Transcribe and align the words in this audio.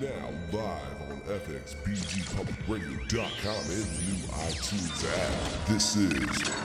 Now 0.00 0.30
live 0.52 1.02
on 1.10 1.20
FXBGPublicRadio.com 1.22 3.58
and 3.58 3.82
the 3.82 4.02
new 4.06 4.18
iTunes 4.30 5.04
app. 5.18 5.66
This 5.66 5.96
is 5.96 6.12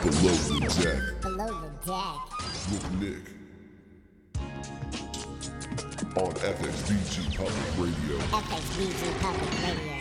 Below 0.04 0.38
the 0.60 0.68
Deck 0.84 1.02
Below 1.20 1.50
the 1.50 1.70
deck. 1.84 2.22
with 2.70 2.86
Nick 3.02 3.26
on 6.16 6.32
FXBG 6.34 7.36
Public 7.36 7.78
Radio. 7.80 8.20
FXBG 8.20 9.20
Public 9.20 9.52
Radio. 9.64 9.98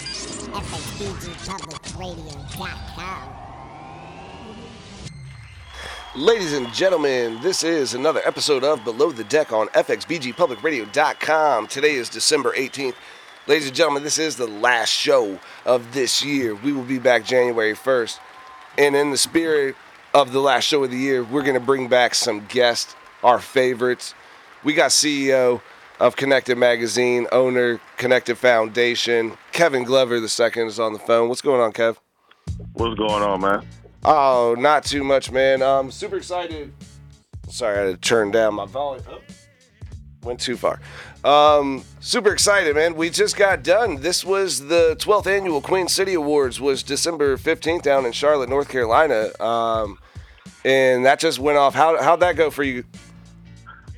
FXBGPublicRadio.com. 0.53 3.29
Ladies 6.15 6.53
and 6.53 6.71
gentlemen, 6.75 7.41
this 7.41 7.65
is 7.65 7.95
another 7.95 8.21
episode 8.27 8.63
of 8.63 8.85
Below 8.85 9.11
the 9.11 9.25
Deck 9.25 9.55
on 9.55 9.69
FXBGPublicRadio.com. 9.69 11.67
Today 11.69 11.95
is 11.95 12.11
December 12.11 12.53
18th. 12.53 12.97
Ladies 13.49 13.67
and 13.67 13.75
gentlemen, 13.75 14.05
this 14.05 14.19
is 14.19 14.37
the 14.37 14.47
last 14.47 14.91
show 14.91 15.41
of 15.65 15.95
this 15.95 16.25
year. 16.25 16.55
We 16.55 16.73
will 16.73 16.85
be 16.85 17.01
back 17.01 17.25
January 17.25 17.75
1st. 17.75 18.21
And 18.79 18.95
in 18.95 19.11
the 19.11 19.17
spirit 19.17 19.75
of 20.15 20.31
the 20.31 20.39
last 20.39 20.63
show 20.63 20.85
of 20.85 20.93
the 20.93 20.97
year, 20.97 21.25
we're 21.25 21.43
going 21.43 21.55
to 21.55 21.61
bring 21.61 21.89
back 21.89 22.15
some 22.15 22.47
guests, 22.47 22.95
our 23.25 23.41
favorites. 23.41 24.15
We 24.63 24.75
got 24.75 24.93
CEO 24.93 25.61
of 25.99 26.15
Connected 26.15 26.57
Magazine, 26.57 27.27
owner, 27.33 27.81
Connected 27.97 28.39
Foundation, 28.39 29.37
Kevin 29.51 29.83
Glover 29.83 30.21
the 30.21 30.29
second 30.29 30.69
is 30.69 30.79
on 30.79 30.93
the 30.93 31.01
phone. 31.01 31.29
What's 31.29 31.43
going 31.43 31.61
on, 31.61 31.73
Kev? 31.73 31.97
What's 32.75 32.97
going 32.97 33.25
on, 33.25 33.41
man? 33.41 33.67
Oh, 34.05 34.55
not 34.57 34.85
too 34.85 35.03
much, 35.03 35.33
man. 35.33 35.65
I'm 35.65 35.91
super 35.91 36.19
excited. 36.19 36.73
Sorry, 37.49 37.77
I 37.77 37.87
had 37.87 37.91
to 37.91 38.09
turn 38.09 38.31
down 38.31 38.55
my 38.55 38.67
volume. 38.67 39.05
Oh, 39.11 39.19
went 40.23 40.39
too 40.39 40.57
far. 40.57 40.79
Um, 41.25 41.85
super 42.01 42.33
excited, 42.33 42.75
man. 42.75 42.97
We 42.97 43.11
just 43.11 43.37
got 43.37 43.63
done. 43.63 44.01
This 44.01 44.25
was 44.25 44.67
the 44.67 44.97
12th 44.99 45.27
annual 45.27 45.61
Queen 45.61 45.87
City 45.89 46.15
Awards. 46.15 46.61
Was 46.61 46.83
December 46.83 47.37
15th 47.37 47.83
down 47.83 48.07
in 48.07 48.13
Charlotte, 48.13 48.49
North 48.49 48.69
Carolina. 48.69 49.31
Um, 49.41 49.99
and 50.65 51.05
that 51.05 51.21
just 51.21 51.39
went 51.39 51.59
off. 51.59 51.75
How 51.75 52.01
how'd 52.03 52.21
that 52.21 52.37
go 52.37 52.51
for 52.51 52.63
you? 52.63 52.85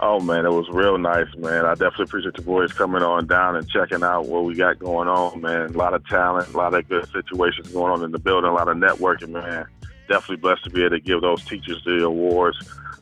Oh 0.00 0.20
man, 0.20 0.44
it 0.44 0.50
was 0.50 0.68
real 0.70 0.98
nice, 0.98 1.28
man. 1.36 1.64
I 1.64 1.72
definitely 1.74 2.04
appreciate 2.04 2.34
the 2.34 2.42
boys 2.42 2.72
coming 2.72 3.02
on 3.02 3.26
down 3.26 3.56
and 3.56 3.68
checking 3.68 4.02
out 4.02 4.26
what 4.26 4.44
we 4.44 4.54
got 4.54 4.78
going 4.78 5.08
on, 5.08 5.40
man. 5.40 5.66
A 5.66 5.78
lot 5.78 5.94
of 5.94 6.06
talent, 6.08 6.52
a 6.52 6.56
lot 6.56 6.74
of 6.74 6.88
good 6.88 7.08
situations 7.10 7.68
going 7.68 7.92
on 7.92 8.02
in 8.02 8.10
the 8.10 8.18
building, 8.18 8.50
a 8.50 8.52
lot 8.52 8.68
of 8.68 8.76
networking, 8.76 9.30
man. 9.30 9.66
Definitely 10.08 10.36
blessed 10.36 10.64
to 10.64 10.70
be 10.70 10.80
able 10.80 10.90
to 10.90 11.00
give 11.00 11.20
those 11.20 11.44
teachers 11.44 11.80
the 11.84 12.04
awards, 12.04 12.58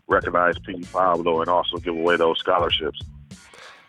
recognize 0.07 0.59
P. 0.59 0.81
Pablo, 0.93 1.41
and 1.41 1.49
also 1.49 1.79
give 1.79 1.97
away 1.97 2.17
those 2.17 2.39
scholarships. 2.39 3.01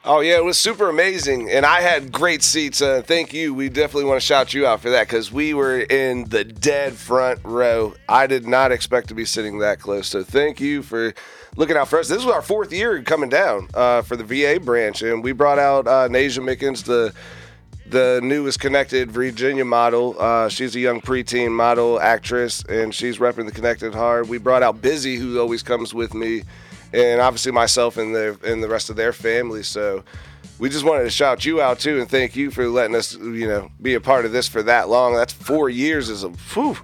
Oh 0.06 0.20
yeah, 0.20 0.36
it 0.36 0.44
was 0.44 0.58
super 0.58 0.90
amazing, 0.90 1.50
and 1.50 1.66
I 1.66 1.80
had 1.80 2.12
great 2.12 2.44
seats. 2.44 2.82
Uh, 2.82 3.02
thank 3.06 3.32
you. 3.32 3.54
We 3.54 3.70
definitely 3.70 4.04
want 4.04 4.20
to 4.20 4.26
shout 4.26 4.54
you 4.54 4.68
out 4.68 4.82
for 4.82 4.90
that 4.90 5.08
because 5.08 5.32
we 5.32 5.54
were 5.54 5.80
in 5.80 6.26
the 6.26 6.44
dead 6.44 6.96
front 6.96 7.40
row. 7.46 7.94
I 8.10 8.28
did 8.28 8.46
not 8.46 8.74
expect 8.74 9.08
to 9.08 9.14
be 9.14 9.24
sitting 9.24 9.60
that 9.60 9.80
close. 9.80 10.08
So 10.08 10.22
thank 10.22 10.60
you 10.60 10.84
for 10.84 11.14
looking 11.56 11.78
out 11.78 11.88
for 11.88 12.00
us. 12.00 12.10
This 12.10 12.18
was 12.18 12.34
our 12.34 12.42
fourth 12.42 12.74
year 12.74 13.02
coming 13.02 13.30
down 13.30 13.70
uh, 13.74 14.02
for 14.02 14.18
the 14.18 14.26
VA 14.26 14.60
branch, 14.60 15.02
and 15.04 15.24
we 15.24 15.32
brought 15.32 15.58
out 15.58 15.88
uh, 15.88 16.10
Nasia 16.10 16.44
Mickens, 16.44 16.84
the 16.84 17.14
the 17.86 18.20
newest 18.22 18.60
connected 18.60 19.10
Virginia 19.10 19.64
model. 19.64 20.18
Uh, 20.20 20.50
she's 20.50 20.76
a 20.76 20.82
young 20.82 21.00
preteen 21.00 21.52
model 21.52 21.98
actress, 22.02 22.62
and 22.66 22.94
she's 22.94 23.20
repping 23.20 23.46
the 23.46 23.54
connected 23.54 23.96
hard. 23.96 24.28
We 24.28 24.38
brought 24.38 24.64
out 24.64 24.82
Busy, 24.82 25.16
who 25.16 25.40
always 25.40 25.64
comes 25.64 25.94
with 25.94 26.14
me, 26.14 26.44
and 26.94 27.20
obviously 27.20 27.52
myself 27.52 27.98
and 27.98 28.16
the 28.16 28.38
and 28.46 28.64
the 28.64 28.70
rest 28.70 28.90
of 28.90 28.96
their 28.96 29.12
family. 29.14 29.64
So 29.64 30.04
we 30.60 30.70
just 30.70 30.86
wanted 30.86 31.04
to 31.04 31.10
shout 31.10 31.46
you 31.46 31.62
out 31.62 31.80
too, 31.80 32.00
and 32.00 32.10
thank 32.10 32.36
you 32.36 32.52
for 32.52 32.68
letting 32.68 32.96
us, 32.96 33.16
you 33.16 33.48
know, 33.48 33.70
be 33.82 33.96
a 33.96 34.02
part 34.02 34.26
of 34.26 34.32
this 34.32 34.48
for 34.48 34.64
that 34.64 34.88
long. 34.90 35.16
That's 35.16 35.34
four 35.34 35.70
years 35.70 36.10
is 36.10 36.24
a 36.24 36.30
whew. 36.30 36.78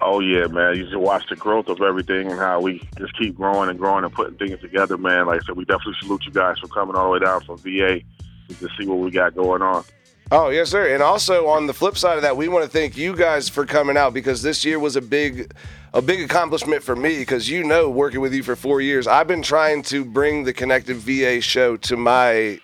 Oh 0.00 0.20
yeah, 0.20 0.46
man. 0.46 0.76
You 0.76 0.84
just 0.84 0.96
watch 0.96 1.24
the 1.28 1.36
growth 1.36 1.68
of 1.68 1.80
everything 1.80 2.30
and 2.30 2.38
how 2.38 2.60
we 2.60 2.86
just 2.98 3.16
keep 3.18 3.34
growing 3.34 3.70
and 3.70 3.78
growing 3.78 4.04
and 4.04 4.12
putting 4.12 4.36
things 4.36 4.60
together, 4.60 4.96
man. 4.96 5.26
Like 5.26 5.42
I 5.42 5.46
said, 5.46 5.56
we 5.56 5.64
definitely 5.64 5.96
salute 6.00 6.24
you 6.26 6.32
guys 6.32 6.58
for 6.58 6.68
coming 6.68 6.96
all 6.96 7.04
the 7.04 7.10
way 7.10 7.18
down 7.18 7.40
from 7.42 7.58
VA 7.58 8.00
to 8.48 8.68
see 8.78 8.86
what 8.86 8.98
we 8.98 9.10
got 9.10 9.34
going 9.34 9.62
on. 9.62 9.84
Oh, 10.32 10.48
yes, 10.48 10.70
sir. 10.70 10.92
And 10.92 11.04
also 11.04 11.46
on 11.46 11.68
the 11.68 11.72
flip 11.72 11.96
side 11.96 12.16
of 12.16 12.22
that, 12.22 12.36
we 12.36 12.48
want 12.48 12.64
to 12.64 12.70
thank 12.70 12.96
you 12.96 13.14
guys 13.14 13.48
for 13.48 13.64
coming 13.64 13.96
out 13.96 14.12
because 14.12 14.42
this 14.42 14.64
year 14.64 14.78
was 14.80 14.96
a 14.96 15.00
big 15.00 15.52
a 15.94 16.02
big 16.02 16.20
accomplishment 16.20 16.82
for 16.82 16.96
me 16.96 17.18
because 17.18 17.48
you 17.48 17.62
know 17.62 17.88
working 17.88 18.20
with 18.20 18.34
you 18.34 18.42
for 18.42 18.56
4 18.56 18.80
years, 18.80 19.06
I've 19.06 19.28
been 19.28 19.40
trying 19.40 19.82
to 19.84 20.04
bring 20.04 20.42
the 20.42 20.52
Connected 20.52 20.96
VA 20.96 21.40
show 21.40 21.76
to 21.76 21.96
my 21.96 22.60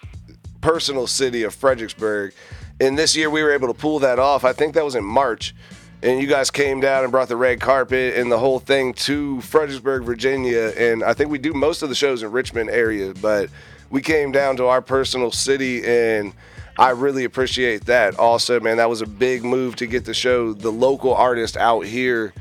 personal 0.61 1.07
city 1.07 1.45
of 1.45 1.55
Fredericksburg. 1.55 2.35
And 2.81 2.99
this 2.99 3.15
year 3.15 3.31
we 3.31 3.45
were 3.45 3.53
able 3.53 3.69
to 3.69 3.75
pull 3.75 4.01
that 4.01 4.19
off. 4.19 4.45
I 4.45 4.53
think 4.53 4.75
that 4.75 4.85
was 4.85 4.97
in 4.97 5.05
March. 5.05 5.55
And 6.03 6.21
you 6.21 6.27
guys 6.27 6.51
came 6.51 6.81
down 6.81 7.05
and 7.05 7.13
brought 7.13 7.29
the 7.29 7.37
red 7.37 7.61
carpet 7.61 8.17
and 8.17 8.31
the 8.31 8.39
whole 8.39 8.59
thing 8.59 8.93
to 8.95 9.41
Fredericksburg, 9.41 10.03
Virginia. 10.03 10.73
And 10.77 11.05
I 11.05 11.15
think 11.15 11.31
we 11.31 11.39
do 11.39 11.53
most 11.53 11.83
of 11.83 11.89
the 11.89 11.95
shows 11.95 12.25
in 12.25 12.33
Richmond 12.33 12.71
area, 12.71 13.15
but 13.23 13.51
we 13.89 14.03
came 14.03 14.33
down 14.33 14.57
to 14.57 14.67
our 14.67 14.83
personal 14.83 15.31
city 15.31 15.85
and 15.85 16.33
I 16.79 16.91
really 16.91 17.25
appreciate 17.25 17.85
that. 17.87 18.19
Also, 18.19 18.59
man, 18.61 18.79
that 18.79 18.89
was 18.89 19.03
a 19.03 19.07
big 19.07 19.45
move 19.45 19.77
to 19.77 19.87
get 19.87 20.05
the 20.05 20.15
show 20.15 20.53
the 20.53 20.71
local 20.71 21.15
artist 21.15 21.57
out 21.57 21.85
here 21.85 22.33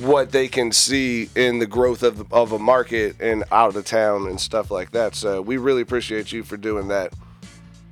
what 0.00 0.32
they 0.32 0.48
can 0.48 0.72
see 0.72 1.28
in 1.36 1.58
the 1.58 1.66
growth 1.66 2.02
of, 2.02 2.32
of 2.32 2.52
a 2.52 2.58
market 2.58 3.14
and 3.20 3.44
out 3.52 3.76
of 3.76 3.84
town 3.84 4.26
and 4.26 4.40
stuff 4.40 4.70
like 4.70 4.90
that. 4.92 5.14
So 5.14 5.42
we 5.42 5.58
really 5.58 5.82
appreciate 5.82 6.32
you 6.32 6.42
for 6.42 6.56
doing 6.56 6.88
that. 6.88 7.12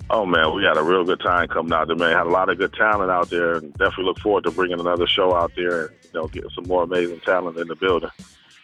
Oh 0.08 0.26
man, 0.26 0.54
we 0.56 0.64
had 0.64 0.76
a 0.76 0.82
real 0.82 1.04
good 1.04 1.20
time 1.20 1.46
coming 1.46 1.72
out 1.72 1.86
there, 1.86 1.96
man. 1.96 2.16
Had 2.16 2.26
a 2.26 2.30
lot 2.30 2.48
of 2.48 2.58
good 2.58 2.72
talent 2.72 3.12
out 3.12 3.30
there, 3.30 3.54
and 3.54 3.72
definitely 3.74 4.06
look 4.06 4.18
forward 4.18 4.42
to 4.44 4.50
bringing 4.50 4.80
another 4.80 5.06
show 5.06 5.36
out 5.36 5.52
there 5.54 5.86
and 5.86 5.96
you 6.02 6.10
know 6.14 6.26
getting 6.26 6.50
some 6.50 6.64
more 6.64 6.82
amazing 6.82 7.20
talent 7.20 7.58
in 7.58 7.68
the 7.68 7.76
building. 7.76 8.10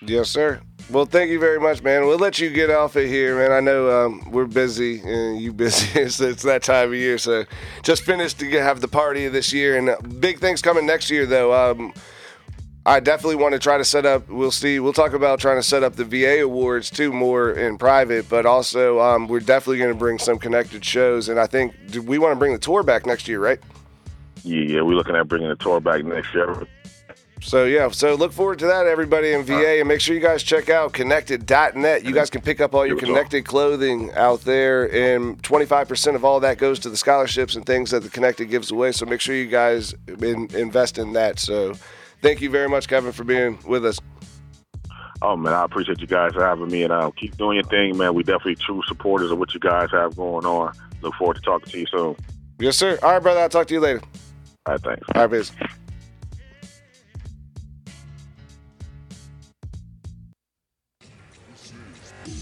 Yes, 0.00 0.28
sir. 0.28 0.60
Well, 0.88 1.04
thank 1.04 1.30
you 1.30 1.40
very 1.40 1.58
much, 1.58 1.82
man. 1.82 2.06
We'll 2.06 2.18
let 2.18 2.38
you 2.38 2.48
get 2.48 2.70
off 2.70 2.94
of 2.94 3.04
here, 3.04 3.36
man. 3.36 3.50
I 3.50 3.58
know 3.58 4.06
um, 4.06 4.30
we're 4.30 4.46
busy 4.46 5.00
and 5.00 5.40
you 5.40 5.52
busy. 5.52 6.08
so 6.08 6.28
it's 6.28 6.44
that 6.44 6.62
time 6.62 6.88
of 6.88 6.94
year. 6.94 7.18
So 7.18 7.44
just 7.82 8.04
finished 8.04 8.38
to 8.38 8.50
have 8.62 8.80
the 8.80 8.86
party 8.86 9.26
this 9.26 9.52
year, 9.52 9.76
and 9.76 9.88
uh, 9.88 9.96
big 10.20 10.38
things 10.38 10.62
coming 10.62 10.86
next 10.86 11.10
year, 11.10 11.26
though. 11.26 11.52
Um, 11.52 11.92
I 12.86 13.00
definitely 13.00 13.34
want 13.34 13.52
to 13.54 13.58
try 13.58 13.78
to 13.78 13.84
set 13.84 14.06
up. 14.06 14.28
We'll 14.28 14.52
see. 14.52 14.78
We'll 14.78 14.92
talk 14.92 15.12
about 15.12 15.40
trying 15.40 15.58
to 15.58 15.62
set 15.62 15.82
up 15.82 15.96
the 15.96 16.04
VA 16.04 16.42
awards 16.42 16.88
too 16.88 17.12
more 17.12 17.50
in 17.50 17.78
private, 17.78 18.28
but 18.28 18.46
also 18.46 19.00
um, 19.00 19.26
we're 19.26 19.40
definitely 19.40 19.78
going 19.78 19.92
to 19.92 19.98
bring 19.98 20.20
some 20.20 20.38
connected 20.38 20.84
shows, 20.84 21.28
and 21.28 21.40
I 21.40 21.48
think 21.48 21.74
we 22.04 22.18
want 22.18 22.30
to 22.30 22.36
bring 22.36 22.52
the 22.52 22.60
tour 22.60 22.84
back 22.84 23.04
next 23.04 23.26
year, 23.26 23.40
right? 23.40 23.58
Yeah, 24.44 24.82
we're 24.82 24.94
looking 24.94 25.16
at 25.16 25.26
bringing 25.26 25.48
the 25.48 25.56
tour 25.56 25.80
back 25.80 26.04
next 26.04 26.32
year. 26.32 26.64
So 27.40 27.64
yeah, 27.66 27.90
so 27.90 28.14
look 28.14 28.32
forward 28.32 28.58
to 28.60 28.66
that, 28.66 28.86
everybody 28.86 29.32
in 29.32 29.44
VA, 29.44 29.78
and 29.78 29.86
make 29.88 30.00
sure 30.00 30.14
you 30.14 30.22
guys 30.22 30.42
check 30.42 30.70
out 30.70 30.94
connected.net. 30.94 32.04
You 32.04 32.12
guys 32.12 32.30
can 32.30 32.40
pick 32.40 32.60
up 32.60 32.74
all 32.74 32.86
your 32.86 32.96
connected 32.96 33.44
clothing 33.44 34.10
out 34.14 34.40
there, 34.40 34.92
and 34.92 35.40
25% 35.42 36.14
of 36.14 36.24
all 36.24 36.40
that 36.40 36.56
goes 36.58 36.78
to 36.80 36.90
the 36.90 36.96
scholarships 36.96 37.54
and 37.54 37.64
things 37.66 37.90
that 37.90 38.02
the 38.02 38.08
connected 38.08 38.46
gives 38.46 38.70
away. 38.70 38.92
So 38.92 39.04
make 39.04 39.20
sure 39.20 39.34
you 39.34 39.48
guys 39.48 39.94
in, 40.08 40.48
invest 40.54 40.98
in 40.98 41.12
that. 41.12 41.38
So 41.38 41.74
thank 42.22 42.40
you 42.40 42.48
very 42.48 42.68
much, 42.68 42.88
Kevin, 42.88 43.12
for 43.12 43.24
being 43.24 43.58
with 43.66 43.84
us. 43.84 44.00
Oh 45.22 45.36
man, 45.36 45.52
I 45.52 45.64
appreciate 45.64 46.00
you 46.00 46.06
guys 46.06 46.32
having 46.34 46.68
me, 46.68 46.82
and 46.84 46.92
uh, 46.92 47.10
keep 47.16 47.36
doing 47.36 47.56
your 47.56 47.64
thing, 47.64 47.96
man. 47.96 48.14
We 48.14 48.22
definitely 48.22 48.56
true 48.56 48.82
supporters 48.86 49.30
of 49.30 49.38
what 49.38 49.54
you 49.54 49.60
guys 49.60 49.90
have 49.92 50.16
going 50.16 50.46
on. 50.46 50.74
Look 51.02 51.14
forward 51.14 51.36
to 51.36 51.42
talking 51.42 51.70
to 51.70 51.78
you 51.78 51.86
soon. 51.86 52.16
Yes, 52.58 52.76
sir. 52.76 52.98
All 53.02 53.12
right, 53.12 53.22
brother. 53.22 53.40
I'll 53.40 53.48
talk 53.48 53.66
to 53.68 53.74
you 53.74 53.80
later. 53.80 54.00
All 54.66 54.74
right, 54.74 54.82
thanks. 54.82 55.06
All 55.14 55.22
right, 55.22 55.30
biz. 55.30 55.52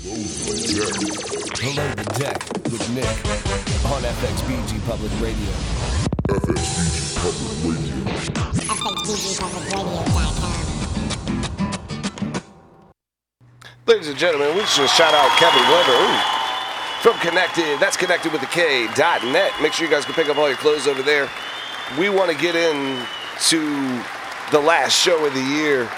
Below 0.05 0.21
the 1.97 2.05
Deck 2.21 2.37
with 2.65 2.85
Nick 2.93 3.09
on 3.89 4.03
FXBG 4.03 4.85
Public 4.85 5.11
Radio. 5.19 5.49
FXBG 6.29 7.17
Public 7.25 7.57
Radio. 7.65 7.97
Ladies 13.87 14.09
and 14.09 14.19
gentlemen, 14.19 14.55
we 14.55 14.61
just 14.61 14.95
shout 14.95 15.15
out 15.15 15.31
Kevin 15.39 15.63
ooh, 15.73 16.21
from 17.01 17.19
Connected. 17.27 17.81
That's 17.81 17.97
connected 17.97 18.31
with 18.31 18.43
the 18.43 18.47
K 18.49 18.87
dot 18.95 19.25
net. 19.25 19.53
Make 19.63 19.73
sure 19.73 19.87
you 19.87 19.91
guys 19.91 20.05
can 20.05 20.13
pick 20.13 20.29
up 20.29 20.37
all 20.37 20.49
your 20.49 20.59
clothes 20.59 20.87
over 20.87 21.01
there. 21.01 21.31
We 21.99 22.11
want 22.11 22.31
to 22.31 22.37
get 22.37 22.55
in 22.55 23.03
to 23.49 24.03
the 24.51 24.61
last 24.61 24.93
show 24.93 25.25
of 25.25 25.33
the 25.33 25.41
year. 25.41 25.89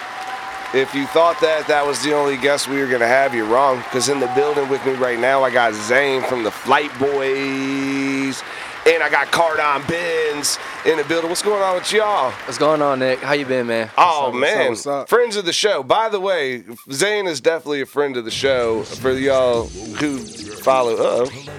If 0.75 0.95
you 0.95 1.07
thought 1.07 1.41
that 1.41 1.69
that 1.69 1.87
was 1.87 2.03
the 2.03 2.13
only 2.13 2.37
guest 2.37 2.69
we 2.69 2.81
were 2.81 2.89
going 2.89 3.01
to 3.01 3.07
have, 3.07 3.35
you're 3.35 3.47
wrong. 3.47 3.79
Because 3.79 4.09
in 4.09 4.21
the 4.21 4.27
building 4.35 4.69
with 4.69 4.85
me 4.85 4.95
right 4.95 5.19
now, 5.19 5.43
I 5.43 5.51
got 5.51 5.75
Zane 5.75 6.23
from 6.25 6.43
the 6.43 6.51
Flight 6.51 6.91
Boys, 6.99 8.43
and 8.85 9.03
I 9.03 9.09
got 9.09 9.29
Kardon 9.29 9.87
Benz 9.89 10.59
in 10.85 10.97
the 10.99 11.05
building. 11.05 11.31
What's 11.31 11.43
going 11.43 11.63
on 11.63 11.77
with 11.77 11.91
y'all? 11.93 12.31
What's 12.31 12.59
going 12.59 12.83
on, 12.83 12.99
Nick? 12.99 13.21
How 13.21 13.33
you 13.35 13.47
been, 13.47 13.69
man? 13.69 13.91
Oh 13.97 14.33
man, 14.33 14.71
what's 14.71 14.87
up? 14.87 15.09
friends 15.09 15.37
of 15.37 15.45
the 15.45 15.53
show. 15.53 15.83
By 15.83 16.09
the 16.09 16.21
way, 16.21 16.65
Zane 16.91 17.27
is 17.27 17.41
definitely 17.41 17.81
a 17.81 17.87
friend 17.87 18.17
of 18.17 18.25
the 18.25 18.31
show 18.31 18.83
for 18.83 19.13
y'all 19.13 19.67
who 19.67 20.19
follow. 20.19 20.97
Uh 20.97 21.59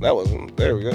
that 0.00 0.14
wasn't. 0.14 0.56
There 0.56 0.76
we 0.76 0.82
go. 0.82 0.92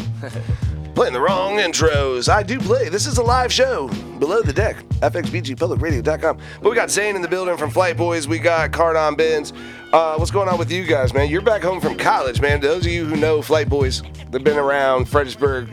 Playing 0.95 1.13
the 1.13 1.21
wrong 1.21 1.53
intros. 1.57 2.27
I 2.27 2.43
do 2.43 2.59
play. 2.59 2.89
This 2.89 3.07
is 3.07 3.17
a 3.17 3.23
live 3.23 3.51
show. 3.51 3.87
Below 4.19 4.41
the 4.41 4.51
deck. 4.51 4.77
FXBGPublicRadio.com. 4.99 6.37
But 6.61 6.69
we 6.69 6.75
got 6.75 6.91
Zane 6.91 7.15
in 7.15 7.21
the 7.21 7.27
building 7.29 7.55
from 7.55 7.69
Flight 7.69 7.95
Boys. 7.95 8.27
We 8.27 8.39
got 8.39 8.71
Kardon 8.71 9.15
Benz. 9.15 9.53
Uh, 9.93 10.15
what's 10.17 10.31
going 10.31 10.49
on 10.49 10.59
with 10.59 10.69
you 10.71 10.85
guys, 10.85 11.13
man? 11.13 11.29
You're 11.29 11.41
back 11.41 11.61
home 11.61 11.79
from 11.79 11.97
college, 11.97 12.41
man. 12.41 12.59
Those 12.59 12.85
of 12.85 12.91
you 12.91 13.05
who 13.05 13.15
know 13.15 13.41
Flight 13.41 13.69
Boys, 13.69 14.03
they've 14.29 14.43
been 14.43 14.57
around 14.57 15.05
Fredericksburg 15.07 15.69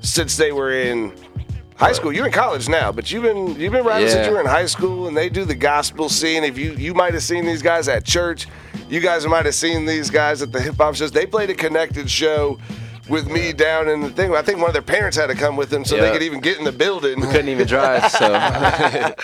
since 0.00 0.36
they 0.36 0.50
were 0.52 0.72
in 0.72 1.12
high 1.76 1.92
school. 1.92 2.12
You're 2.12 2.26
in 2.26 2.32
college 2.32 2.68
now, 2.68 2.92
but 2.92 3.10
you've 3.10 3.22
been 3.22 3.58
you've 3.58 3.72
been 3.72 3.84
riding 3.84 4.08
since 4.08 4.26
you 4.26 4.32
were 4.32 4.40
in 4.40 4.46
high 4.46 4.66
school, 4.66 5.08
and 5.08 5.16
they 5.16 5.28
do 5.28 5.44
the 5.44 5.54
gospel 5.54 6.08
scene. 6.08 6.44
If 6.44 6.58
you 6.58 6.72
you 6.72 6.94
might 6.94 7.14
have 7.14 7.22
seen 7.22 7.44
these 7.46 7.62
guys 7.62 7.88
at 7.88 8.04
church, 8.04 8.46
you 8.88 9.00
guys 9.00 9.26
might 9.26 9.44
have 9.46 9.54
seen 9.54 9.86
these 9.86 10.10
guys 10.10 10.42
at 10.42 10.52
the 10.52 10.60
hip 10.60 10.76
hop 10.76 10.94
shows. 10.94 11.10
They 11.12 11.26
played 11.26 11.50
a 11.50 11.54
connected 11.54 12.10
show 12.10 12.58
with 13.08 13.28
me 13.30 13.52
down 13.52 13.88
in 13.88 14.00
the 14.00 14.10
thing. 14.10 14.34
I 14.34 14.42
think 14.42 14.58
one 14.58 14.68
of 14.68 14.72
their 14.72 14.82
parents 14.82 15.16
had 15.16 15.26
to 15.26 15.34
come 15.34 15.56
with 15.56 15.68
them 15.70 15.84
so 15.84 15.96
they 15.96 16.10
could 16.10 16.22
even 16.22 16.40
get 16.40 16.58
in 16.58 16.64
the 16.64 16.72
building. 16.72 17.20
We 17.20 17.26
Couldn't 17.26 17.48
even 17.50 17.66
drive, 17.66 18.10
so 18.10 19.14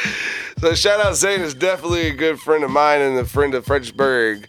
So 0.58 0.74
shout 0.74 1.00
out 1.00 1.14
Zane 1.16 1.40
is 1.40 1.54
definitely 1.54 2.08
a 2.08 2.12
good 2.12 2.38
friend 2.38 2.62
of 2.64 2.70
mine 2.70 3.00
and 3.00 3.18
a 3.18 3.24
friend 3.24 3.54
of 3.54 3.64
Fredericksburg. 3.64 4.46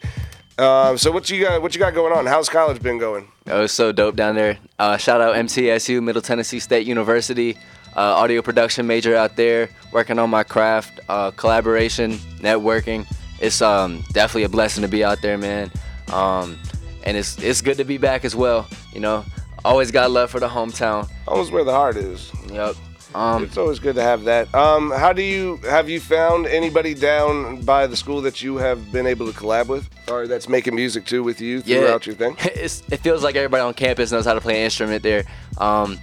Um, 0.58 0.98
so 0.98 1.10
what 1.12 1.30
you 1.30 1.42
got? 1.42 1.62
What 1.62 1.74
you 1.74 1.80
got 1.80 1.94
going 1.94 2.12
on? 2.12 2.26
How's 2.26 2.50
college 2.50 2.82
been 2.82 2.98
going? 2.98 3.32
it 3.46 3.54
was 3.54 3.72
so 3.72 3.92
dope 3.94 4.16
down 4.18 4.36
there. 4.36 4.60
Uh, 4.78 4.98
shout 4.98 5.22
out 5.22 5.36
MTSU, 5.36 6.04
Middle 6.04 6.22
Tennessee 6.22 6.60
State 6.60 6.86
University, 6.86 7.58
audio 8.00 8.42
production 8.42 8.88
major 8.88 9.16
out 9.16 9.36
there, 9.36 9.70
working 9.92 10.20
on 10.20 10.30
my 10.30 10.44
craft, 10.44 11.00
uh, 11.10 11.32
collaboration, 11.32 12.14
networking. 12.40 13.06
It's 13.40 13.62
um, 13.62 14.04
definitely 14.12 14.44
a 14.44 14.50
blessing 14.50 14.82
to 14.84 14.88
be 14.88 15.04
out 15.04 15.22
there, 15.22 15.38
man. 15.38 15.72
Um, 16.12 16.58
and 17.04 17.18
it's 17.18 17.38
it's 17.42 17.62
good 17.62 17.78
to 17.78 17.84
be 17.84 17.98
back 17.98 18.24
as 18.26 18.36
well. 18.36 18.68
You 18.94 19.00
know, 19.00 19.26
always 19.66 19.92
got 19.92 20.12
love 20.12 20.30
for 20.30 20.40
the 20.40 20.48
hometown. 20.48 21.10
Almost 21.28 21.52
where 21.52 21.64
the 21.64 21.72
heart 21.74 21.98
is. 21.98 22.32
Yep. 22.52 22.76
Um, 23.14 23.44
It's 23.44 23.58
always 23.58 23.80
good 23.80 23.96
to 23.96 24.02
have 24.02 24.24
that. 24.24 24.54
Um, 24.56 24.92
how 24.92 25.12
do 25.12 25.22
you 25.22 25.58
have 25.70 25.90
you 25.90 26.00
found 26.00 26.48
anybody 26.48 26.94
down 26.94 27.62
by 27.62 27.86
the 27.88 27.98
school 27.98 28.22
that 28.22 28.42
you 28.42 28.56
have 28.58 28.92
been 28.92 29.06
able 29.06 29.26
to 29.32 29.38
collab 29.38 29.68
with, 29.68 29.90
or 30.10 30.28
that's 30.28 30.48
making 30.48 30.76
music 30.76 31.06
too 31.06 31.22
with 31.24 31.42
you 31.42 31.62
yeah, 31.66 31.80
throughout 31.80 32.06
your 32.06 32.16
thing? 32.16 32.38
It's, 32.56 32.84
it 32.92 32.98
feels 32.98 33.24
like 33.24 33.36
everybody 33.36 33.62
on 33.62 33.74
campus 33.74 34.12
knows 34.12 34.26
how 34.26 34.34
to 34.34 34.42
play 34.42 34.60
an 34.60 34.66
instrument 34.66 35.04
there. 35.04 35.26
Um, 35.58 36.00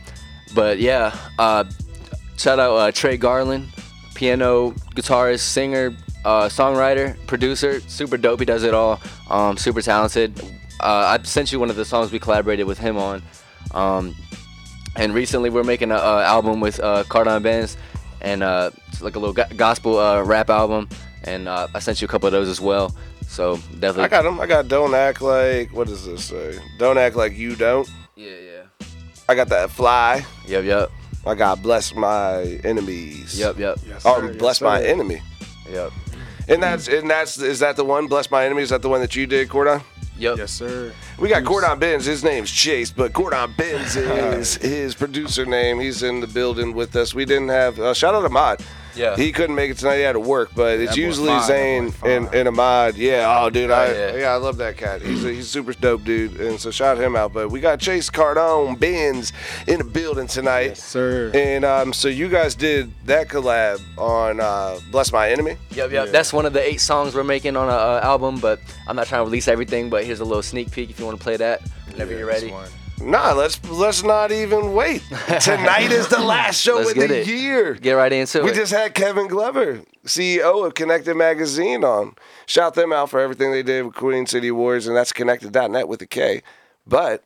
but 0.55 0.79
yeah, 0.79 1.17
uh, 1.39 1.65
shout 2.37 2.59
out 2.59 2.75
uh, 2.75 2.93
Trey 2.93 3.17
Garland, 3.17 3.69
piano, 4.15 4.73
guitarist, 4.95 5.41
singer, 5.41 5.97
uh, 6.25 6.49
songwriter, 6.49 7.17
producer, 7.27 7.81
super 7.81 8.17
dope. 8.17 8.41
He 8.41 8.47
does 8.47 8.63
it 8.63 8.75
all. 8.75 9.01
Um, 9.31 9.57
super 9.57 9.83
talented. 9.83 10.39
Uh, 10.81 11.19
I 11.19 11.23
sent 11.25 11.53
you 11.53 11.59
one 11.59 11.71
of 11.71 11.77
the 11.77 11.85
songs 11.85 12.13
we 12.13 12.19
collaborated 12.19 12.67
with 12.67 12.79
him 12.79 12.97
on. 12.97 13.23
Um, 13.73 14.15
and 14.97 15.15
recently 15.15 15.51
we're 15.51 15.65
making 15.65 15.91
an 15.91 15.99
album 15.99 16.61
with 16.61 16.81
uh, 16.81 17.05
Kardon 17.05 17.43
Benz, 17.43 17.77
and 18.21 18.43
uh, 18.43 18.71
it's 18.89 19.01
like 19.01 19.17
a 19.17 19.19
little 19.19 19.35
go- 19.35 19.49
gospel 19.57 19.99
uh, 19.99 20.23
rap 20.23 20.51
album. 20.51 20.89
And 21.25 21.49
I 21.49 21.79
sent 21.81 22.01
you 22.01 22.07
a 22.07 22.09
couple 22.09 22.27
of 22.27 22.33
those 22.33 22.49
as 22.49 22.61
well. 22.61 22.95
So 23.29 23.57
definitely. 23.79 24.05
I 24.05 24.09
got 24.09 24.23
them. 24.23 24.41
I 24.41 24.47
got 24.47 24.69
"Don't 24.69 24.95
Act 24.95 25.21
Like." 25.21 25.73
What 25.73 25.87
does 25.87 26.07
this 26.07 26.25
say? 26.25 26.59
"Don't 26.79 26.97
act 26.97 27.15
like 27.15 27.37
you 27.37 27.55
don't." 27.55 27.89
Yeah, 29.29 29.35
yeah. 29.35 29.41
I 29.41 29.45
got 29.45 29.49
that 29.51 29.71
"Fly." 29.71 30.25
Yep, 30.47 30.65
yep, 30.65 30.91
I 31.27 31.35
got 31.35 31.63
"Bless 31.63 31.95
My 31.95 32.43
Enemies." 32.65 33.39
yep, 33.39 33.59
yep, 33.59 33.79
Or 34.05 34.29
"Bless 34.33 34.61
My 34.61 34.83
Enemy." 34.83 35.21
yep. 35.71 35.93
And 36.49 36.63
that's 36.63 36.89
and 36.89 37.11
that's 37.11 37.39
is 37.39 37.59
that 37.59 37.77
the 37.77 37.85
one? 37.85 38.07
"Bless 38.07 38.31
My 38.31 38.45
Enemy." 38.47 38.63
Is 38.63 38.71
that 38.71 38.83
the 38.83 38.89
one 38.89 39.01
that 39.01 39.15
you 39.15 39.27
did, 39.27 39.49
Kardon? 39.49 39.83
Yep. 40.19 40.39
Yes, 40.39 40.51
sir. 40.53 40.93
We 41.19 41.29
got 41.29 41.45
Kardon 41.45 41.79
Benz. 41.79 42.05
His 42.05 42.25
name's 42.25 42.51
Chase, 42.51 42.91
but 42.91 43.13
Cordon 43.13 43.53
Benz 43.57 43.95
is 43.97 44.57
his 44.57 44.95
producer 44.95 45.47
name. 45.47 45.79
He's 45.79 46.03
in 46.03 46.21
the 46.21 46.27
building 46.27 46.75
with 46.75 46.97
us. 46.97 47.15
We 47.15 47.25
didn't 47.25 47.51
have 47.51 47.79
uh, 47.79 47.95
shout 47.95 48.15
out 48.15 48.21
to 48.21 48.27
Ahmad. 48.27 48.61
Yeah. 48.99 49.17
He 49.17 49.33
couldn't 49.33 49.55
make 49.55 49.71
it 49.71 49.79
tonight. 49.79 49.97
He 49.97 50.03
had 50.03 50.13
to 50.13 50.21
work, 50.21 50.51
but 50.55 50.81
it's 50.81 50.97
usually 50.97 51.29
fine, 51.29 51.47
Zane 51.47 51.85
boy 51.87 51.91
fine. 51.93 52.11
and, 52.11 52.35
and 52.35 52.49
Ahmad. 52.49 52.97
Yeah. 52.97 53.41
Oh, 53.41 53.51
dude. 53.51 53.71
I, 53.71 53.93
yeah. 53.93 54.17
yeah. 54.17 54.33
I 54.33 54.37
love 54.37 54.57
that 54.59 54.77
cat. 54.77 55.03
He's 55.03 55.25
a, 55.25 55.33
he's 55.33 55.47
a 55.47 55.49
super 55.49 55.73
dope 55.73 56.05
dude, 56.05 56.41
and 56.41 56.61
so 56.61 56.71
shout 56.71 56.99
him 56.99 57.15
out. 57.17 57.33
But 57.33 57.51
we 57.51 57.61
got 57.61 57.81
Chase 57.81 58.11
Kardon 58.11 58.79
Benz 58.79 59.33
in 59.67 59.79
the 59.79 59.85
building 59.85 60.27
tonight. 60.27 60.69
Yes, 60.69 60.83
sir. 60.83 61.31
And 61.35 61.65
um, 61.65 61.93
so 61.93 62.09
you 62.09 62.29
guys 62.29 62.55
did 62.55 62.93
that 63.07 63.29
collab 63.29 63.81
on 63.97 64.41
uh, 64.41 64.79
"Bless 64.91 65.13
My 65.13 65.31
Enemy." 65.31 65.57
Yep, 65.71 65.93
yep. 65.93 66.09
That's 66.11 66.33
one 66.33 66.47
of 66.47 66.53
the 66.53 66.67
eight 66.67 66.81
songs 66.81 67.15
we're 67.15 67.25
making 67.25 67.57
on 67.57 67.69
a 67.69 67.73
uh, 67.73 68.01
album, 68.03 68.41
but 68.41 68.61
I'm 68.87 68.97
not 68.97 69.07
trying 69.07 69.21
to 69.21 69.25
release 69.25 69.49
everything. 69.49 69.91
But 69.91 70.05
here's 70.05 70.21
a 70.21 70.25
little 70.25 70.43
sneak 70.43 70.71
peek 70.71 70.91
if 70.91 70.99
you 70.99 71.07
want 71.07 71.19
to 71.19 71.23
play 71.23 71.37
that 71.37 71.63
whenever 71.91 72.13
you're 72.17 72.27
ready. 72.27 72.53
Nah, 73.01 73.33
let's 73.33 73.63
let's 73.71 74.03
not 74.03 74.33
even 74.33 74.75
wait. 74.75 75.03
Tonight 75.41 75.93
is 75.93 76.09
the 76.09 76.19
last 76.21 76.61
show 76.61 76.77
Let's 76.77 76.91
of 76.91 76.97
get 76.97 77.09
the 77.09 77.21
it. 77.21 77.27
year. 77.29 77.75
Get 77.75 77.93
right 77.93 78.13
into 78.13 78.43
We 78.43 78.49
it. 78.49 78.53
We 78.53 78.59
just 78.59 78.73
had 78.73 78.95
Kevin 78.95 79.29
Glover, 79.29 79.83
CEO 80.05 80.67
of 80.67 80.75
Connected 80.75 81.15
Magazine, 81.17 81.85
on. 81.85 82.17
Shout 82.47 82.75
them 82.75 82.93
out 82.93 83.09
for 83.09 83.21
everything 83.21 83.53
they 83.53 83.63
did 83.63 83.85
with 83.87 83.95
Queen 83.95 84.27
City 84.27 84.49
Awards, 84.49 84.87
and 84.87 84.97
that's 84.97 85.13
connected.net 85.13 85.87
with 85.89 86.03
a 86.03 86.07
K. 86.07 86.43
But 86.87 87.23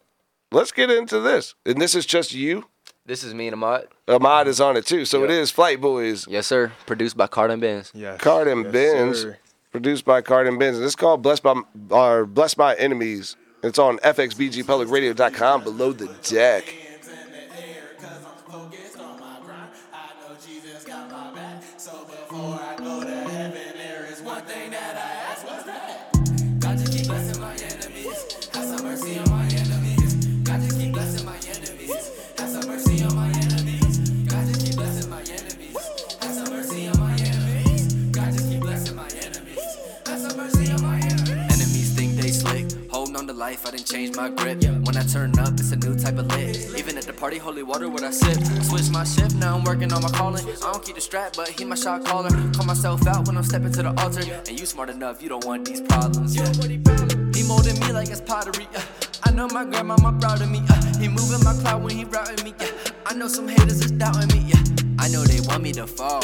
let's 0.51 0.73
get 0.73 0.91
into 0.91 1.21
this. 1.21 1.55
And 1.65 1.81
this 1.81 1.95
is 1.95 2.05
just 2.07 2.35
you. 2.35 2.67
this 3.07 3.25
is 3.25 3.33
me 3.35 3.47
and 3.49 3.55
Ahmad. 3.55 3.87
Ahmad 4.09 4.49
is 4.49 4.61
on 4.61 4.77
it 4.77 4.85
too. 4.87 5.05
So 5.07 5.25
it 5.25 5.31
Yeah. 5.31 5.37
is 5.37 5.51
Flight 5.51 5.81
Boys, 5.81 6.27
Yes, 6.29 6.47
sir. 6.47 6.73
Produced 6.87 7.17
by 7.17 7.27
Kardon 7.29 7.61
Benz. 7.61 7.91
Yes. 7.95 8.21
Kardon 8.21 8.65
Yes, 8.65 8.73
Benz, 8.73 9.21
sir. 9.23 9.39
produced 9.73 10.05
by 10.05 10.21
Kardon 10.21 10.59
Benz. 10.59 10.77
And 10.77 10.85
it's 10.85 10.95
called 10.97 11.23
Blessed 11.23 11.43
by 11.43 11.61
or 11.91 12.27
Blessed 12.27 12.59
by 12.59 12.75
Enemies. 12.77 13.37
It's 13.63 13.79
on 13.79 13.99
fxbgpublicradio.com 13.99 15.63
below 15.63 15.93
the 15.93 16.09
deck. 16.23 16.75
I 43.73 43.77
didn't 43.77 43.89
change 43.89 44.17
my 44.17 44.29
grip. 44.29 44.63
When 44.85 44.99
I 44.99 45.03
turn 45.03 45.39
up, 45.39 45.55
it's 45.55 45.73
a 45.73 45.77
new 45.77 45.99
type 45.99 46.19
of 46.19 46.27
lit. 46.27 46.79
Even 46.79 46.99
at 46.99 47.05
the 47.05 47.13
party, 47.15 47.39
holy 47.39 47.63
water, 47.63 47.89
what 47.89 48.03
I 48.03 48.11
sip. 48.11 48.37
Switch 48.65 48.91
my 48.91 49.03
shift, 49.03 49.35
now 49.37 49.57
I'm 49.57 49.65
working 49.65 49.91
on 49.95 50.03
my 50.03 50.11
calling. 50.11 50.45
I 50.45 50.73
don't 50.73 50.85
keep 50.85 50.97
the 50.97 51.01
strap, 51.01 51.37
but 51.37 51.49
he 51.49 51.65
my 51.65 51.75
shot 51.75 52.05
caller. 52.05 52.29
Call 52.53 52.67
myself 52.67 53.07
out 53.07 53.27
when 53.27 53.39
I'm 53.39 53.45
stepping 53.45 53.73
to 53.73 53.83
the 53.85 53.99
altar. 54.03 54.21
And 54.47 54.61
you 54.61 54.67
smart 54.67 54.91
enough, 54.91 55.23
you 55.23 55.31
don't 55.31 55.47
want 55.47 55.65
these 55.65 55.81
problems. 55.81 56.35
He 56.35 57.43
molding 57.49 57.81
me 57.81 57.93
like 57.93 58.11
it's 58.11 58.21
pottery. 58.21 58.69
Uh, 58.77 58.83
I 59.25 59.31
know 59.31 59.49
my 59.49 59.65
grandma, 59.65 59.97
proud 59.97 60.43
of 60.43 60.51
me. 60.51 60.61
Uh, 60.69 60.99
he 60.99 61.09
moving 61.09 61.43
my 61.43 61.55
cloud 61.55 61.83
when 61.83 61.97
he 61.97 62.05
routing 62.05 62.45
me. 62.45 62.53
Yeah. 62.61 62.73
I 63.07 63.15
know 63.15 63.27
some 63.27 63.49
haters 63.49 63.81
is 63.81 63.93
doubting 63.93 64.29
me. 64.39 64.51
Yeah. 64.51 64.63
I 64.99 65.09
know 65.09 65.25
they 65.25 65.41
want 65.49 65.63
me 65.63 65.73
to 65.73 65.87
fall. 65.87 66.21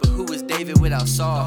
But 0.00 0.08
who 0.08 0.24
is 0.32 0.42
David 0.42 0.80
without 0.80 1.06
Saul? 1.06 1.46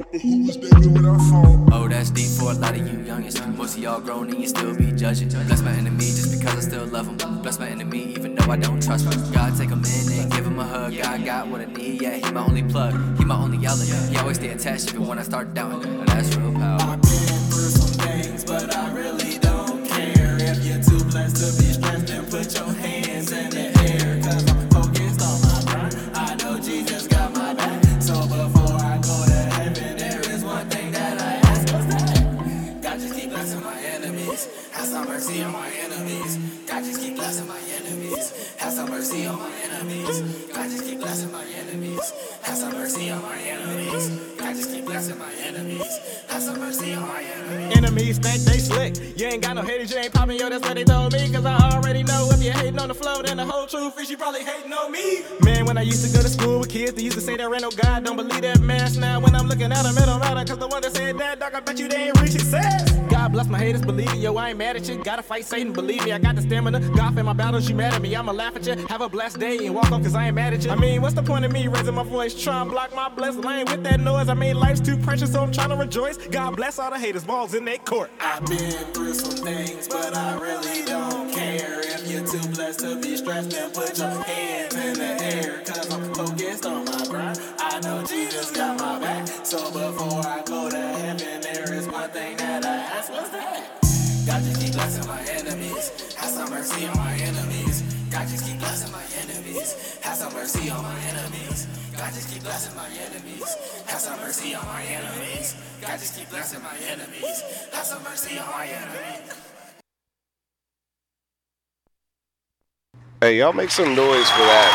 Oh, 0.00 1.88
that's 1.88 2.10
deep 2.10 2.28
for 2.38 2.52
a 2.52 2.54
lot 2.54 2.76
of 2.76 2.78
you 2.78 2.98
youngins. 2.98 3.56
Most 3.56 3.76
of 3.76 3.82
y'all 3.82 4.00
grown 4.00 4.30
and 4.30 4.40
you 4.40 4.46
still 4.46 4.76
be 4.76 4.92
judging. 4.92 5.28
Bless 5.28 5.60
my 5.60 5.72
enemy 5.72 6.04
just 6.04 6.38
because 6.38 6.56
I 6.56 6.60
still 6.60 6.86
love 6.86 7.08
him. 7.08 7.42
Bless 7.42 7.58
my 7.58 7.68
enemy 7.68 8.14
even 8.14 8.36
though 8.36 8.50
I 8.50 8.56
don't 8.56 8.80
trust 8.80 9.12
him. 9.12 9.32
God 9.32 9.56
take 9.56 9.70
him 9.70 9.84
in 9.84 10.12
and 10.20 10.30
give 10.30 10.46
him 10.46 10.58
a 10.58 10.64
hug. 10.64 10.96
God 10.96 11.24
got 11.24 11.48
what 11.48 11.62
I 11.62 11.64
need, 11.64 12.00
yeah, 12.00 12.14
he 12.14 12.30
my 12.30 12.44
only 12.44 12.62
plug. 12.62 12.94
He 13.18 13.24
my 13.24 13.36
only 13.36 13.58
yelling. 13.58 13.88
He 14.08 14.16
always 14.18 14.36
stay 14.36 14.50
attached 14.50 14.94
even 14.94 15.06
when 15.06 15.18
I 15.18 15.22
start 15.22 15.52
doubting. 15.54 16.04
That's 16.04 16.36
real 16.36 16.52
power. 16.52 16.98
I've 38.98 39.06
him. 39.12 39.67
Have 40.08 40.16
some 42.56 42.72
mercy 42.72 43.10
on 43.10 43.20
my 43.20 43.36
enemies. 43.36 44.40
I 44.40 44.54
just 44.54 44.72
keep 44.72 44.86
blessing 44.86 45.18
my 45.18 45.30
enemies. 45.34 45.98
Have 46.28 46.42
some 46.42 46.58
mercy 46.58 46.94
on 46.94 47.06
my 47.06 47.22
enemies. 47.22 47.76
Enemies 47.76 48.16
think 48.18 48.42
they 48.44 48.56
slick. 48.58 48.96
You 49.18 49.26
ain't 49.26 49.42
got 49.42 49.56
no 49.56 49.62
haters, 49.62 49.90
you 49.90 49.98
ain't 49.98 50.14
popping, 50.14 50.38
yo, 50.38 50.48
that's 50.48 50.62
what 50.62 50.76
they 50.76 50.84
told 50.84 51.12
me. 51.12 51.30
Cause 51.30 51.44
I 51.44 51.58
already 51.72 52.04
know 52.04 52.30
if 52.32 52.42
you're 52.42 52.54
hating 52.54 52.78
on 52.78 52.88
the 52.88 52.94
flow, 52.94 53.20
then 53.20 53.36
the 53.36 53.44
whole 53.44 53.66
truth 53.66 54.00
is 54.00 54.08
you 54.08 54.16
probably 54.16 54.44
hating 54.44 54.72
on 54.72 54.90
me. 54.90 55.20
Man, 55.42 55.66
when 55.66 55.76
I 55.76 55.82
used 55.82 56.06
to 56.06 56.12
go 56.16 56.22
to 56.22 56.28
school 56.30 56.60
with 56.60 56.70
kids, 56.70 56.94
they 56.94 57.02
used 57.02 57.16
to 57.16 57.20
say 57.20 57.36
there 57.36 57.52
ain't 57.52 57.60
no 57.62 57.70
God, 57.70 58.04
don't 58.04 58.16
believe 58.16 58.40
that 58.40 58.60
mask. 58.60 58.98
Now 58.98 59.20
when 59.20 59.34
I'm 59.34 59.46
looking 59.46 59.70
at 59.70 59.82
them, 59.82 59.98
it 59.98 60.06
don't 60.06 60.20
matter. 60.20 60.42
Cause 60.46 60.56
the 60.58 60.68
one 60.68 60.80
that 60.80 60.96
said 60.96 61.18
that, 61.18 61.40
dog, 61.40 61.54
I 61.54 61.60
bet 61.60 61.78
you 61.78 61.88
they 61.88 62.08
ain't 62.08 62.18
reach 62.22 62.32
success. 62.32 62.92
God 63.10 63.32
bless 63.32 63.48
my 63.48 63.58
haters, 63.58 63.82
believe 63.82 64.10
me, 64.12 64.20
yo, 64.20 64.34
I 64.36 64.50
ain't 64.50 64.58
mad 64.58 64.76
at 64.76 64.88
you. 64.88 65.02
Gotta 65.04 65.22
fight 65.22 65.44
Satan, 65.44 65.72
believe 65.72 66.02
me, 66.04 66.12
I 66.12 66.18
got 66.18 66.36
the 66.36 66.42
stamina. 66.42 66.80
God 66.96 67.18
in 67.18 67.26
my 67.26 67.32
battles, 67.34 67.68
you 67.68 67.74
mad 67.74 67.92
at 67.94 68.00
me, 68.00 68.14
I'ma 68.16 68.32
laugh 68.32 68.56
at 68.56 68.66
you. 68.66 68.76
Have 68.86 69.02
a 69.02 69.08
blessed 69.08 69.38
day 69.38 69.58
and 69.66 69.74
walk 69.74 69.90
off 69.98 70.04
cause 70.04 70.14
I 70.14 70.26
ain't 70.26 70.34
mad 70.34 70.54
at 70.54 70.64
you. 70.64 70.70
I 70.70 70.76
mean, 70.76 71.02
what's 71.02 71.14
the 71.14 71.22
point 71.22 71.44
of 71.44 71.52
me 71.52 71.68
raising 71.68 71.94
my 71.94 72.02
voice? 72.02 72.34
Trying 72.40 72.66
to 72.66 72.70
block 72.70 72.94
my 72.94 73.08
blessing. 73.08 73.44
I 73.44 73.60
ain't 73.60 73.70
with 73.70 73.82
that 73.84 74.00
noise. 74.00 74.28
I 74.28 74.34
mean, 74.34 74.58
life's 74.58 74.80
too 74.80 74.96
precious, 74.96 75.32
so 75.32 75.42
I'm 75.42 75.52
trying 75.52 75.70
to 75.70 75.76
rejoice. 75.76 76.16
God 76.16 76.56
bless 76.56 76.78
all 76.78 76.90
the 76.90 76.98
haters, 76.98 77.24
balls 77.24 77.54
in 77.54 77.64
their 77.64 77.78
court. 77.78 78.10
I've 78.20 78.44
been 78.46 78.72
through 78.92 79.14
some 79.14 79.44
things, 79.44 79.88
but 79.88 80.16
I 80.16 80.38
really 80.38 80.84
don't 80.84 81.32
care. 81.32 81.80
If 81.80 82.10
you're 82.10 82.26
too 82.26 82.48
blessed 82.50 82.80
to 82.80 83.00
be 83.00 83.16
stressed, 83.16 83.50
then 83.50 83.70
put 83.70 83.98
your 83.98 84.10
hands 84.10 84.74
in 84.74 84.94
the 84.94 85.24
air. 85.24 85.62
Cause 85.64 85.92
I'm 85.92 86.14
focused 86.14 86.66
on 86.66 86.84
my 86.84 87.06
grind. 87.08 87.40
I 87.58 87.80
know 87.80 88.04
Jesus 88.04 88.50
got 88.50 88.78
my 88.78 88.98
back. 89.00 89.28
So 89.44 89.58
before 89.70 90.24
I 90.26 90.42
go 90.44 90.70
to 90.70 90.76
heaven, 90.76 91.40
there 91.40 91.72
is 91.74 91.88
one 91.88 92.10
thing 92.10 92.36
that 92.36 92.64
I 92.64 92.76
ask. 92.76 93.10
What's 93.10 93.30
that? 93.30 93.78
God 94.26 94.42
just 94.42 94.60
keep 94.60 94.72
blessing 94.72 95.06
my 95.06 95.20
enemies. 95.22 96.07
Have 96.28 96.36
some 96.36 96.50
mercy 96.50 96.86
on 96.86 96.96
my 96.98 97.14
enemies. 97.14 97.82
God 98.10 98.28
just 98.28 98.46
keep 98.46 98.58
blessing 98.58 98.92
my 98.92 99.02
enemies. 99.22 99.98
Have 100.02 100.14
some 100.14 100.34
mercy 100.34 100.68
on 100.68 100.82
my 100.82 101.00
enemies. 101.08 101.66
God 101.96 102.12
just 102.12 102.30
keep 102.30 102.42
blessing 102.42 102.76
my 102.76 102.86
enemies. 102.86 103.56
Have 103.86 103.98
some 103.98 104.20
mercy 104.20 104.54
on 104.54 104.66
my 104.66 104.82
enemies. 104.82 105.56
God 105.80 105.98
just 105.98 106.18
keep 106.18 106.28
blessing 106.28 106.62
my 106.62 106.76
enemies. 106.86 107.40
Have 107.72 107.86
some 107.86 108.02
mercy 108.02 108.38
on 108.38 108.46
my 108.50 108.66
enemies. 108.66 109.32
Hey, 113.22 113.38
y'all 113.38 113.54
make 113.54 113.70
some 113.70 113.94
noise 113.94 114.28
for 114.28 114.44
that. 114.44 114.68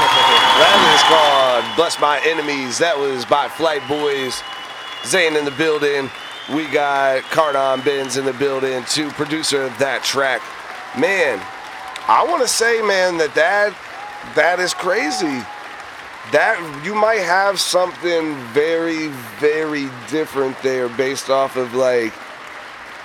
that 0.57 0.77
is 0.89 1.03
called 1.05 1.75
Bless 1.75 2.01
My 2.01 2.19
Enemies. 2.25 2.79
That 2.79 2.97
was 2.97 3.25
by 3.25 3.47
Flight 3.47 3.87
Boys. 3.87 4.41
Zane 5.05 5.35
in 5.35 5.45
the 5.45 5.51
building. 5.51 6.09
We 6.51 6.65
got 6.69 7.21
Kardon 7.29 7.85
Benz 7.85 8.17
in 8.17 8.25
the 8.25 8.33
building, 8.33 8.83
too, 8.85 9.11
producer 9.11 9.61
of 9.61 9.77
that 9.77 10.03
track. 10.03 10.41
Man, 10.97 11.41
I 12.07 12.25
want 12.27 12.41
to 12.41 12.47
say, 12.47 12.81
man, 12.81 13.17
that 13.17 13.33
that 13.35 13.75
that 14.35 14.59
is 14.59 14.73
crazy. 14.73 15.43
That 16.31 16.81
you 16.85 16.95
might 16.95 17.19
have 17.19 17.59
something 17.59 18.35
very, 18.53 19.07
very 19.39 19.89
different 20.09 20.55
there 20.61 20.87
based 20.89 21.29
off 21.29 21.57
of 21.57 21.73
like 21.73 22.13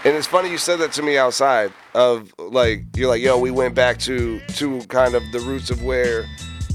and 0.05 0.17
it's 0.17 0.27
funny 0.27 0.51
you 0.51 0.59
said 0.59 0.77
that 0.77 0.93
to 0.93 1.03
me 1.03 1.19
outside 1.19 1.73
of 1.95 2.33
like 2.39 2.85
you're 2.97 3.09
like, 3.09 3.21
yo, 3.21 3.39
we 3.39 3.51
went 3.51 3.75
back 3.75 3.99
to 4.01 4.41
to 4.57 4.81
kind 4.87 5.15
of 5.15 5.23
the 5.33 5.41
roots 5.41 5.71
of 5.71 5.83
where 5.83 6.25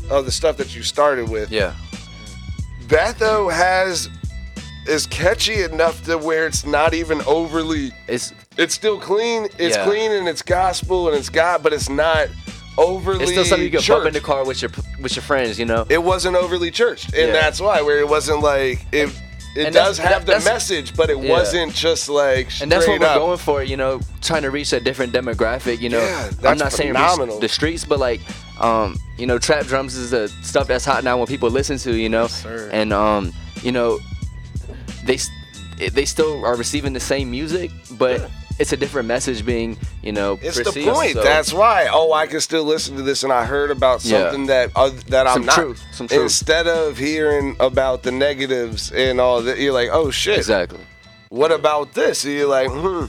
of 0.10 0.26
the 0.26 0.32
stuff 0.32 0.58
that 0.58 0.76
you 0.76 0.84
started 0.84 1.30
with. 1.30 1.50
Yeah. 1.50 1.74
That 2.88 3.20
though 3.20 3.48
has 3.48 4.10
is 4.88 5.08
catchy 5.08 5.64
enough 5.64 6.04
to 6.06 6.18
where 6.18 6.46
it's 6.46 6.66
not 6.66 6.94
even 6.94 7.22
overly 7.22 7.92
It's 8.08 8.34
it's 8.58 8.74
still 8.74 9.00
clean, 9.00 9.48
it's 9.58 9.76
Yeah. 9.78 9.86
clean 9.86 10.12
and 10.12 10.28
it's 10.28 10.42
gospel 10.42 11.08
and 11.08 11.18
it's 11.18 11.30
God, 11.30 11.64
but 11.64 11.74
it's 11.74 11.90
not 11.90 12.28
overly 12.78 13.22
it's 13.24 13.32
still 13.32 13.46
something 13.46 13.64
you 13.66 13.72
can 13.78 13.82
bump 13.88 14.06
in 14.08 14.14
the 14.14 14.20
car 14.20 14.44
with 14.46 14.62
your 14.62 14.72
with 15.02 15.16
your 15.16 15.24
friends, 15.24 15.60
you 15.60 15.66
know. 15.66 15.86
It 15.90 16.02
wasn't 16.04 16.36
overly 16.36 16.72
churched. 16.72 17.14
And 17.14 17.28
Yeah. 17.28 17.34
that's 17.34 17.60
why 17.62 17.82
where 17.82 18.00
it 18.00 18.08
wasn't 18.08 18.42
like 18.42 18.86
it 18.92 19.10
it 19.56 19.68
And 19.68 19.76
does 19.76 20.00
have 20.00 20.22
the 20.26 20.32
that's- 20.32 20.46
message, 20.46 20.96
but 20.96 21.12
it 21.12 21.20
Yeah. 21.20 21.30
wasn't 21.30 21.76
just 21.76 22.10
like 22.10 22.48
and 22.60 22.72
that's 22.72 22.88
what 22.88 22.96
straight 22.96 23.02
we're 23.02 23.06
up. 23.06 23.18
going 23.18 23.38
for, 23.38 23.62
you 23.64 23.78
know, 23.78 24.00
trying 24.22 24.42
to 24.42 24.50
reach 24.50 24.74
a 24.74 24.80
different 24.80 25.14
demographic. 25.14 25.80
You 25.80 25.90
know, 25.90 26.00
Yeah, 26.02 26.26
I'm 26.30 26.36
that's 26.42 26.60
not 26.60 26.74
saying 26.74 26.94
phenomenal. 26.94 27.36
reach 27.36 27.42
the 27.42 27.50
streets, 27.50 27.86
but 27.86 28.00
like, 28.00 28.20
um, 28.60 28.98
you 29.20 29.28
know, 29.28 29.38
trap 29.38 29.68
drums 29.68 29.96
is 29.96 30.10
the 30.10 30.32
stuff 30.42 30.66
that's 30.68 30.86
hot 30.86 31.04
now 31.04 31.18
when 31.18 31.28
people 31.28 31.52
listen 31.52 31.78
to, 31.80 31.94
you 31.94 32.10
know, 32.10 32.26
sir. 32.26 32.70
and 32.74 32.92
um, 32.92 33.32
you 33.62 33.72
know, 33.72 34.00
they 35.06 35.16
s- 35.16 35.30
they 35.92 36.06
still 36.06 36.44
are 36.46 36.56
receiving 36.56 36.94
the 36.94 37.00
same 37.00 37.30
music, 37.30 37.70
but 37.92 38.30
it's 38.60 38.72
a 38.72 38.78
different 38.78 39.08
message 39.08 39.46
being, 39.46 39.78
you 40.02 40.12
know, 40.12 40.38
It's 40.42 40.58
the 40.58 40.72
point. 40.92 41.14
so- 41.14 41.24
That's 41.24 41.52
why. 41.54 41.88
Oh, 41.92 42.14
I 42.14 42.28
can 42.28 42.40
still 42.42 42.64
listen 42.64 42.96
to 42.98 43.02
this, 43.02 43.24
and 43.24 43.34
I 43.34 43.46
heard 43.46 43.72
about 43.72 44.04
Yeah. 44.06 44.24
something 44.24 44.46
that 44.48 44.72
uh, 44.76 44.92
that 45.08 45.28
I'm 45.28 45.34
Some 45.36 45.46
not. 45.46 45.56
truth, 45.56 45.84
some 45.92 46.08
truth. 46.08 46.22
Instead 46.22 46.68
of 46.68 46.98
hearing 46.98 47.56
about 47.60 48.04
the 48.04 48.12
negatives 48.12 48.92
and 48.92 49.20
all 49.20 49.42
that, 49.42 49.58
you're 49.60 49.74
like, 49.74 49.90
oh 49.92 50.12
shit. 50.12 50.38
exactly. 50.38 50.80
What 51.30 51.52
about 51.52 51.94
this? 51.94 52.26
And 52.26 52.34
you're 52.36 52.48
like, 52.48 52.70
hmm. 52.70 53.06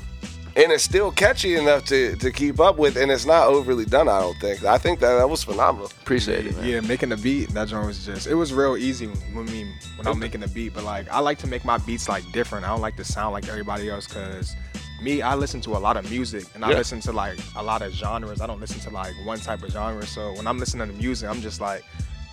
And 0.57 0.71
it's 0.71 0.85
still 0.85 1.11
catchy 1.11 1.57
enough 1.57 1.85
to, 1.87 2.15
to 2.15 2.31
keep 2.31 2.61
up 2.61 2.79
with, 2.79 2.97
and 2.97 3.11
it's 3.11 3.27
not 3.27 3.49
overly 3.49 3.85
done. 3.85 4.09
I 4.09 4.21
don't 4.21 4.39
think. 4.39 4.65
I 4.65 4.79
think 4.79 5.01
that 5.01 5.17
that 5.17 5.29
was 5.29 5.43
phenomenal. 5.43 5.89
Appreciate 6.01 6.47
it, 6.47 6.57
man. 6.57 6.65
Yeah, 6.65 6.81
making 6.81 7.09
the 7.09 7.17
beat, 7.17 7.49
that 7.55 7.67
joint 7.67 7.87
was 7.89 8.07
just 8.07 8.29
it 8.29 8.35
was 8.37 8.53
real 8.53 8.77
easy 8.77 9.09
when 9.33 9.47
me 9.47 9.69
when 9.97 10.07
I'm 10.07 10.21
making 10.21 10.43
the 10.43 10.49
beat, 10.49 10.73
but 10.73 10.85
like 10.85 11.11
I 11.11 11.19
like 11.19 11.39
to 11.39 11.49
make 11.49 11.65
my 11.65 11.79
beats 11.79 12.09
like 12.09 12.23
different. 12.33 12.65
I 12.65 12.69
don't 12.69 12.81
like 12.81 12.95
to 12.99 13.05
sound 13.05 13.33
like 13.33 13.49
everybody 13.49 13.91
else 13.91 14.07
cuz 14.07 14.55
me, 15.05 15.23
I 15.23 15.35
listen 15.35 15.61
to 15.63 15.77
a 15.77 15.79
lot 15.87 15.97
of 15.97 16.11
music 16.11 16.45
and 16.55 16.65
I 16.65 16.71
Yeah. 16.71 16.79
listen 16.79 16.99
to 17.01 17.13
like 17.13 17.39
a 17.57 17.63
lot 17.63 17.83
of 17.83 17.93
genres. 17.93 18.41
I 18.41 18.47
don't 18.47 18.61
listen 18.61 18.81
to 18.81 18.91
like 18.91 19.13
one 19.25 19.39
type 19.39 19.63
of 19.63 19.71
genre. 19.71 20.05
So 20.07 20.33
when 20.33 20.47
I'm 20.47 20.59
listening 20.59 20.89
to 20.89 20.95
music, 20.95 21.29
I'm 21.29 21.41
just 21.43 21.61
like 21.61 21.85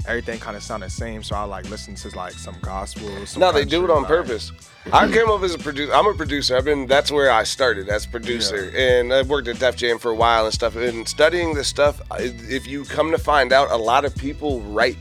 everything 0.07 0.39
kind 0.39 0.57
of 0.57 0.63
sound 0.63 0.81
the 0.81 0.89
same. 0.89 1.21
So 1.21 1.35
I 1.35 1.43
like 1.43 1.69
listen 1.69 1.93
to 1.95 2.09
like 2.17 2.33
some 2.33 2.55
gospel. 2.61 3.07
Some 3.27 3.41
No, 3.41 3.51
they 3.51 3.65
do 3.65 3.83
it 3.83 3.91
on 3.91 4.03
like- 4.03 4.07
purpose. 4.07 4.51
I 4.91 5.07
came 5.11 5.29
up 5.29 5.43
as 5.43 5.53
a 5.53 5.59
producer. 5.59 5.93
I'm 5.93 6.07
a 6.07 6.13
producer. 6.15 6.57
I've 6.57 6.65
been. 6.65 6.87
That's 6.87 7.11
where 7.11 7.29
I 7.29 7.43
started 7.43 7.87
as 7.87 8.07
producer, 8.07 8.71
and 8.75 9.13
I've 9.13 9.29
worked 9.29 9.47
at 9.47 9.59
Def 9.59 9.75
Jam 9.75 9.99
for 9.99 10.09
a 10.09 10.15
while 10.15 10.45
and 10.45 10.53
stuff. 10.53 10.75
And 10.75 11.07
studying 11.07 11.53
this 11.53 11.67
stuff, 11.67 12.01
if 12.19 12.65
you 12.65 12.85
come 12.85 13.11
to 13.11 13.19
find 13.19 13.53
out, 13.53 13.69
a 13.69 13.77
lot 13.77 14.05
of 14.05 14.15
people 14.15 14.59
write 14.61 14.97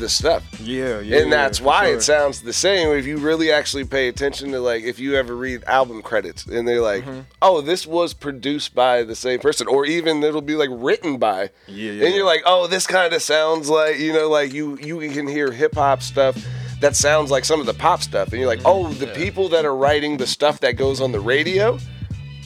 the 0.00 0.08
stuff. 0.08 0.42
Yeah, 0.60 0.98
yeah. 1.00 1.18
and 1.18 1.32
that's 1.32 1.58
for 1.58 1.64
why 1.66 1.84
sure. 1.86 1.96
it 1.96 2.02
sounds 2.02 2.40
the 2.42 2.52
same 2.52 2.88
if 2.96 3.06
you 3.06 3.18
really 3.18 3.52
actually 3.52 3.84
pay 3.84 4.08
attention 4.08 4.50
to 4.52 4.60
like 4.60 4.82
if 4.82 4.98
you 4.98 5.14
ever 5.14 5.36
read 5.36 5.62
album 5.64 6.02
credits 6.02 6.44
and 6.46 6.66
they're 6.66 6.80
like 6.80 7.04
Mm-hmm. 7.04 7.20
oh 7.40 7.60
this 7.60 7.86
was 7.86 8.12
produced 8.14 8.74
by 8.74 9.02
the 9.04 9.14
same 9.14 9.38
person 9.38 9.68
or 9.68 9.86
even 9.86 10.22
it'll 10.24 10.40
be 10.40 10.56
like 10.56 10.70
written 10.72 11.18
by 11.18 11.50
Yeah, 11.68 11.92
yeah, 11.92 12.06
and 12.06 12.14
you're 12.14 12.18
yeah. 12.18 12.22
like 12.24 12.42
oh 12.46 12.66
this 12.66 12.86
kind 12.86 13.12
of 13.12 13.22
sounds 13.22 13.68
like 13.70 13.98
you 13.98 14.12
know 14.12 14.28
like 14.28 14.52
you 14.52 14.76
you 14.78 14.98
can 15.10 15.28
hear 15.28 15.52
hip 15.52 15.74
hop 15.76 16.02
stuff 16.02 16.36
that 16.80 16.96
sounds 16.96 17.30
like 17.30 17.44
some 17.44 17.60
of 17.60 17.66
the 17.66 17.74
pop 17.74 18.00
stuff 18.02 18.28
and 18.32 18.38
you're 18.40 18.48
like 18.48 18.60
Mm-hmm. 18.60 18.88
oh 18.88 18.92
the 18.94 19.06
people 19.08 19.48
that 19.50 19.64
are 19.64 19.76
writing 19.76 20.16
the 20.16 20.26
stuff 20.26 20.60
that 20.60 20.72
goes 20.76 21.00
on 21.00 21.12
the 21.12 21.20
radio 21.20 21.78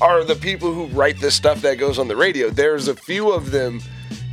are 0.01 0.25
the 0.25 0.35
people 0.37 0.73
who 0.75 0.87
write 0.87 1.21
the 1.21 1.31
stuff 1.31 1.63
that 1.63 1.77
goes 1.79 1.99
on 1.99 2.09
the 2.09 2.17
radio 2.17 2.51
there's 2.51 2.89
a 2.89 2.95
few 2.97 3.31
of 3.33 3.51
them 3.53 3.81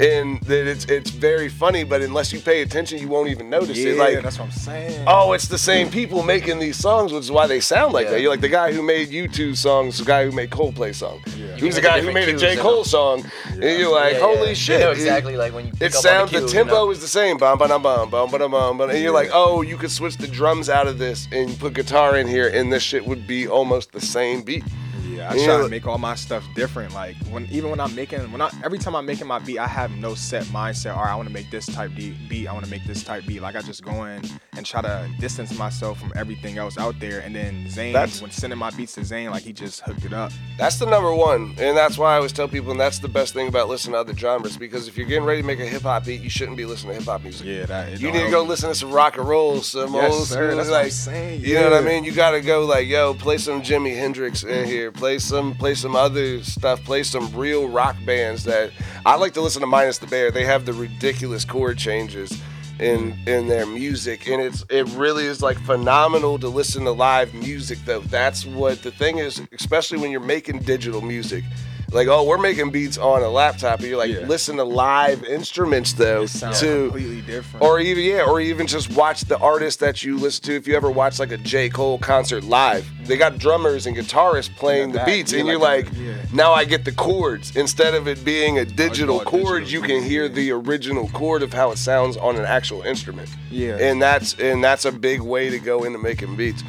and 0.01 0.41
that 0.43 0.67
it's 0.67 0.85
it's 0.85 1.11
very 1.11 1.47
funny 1.47 1.83
but 1.83 2.01
unless 2.01 2.33
you 2.33 2.39
pay 2.39 2.61
attention 2.61 2.97
you 2.99 3.07
won't 3.07 3.29
even 3.29 3.49
notice 3.49 3.77
Yeah, 3.77 3.91
it 3.91 3.97
like 3.97 4.21
that's 4.23 4.39
what 4.39 4.45
I'm 4.45 4.51
saying. 4.51 5.03
oh, 5.07 5.33
it's 5.33 5.47
the 5.47 5.57
same 5.57 5.89
people 5.89 6.23
making 6.23 6.59
these 6.59 6.77
songs, 6.77 7.13
which 7.13 7.23
is 7.23 7.31
why 7.31 7.47
they 7.47 7.59
sound 7.59 7.93
like 7.93 8.05
Yeah. 8.05 8.11
that. 8.11 8.21
You're 8.21 8.31
like 8.31 8.41
the 8.41 8.49
guy 8.49 8.73
who 8.73 8.81
made 8.81 9.09
U2 9.09 9.55
songs, 9.55 9.99
the 9.99 10.05
guy 10.05 10.25
who 10.25 10.31
made 10.31 10.49
Coldplay 10.49 10.93
song. 10.95 11.21
Yeah. 11.37 11.55
He's 11.57 11.75
the 11.75 11.81
guy 11.81 12.01
who 12.01 12.11
made 12.11 12.29
a 12.29 12.33
different 12.33 12.39
J. 12.39 12.47
cues 12.47 12.57
in 12.57 12.63
Cole 12.63 12.75
them. 12.77 12.85
song. 12.85 13.31
And 13.51 13.79
you're 13.79 13.91
like, 13.93 14.13
Yeah, 14.13 14.19
holy 14.19 14.47
yeah. 14.49 14.53
shit. 14.53 14.79
You 14.79 14.85
know 14.85 14.91
exactly 14.91 15.37
like 15.37 15.53
when 15.53 15.65
you 15.67 15.71
pick 15.73 15.81
It 15.81 15.95
up 15.95 15.97
on 15.97 16.01
the 16.03 16.09
sounds, 16.09 16.31
the, 16.31 16.37
cue, 16.39 16.47
you 16.47 16.53
tempo 16.53 16.73
know? 16.73 16.91
is 16.91 16.99
the 17.01 17.07
same. 17.07 17.37
Bum, 17.37 17.57
ba, 17.59 17.67
dum, 17.67 17.81
bum, 17.83 18.09
bum, 18.09 18.31
ba, 18.31 18.39
dum, 18.39 18.51
bum, 18.51 18.77
bum. 18.77 18.89
And 18.89 18.99
you're 18.99 19.13
like, 19.13 19.29
oh, 19.33 19.61
you 19.61 19.77
could 19.77 19.91
switch 19.91 20.17
the 20.17 20.27
drums 20.27 20.69
out 20.69 20.87
of 20.87 20.97
this 20.97 21.27
and 21.31 21.57
put 21.59 21.73
guitar 21.73 22.17
in 22.17 22.27
here, 22.27 22.47
and 22.47 22.71
this 22.73 22.81
shit 22.83 23.05
would 23.05 23.27
be 23.27 23.47
almost 23.47 23.91
the 23.91 24.01
same 24.01 24.41
beat. 24.41 24.63
Yeah, 25.11 25.29
I 25.31 25.35
Yeah. 25.35 25.45
try 25.45 25.57
to 25.63 25.69
make 25.69 25.85
all 25.87 25.97
my 25.97 26.15
stuff 26.15 26.43
different. 26.55 26.93
Like 26.93 27.15
when 27.29 27.47
even 27.51 27.69
when 27.69 27.79
I'm 27.79 27.93
making 27.95 28.31
when 28.31 28.41
I 28.41 28.49
every 28.63 28.77
time 28.77 28.95
I'm 28.95 29.05
making 29.05 29.27
my 29.27 29.39
beat, 29.39 29.59
I 29.59 29.67
have 29.67 29.91
no 29.91 30.15
set 30.15 30.43
mindset. 30.45 30.95
All 30.95 31.03
right, 31.03 31.11
I 31.11 31.15
want 31.15 31.27
to 31.27 31.33
make 31.33 31.49
this 31.51 31.65
type 31.65 31.93
de- 31.95 32.15
beat. 32.29 32.47
I 32.47 32.53
want 32.53 32.65
to 32.65 32.71
make 32.71 32.85
this 32.85 33.03
type 33.03 33.25
beat. 33.25 33.41
Like 33.41 33.55
I 33.55 33.61
just 33.61 33.83
go 33.83 34.05
in 34.05 34.21
and 34.55 34.65
try 34.65 34.81
to 34.81 35.09
distance 35.19 35.57
myself 35.57 35.99
from 35.99 36.11
everything 36.15 36.57
else 36.57 36.77
out 36.77 36.99
there. 36.99 37.19
And 37.19 37.35
then 37.35 37.69
Zane, 37.69 37.93
That's- 37.93 38.21
when 38.21 38.31
sending 38.31 38.59
my 38.59 38.69
beats 38.71 38.93
to 38.95 39.03
Zane, 39.05 39.29
like 39.31 39.43
he 39.43 39.53
just 39.53 39.81
hooked 39.81 40.05
it 40.05 40.13
up. 40.13 40.31
That's 40.57 40.77
the 40.77 40.85
number 40.85 41.13
one, 41.13 41.55
and 41.57 41.75
that's 41.75 41.97
why 41.97 42.13
I 42.13 42.15
always 42.17 42.31
tell 42.33 42.47
people, 42.47 42.71
and 42.71 42.79
that's 42.79 42.99
the 42.99 43.07
best 43.07 43.33
thing 43.33 43.47
about 43.47 43.67
listening 43.69 43.93
to 43.93 43.99
other 43.99 44.15
genres. 44.15 44.57
Because 44.57 44.87
if 44.87 44.97
you're 44.97 45.07
getting 45.07 45.23
ready 45.25 45.41
to 45.41 45.47
make 45.47 45.59
a 45.59 45.65
hip 45.65 45.81
hop 45.83 46.05
beat, 46.05 46.21
you 46.21 46.29
shouldn't 46.29 46.57
be 46.57 46.65
listening 46.65 46.93
to 46.93 46.99
hip 46.99 47.07
hop 47.07 47.23
music. 47.23 47.47
Yeah, 47.47 47.65
that. 47.65 47.99
You 47.99 48.11
need 48.11 48.23
to 48.25 48.29
go 48.31 48.43
listen 48.43 48.69
to 48.69 48.75
some 48.75 48.91
rock 48.91 49.17
and 49.17 49.27
roll, 49.27 49.61
some 49.61 49.93
Yes, 49.93 50.13
old 50.13 50.27
sir, 50.27 50.47
school, 50.49 50.57
that's 50.57 50.69
what 50.69 50.77
I'm 50.77 50.83
like, 50.83 50.91
saying, 50.91 51.41
you 51.43 51.55
know 51.55 51.69
what 51.69 51.73
I 51.73 51.85
mean. 51.85 52.03
You 52.03 52.11
gotta 52.11 52.41
go 52.41 52.65
like, 52.65 52.87
yo, 52.87 53.13
play 53.13 53.37
some 53.37 53.61
Jimi 53.61 53.95
Hendrix 53.95 54.43
in 54.43 54.65
here, 54.65 54.91
play 55.01 55.17
some, 55.17 55.55
play 55.55 55.73
some 55.73 55.95
other 55.95 56.43
stuff, 56.43 56.83
play 56.83 57.01
some 57.01 57.35
real 57.35 57.67
rock 57.67 57.95
bands 58.05 58.43
that 58.43 58.69
I 59.03 59.15
like 59.15 59.33
to 59.33 59.41
listen 59.41 59.61
to. 59.61 59.65
Minus 59.65 59.97
the 59.97 60.05
Bear, 60.05 60.29
they 60.29 60.45
have 60.45 60.67
the 60.67 60.73
ridiculous 60.73 61.43
chord 61.43 61.79
changes 61.79 62.39
in 62.79 63.17
in 63.25 63.47
their 63.47 63.65
music, 63.65 64.27
and 64.27 64.39
it's 64.39 64.63
it 64.69 64.87
really 64.89 65.25
is 65.25 65.41
like 65.41 65.57
phenomenal 65.61 66.37
to 66.37 66.47
listen 66.49 66.83
to 66.83 66.91
live 66.91 67.33
music. 67.33 67.79
Though 67.83 68.01
that's 68.01 68.45
what 68.45 68.83
the 68.83 68.91
thing 68.91 69.17
is, 69.17 69.41
especially 69.53 69.97
when 69.97 70.11
you're 70.11 70.19
making 70.19 70.59
digital 70.59 71.01
music. 71.01 71.43
Like, 71.91 72.07
oh, 72.07 72.23
we're 72.23 72.37
making 72.37 72.69
beats 72.71 72.97
on 72.97 73.21
a 73.21 73.27
laptop. 73.29 73.79
And 73.79 73.89
you're 73.89 73.97
like, 73.97 74.11
Yeah. 74.11 74.25
listen 74.27 74.55
to 74.57 74.63
live 74.63 75.25
instruments 75.25 75.91
though, 75.93 76.25
sounds 76.25 76.59
to 76.61 76.83
completely 76.89 77.21
different. 77.21 77.65
or 77.65 77.79
even 77.81 78.03
yeah, 78.05 78.23
or 78.23 78.39
even 78.39 78.65
just 78.65 78.91
watch 78.95 79.21
the 79.25 79.37
artist 79.39 79.81
that 79.81 80.01
you 80.01 80.17
listen 80.17 80.43
to. 80.45 80.55
If 80.55 80.67
you 80.67 80.75
ever 80.75 80.89
watch 80.89 81.19
like 81.19 81.31
a 81.31 81.37
J 81.37 81.67
Cole 81.69 81.97
concert 81.99 82.43
live, 82.45 82.85
they 83.05 83.17
got 83.17 83.37
drummers 83.37 83.87
and 83.87 83.97
guitarists 83.97 84.55
playing 84.55 84.89
Yeah, 84.89 84.93
the 84.93 84.97
that- 84.99 85.05
beats, 85.05 85.31
yeah, 85.33 85.39
and 85.39 85.47
you're 85.49 85.59
like 85.59 85.85
like, 85.87 85.93
yeah. 85.97 86.13
now 86.33 86.53
I 86.53 86.63
get 86.65 86.85
the 86.85 86.91
chords 86.93 87.55
instead 87.55 87.93
of 87.93 88.07
it 88.07 88.23
being 88.25 88.57
a 88.59 88.65
digital 88.65 89.19
all 89.19 89.25
chord. 89.25 89.63
digital, 89.65 89.69
You 89.69 89.81
can 90.01 90.03
hear 90.09 90.27
the 90.29 90.51
original 90.51 91.09
chord 91.09 91.43
of 91.43 91.51
how 91.53 91.71
it 91.71 91.77
sounds 91.77 92.15
on 92.17 92.35
an 92.37 92.45
actual 92.45 92.81
instrument. 92.83 93.29
Yeah. 93.49 93.77
and 93.79 94.01
that's 94.01 94.33
and 94.39 94.63
that's 94.63 94.85
a 94.85 94.91
big 94.93 95.19
way 95.21 95.49
to 95.49 95.59
go 95.59 95.83
into 95.83 95.99
making 95.99 96.35
beats, 96.37 96.63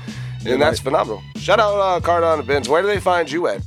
and 0.45 0.61
that's 0.61 0.81
phenomenal. 0.81 1.23
Shout 1.37 1.61
out 1.61 1.79
uh, 1.79 2.01
Kardon 2.01 2.39
and 2.41 2.47
Benz. 2.49 2.69
Where 2.69 2.83
do 2.83 2.89
they 2.89 3.01
find 3.01 3.31
you 3.31 3.47
at? 3.47 3.61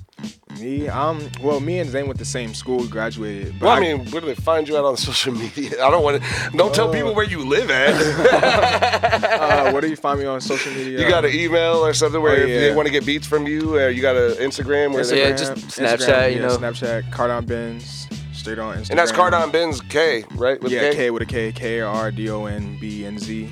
Me, 0.59 0.87
um, 0.87 1.29
well, 1.41 1.59
me 1.59 1.79
and 1.79 1.89
Zane 1.89 2.07
went 2.07 2.17
the 2.17 2.23
same 2.25 2.53
school, 2.53 2.77
we 2.77 2.87
graduated. 2.87 3.59
But 3.59 3.65
Well, 3.65 3.75
I 3.75 3.79
mean, 3.81 4.05
where 4.11 4.21
do 4.21 4.27
they 4.27 4.35
find 4.35 4.67
you 4.67 4.77
out 4.77 4.85
on 4.85 4.95
social 5.09 5.33
media? 5.33 5.83
I 5.85 5.91
don't 5.91 6.03
want 6.03 6.21
to. 6.23 6.57
Don't 6.57 6.73
tell 6.73 6.89
Uh, 6.89 6.93
people 6.93 7.13
where 7.13 7.25
you 7.25 7.45
live 7.45 7.69
at. 7.69 7.93
uh, 8.33 9.71
where 9.71 9.81
do 9.81 9.89
you 9.89 9.95
find 9.95 10.19
me 10.19 10.25
on 10.25 10.39
social 10.41 10.71
media? 10.73 10.99
You 11.01 11.09
got 11.09 11.25
an 11.25 11.33
email 11.33 11.77
or 11.85 11.93
something 11.93 12.21
where 12.21 12.33
Oh, 12.33 12.47
if 12.47 12.47
they 12.47 12.73
want 12.75 12.85
to 12.87 12.91
get 12.91 13.05
beats 13.05 13.27
from 13.27 13.45
you, 13.47 13.79
uh, 13.79 13.87
you 13.87 14.01
got 14.01 14.15
an 14.15 14.31
Instagram 14.37 14.93
where 14.93 15.03
they 15.05 15.29
Yeah, 15.29 15.35
just 15.35 15.53
Snapchat, 15.55 16.31
you 16.31 16.37
yeah, 16.39 16.47
know. 16.47 16.57
Snapchat, 16.57 17.11
Kardon 17.11 17.45
Benz, 17.45 18.07
straight 18.33 18.59
on 18.59 18.77
Instagram. 18.77 18.89
and 18.91 18.99
that's 18.99 19.11
Kardon 19.11 19.51
Benz 19.51 19.81
K, 19.81 20.23
right? 20.35 20.61
With 20.61 20.71
yeah, 20.71 20.91
K? 20.91 20.95
K 20.95 21.11
with 21.11 21.21
a 21.21 21.25
K, 21.25 21.51
K 21.51 21.79
A 21.79 21.85
R 21.87 22.11
D 22.11 22.29
O 22.29 22.45
N 22.45 22.77
B 22.79 23.05
N 23.05 23.17
Z. 23.19 23.49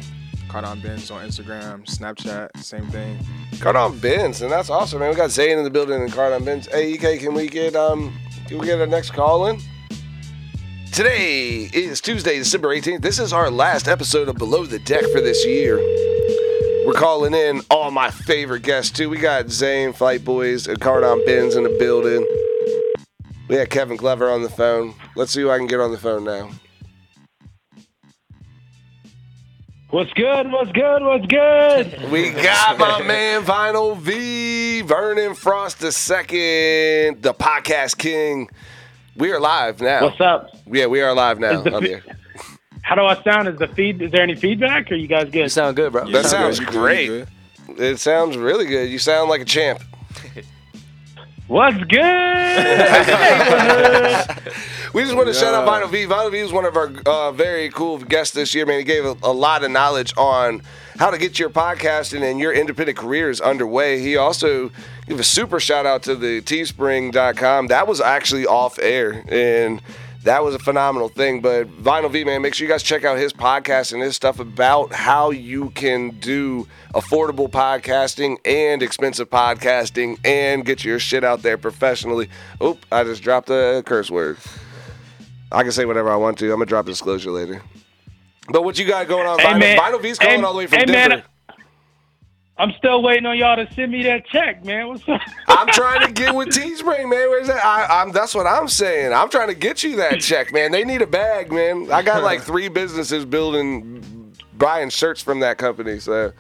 Kardon 0.54 0.80
Benz 0.84 1.10
on 1.10 1.28
Instagram, 1.28 1.84
Snapchat, 1.84 2.56
same 2.58 2.86
thing. 2.90 3.18
Kardon 3.54 4.00
Benz, 4.00 4.44
and 4.44 4.52
that's 4.52 4.70
awesome, 4.70 5.00
man. 5.00 5.10
We 5.10 5.16
got 5.16 5.32
Zane 5.32 5.58
in 5.58 5.64
the 5.64 5.72
building 5.72 6.00
and 6.00 6.12
Kardon 6.12 6.46
Benz. 6.46 6.68
Hey, 6.68 6.94
EK, 6.94 7.18
can 7.18 7.34
we 7.34 7.48
get 7.48 7.76
um, 7.76 8.16
can 8.46 8.60
we 8.60 8.68
get 8.68 8.80
our 8.80 8.86
next 8.86 9.14
call 9.14 9.48
in? 9.48 9.60
Today 10.92 11.72
is 11.74 12.00
Tuesday, 12.02 12.38
December 12.38 12.68
18th. 12.68 13.02
This 13.02 13.18
is 13.18 13.34
our 13.34 13.50
last 13.50 13.88
episode 13.88 14.30
of 14.30 14.36
Below 14.36 14.68
the 14.68 14.78
Deck 14.78 15.04
for 15.12 15.22
this 15.22 15.44
year. 15.44 15.78
We're 16.86 16.94
calling 16.94 17.34
in 17.34 17.62
all 17.72 17.90
my 17.90 18.12
favorite 18.12 18.62
guests 18.62 18.92
too. 18.92 19.10
We 19.10 19.18
got 19.18 19.50
Zane, 19.50 19.92
Flight 19.92 20.24
Boys, 20.24 20.68
and 20.68 20.80
Kardon 20.80 21.26
Benz 21.26 21.56
in 21.56 21.64
the 21.64 21.76
building. 21.80 22.28
We 23.50 23.56
had 23.56 23.72
Kevin 23.72 23.98
Glover 23.98 24.30
on 24.30 24.44
the 24.44 24.50
phone. 24.50 24.94
Let's 25.16 25.32
see 25.32 25.42
who 25.42 25.50
I 25.50 25.58
can 25.58 25.66
get 25.66 25.80
on 25.80 25.92
the 25.92 25.98
phone 25.98 26.26
now. 26.26 26.52
What's 29.94 30.12
good? 30.14 30.52
What's 30.52 30.72
good? 30.72 31.04
What's 31.04 31.28
good? 31.28 32.10
We 32.12 32.32
got 32.32 32.80
my 32.80 33.04
man 33.04 33.44
Vinyl 33.44 33.96
V, 33.96 34.82
Vernon 34.82 35.36
Frost 35.36 35.82
the 35.82 35.92
second, 35.92 37.22
the 37.22 37.32
podcast 37.32 38.00
king. 38.00 38.50
We 39.16 39.32
are 39.32 39.40
live 39.40 39.82
now. 39.82 40.06
What's 40.06 40.20
up? 40.20 40.50
Yeah, 40.66 40.88
we 40.88 41.02
are 41.02 41.14
live 41.14 41.38
now. 41.40 41.60
Is 41.60 41.64
the 41.66 41.76
on 41.76 41.82
fe- 41.84 41.88
the 41.90 41.94
air. 41.94 42.04
How 42.82 42.96
do 42.96 43.04
I 43.04 43.22
sound? 43.22 43.48
Is 43.48 43.60
the 43.60 43.68
feed? 43.68 44.02
Is 44.02 44.12
there 44.12 44.24
any 44.24 44.34
feedback? 44.34 44.92
Or 44.92 44.96
you 44.96 45.06
guys 45.06 45.26
good? 45.26 45.36
You 45.36 45.42
good? 45.44 45.52
sound 45.52 45.76
good, 45.76 45.92
bro. 45.92 46.10
That 46.10 46.26
sounds 46.26 46.60
good. 46.60 46.70
great. 46.70 47.28
It 47.78 48.00
sounds 48.00 48.36
really 48.36 48.66
good. 48.66 48.90
You 48.90 48.98
sound 48.98 49.30
like 49.30 49.42
a 49.42 49.46
champ. 49.46 49.80
What's 51.48 51.84
good? 51.84 52.00
We 54.94 55.02
just 55.02 55.16
want 55.16 55.28
to 55.28 55.34
shout 55.34 55.56
out 55.56 55.66
Yeah. 55.66 55.88
Vinyl 55.88 55.92
V. 55.92 56.06
Vinyl 56.06 56.32
V 56.32 56.44
was 56.44 56.54
one 56.54 56.66
of 56.66 56.78
our 56.78 56.92
uh, 57.08 57.32
very 57.32 57.72
cool 57.72 57.98
guests 57.98 58.36
this 58.36 58.54
year, 58.54 58.68
man. 58.68 58.78
He 58.78 58.84
gave 58.84 59.06
a, 59.06 59.16
a 59.24 59.34
lot 59.34 59.64
of 59.64 59.72
knowledge 59.72 60.14
on 60.18 60.62
how 61.00 61.10
to 61.10 61.18
get 61.18 61.40
your 61.40 61.50
podcasting 61.50 62.22
and 62.22 62.40
your 62.40 62.54
independent 62.54 62.96
careers 62.96 63.42
underway. 63.42 64.02
He 64.02 64.18
also 64.18 64.70
gave 65.08 65.20
a 65.20 65.24
super 65.24 65.60
shout 65.60 65.88
out 65.88 66.04
to 66.04 66.16
the 66.16 66.44
teespring.com. 66.44 67.68
That 67.68 67.88
was 67.88 68.02
actually 68.02 68.46
off 68.46 68.78
air 68.78 69.24
and 69.30 69.82
that 70.24 70.44
was 70.44 70.56
a 70.56 70.60
phenomenal 70.60 71.10
thing. 71.10 71.42
But 71.42 71.68
Vinyl 71.82 72.12
V, 72.12 72.24
man, 72.24 72.42
make 72.42 72.54
sure 72.54 72.66
you 72.68 72.72
guys 72.74 72.84
check 72.84 73.04
out 73.04 73.18
his 73.18 73.34
podcast 73.34 73.94
and 73.94 74.02
his 74.02 74.16
stuff 74.16 74.40
about 74.40 74.94
how 74.94 75.32
you 75.32 75.70
can 75.72 76.12
do 76.20 76.68
affordable 76.94 77.50
podcasting 77.50 78.38
and 78.46 78.82
expensive 78.82 79.30
podcasting 79.30 80.18
and 80.26 80.66
get 80.66 80.84
your 80.84 81.00
shit 81.00 81.24
out 81.24 81.42
there 81.42 81.58
professionally. 81.58 82.30
Oop, 82.62 82.86
I 82.92 83.04
just 83.04 83.24
dropped 83.24 83.50
a 83.50 83.84
curse 83.86 84.10
word. 84.10 84.38
I 85.52 85.64
can 85.64 85.72
say 85.72 85.86
whatever 85.86 86.10
I 86.10 86.16
want 86.16 86.38
to. 86.40 86.46
I'm 86.46 86.58
gonna 86.58 86.66
drop 86.66 86.86
a 86.86 86.90
disclosure 86.90 87.32
later. 87.32 87.62
But 88.50 88.64
what 88.64 88.78
you 88.78 88.86
got 88.86 89.08
going 89.08 89.28
on? 89.28 89.40
Hey, 89.40 89.46
Vinyl, 89.46 89.60
man. 89.60 89.78
Vinyl 89.78 90.02
V's 90.02 90.20
calling 90.20 90.40
Hey, 90.40 90.46
all 90.46 90.54
the 90.54 90.58
way 90.58 90.68
from 90.68 90.80
hey, 90.80 90.86
man. 90.86 91.24
Denver. 92.58 92.72
I'm 92.72 92.78
still 92.78 93.02
waiting 93.02 93.26
on 93.26 93.38
y'all 93.38 93.56
to 93.56 93.72
send 93.74 93.92
me 93.92 94.04
that 94.04 94.26
check, 94.28 94.64
man. 94.66 94.88
What's 94.88 95.08
up? 95.10 95.22
I'm 95.48 95.68
trying 95.68 96.06
to 96.08 96.14
get 96.14 96.34
with 96.36 96.50
Teespring, 96.50 97.10
man. 97.10 97.30
Where's 97.30 97.48
that? 97.48 97.64
I, 97.66 98.02
I'm. 98.02 98.12
That's 98.12 98.36
what 98.36 98.46
I'm 98.48 98.68
saying. 98.68 99.14
I'm 99.14 99.30
trying 99.30 99.50
to 99.50 99.56
get 99.56 99.84
you 99.84 99.96
that 99.98 100.20
check, 100.22 100.54
man. 100.54 100.72
They 100.72 100.84
need 100.84 101.02
a 101.02 101.08
bag, 101.08 101.52
man. 101.52 101.92
I 101.92 102.02
got 102.02 102.24
like 102.24 102.42
three 102.44 102.68
businesses 102.70 103.26
building, 103.26 104.34
buying 104.58 104.90
shirts 104.90 105.22
from 105.22 105.40
that 105.42 105.58
company. 105.58 106.00
So 106.00 106.32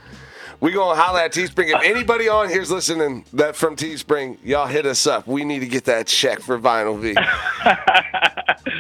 we 0.59 0.71
gonna 0.71 0.99
holla 0.99 1.23
at 1.23 1.33
Teespring. 1.33 1.75
If 1.75 1.81
anybody 1.83 2.29
on 2.29 2.47
here's 2.49 2.71
listening 2.71 3.25
that 3.33 3.55
from 3.55 3.75
Teespring, 3.75 4.37
y'all 4.43 4.67
hit 4.67 4.85
us 4.85 5.07
up. 5.07 5.27
We 5.27 5.43
need 5.43 5.59
to 5.59 5.67
get 5.67 5.85
that 5.85 6.07
check 6.07 6.39
for 6.41 6.59
Vinyl 6.59 6.99
V. 6.99 7.13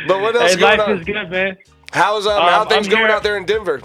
but 0.07 0.21
what 0.21 0.35
else 0.35 0.53
hey, 0.53 0.59
going 0.59 0.77
life 0.79 0.87
on? 0.87 0.99
is 0.99 1.05
good, 1.05 1.29
man. 1.31 1.57
How's 1.91 2.25
um, 2.25 2.41
Um, 2.41 2.49
how 2.49 2.65
things 2.65 2.87
I'm 2.87 2.91
going 2.91 3.05
here- 3.05 3.11
out 3.11 3.23
there 3.23 3.37
in 3.37 3.45
Denver? 3.45 3.81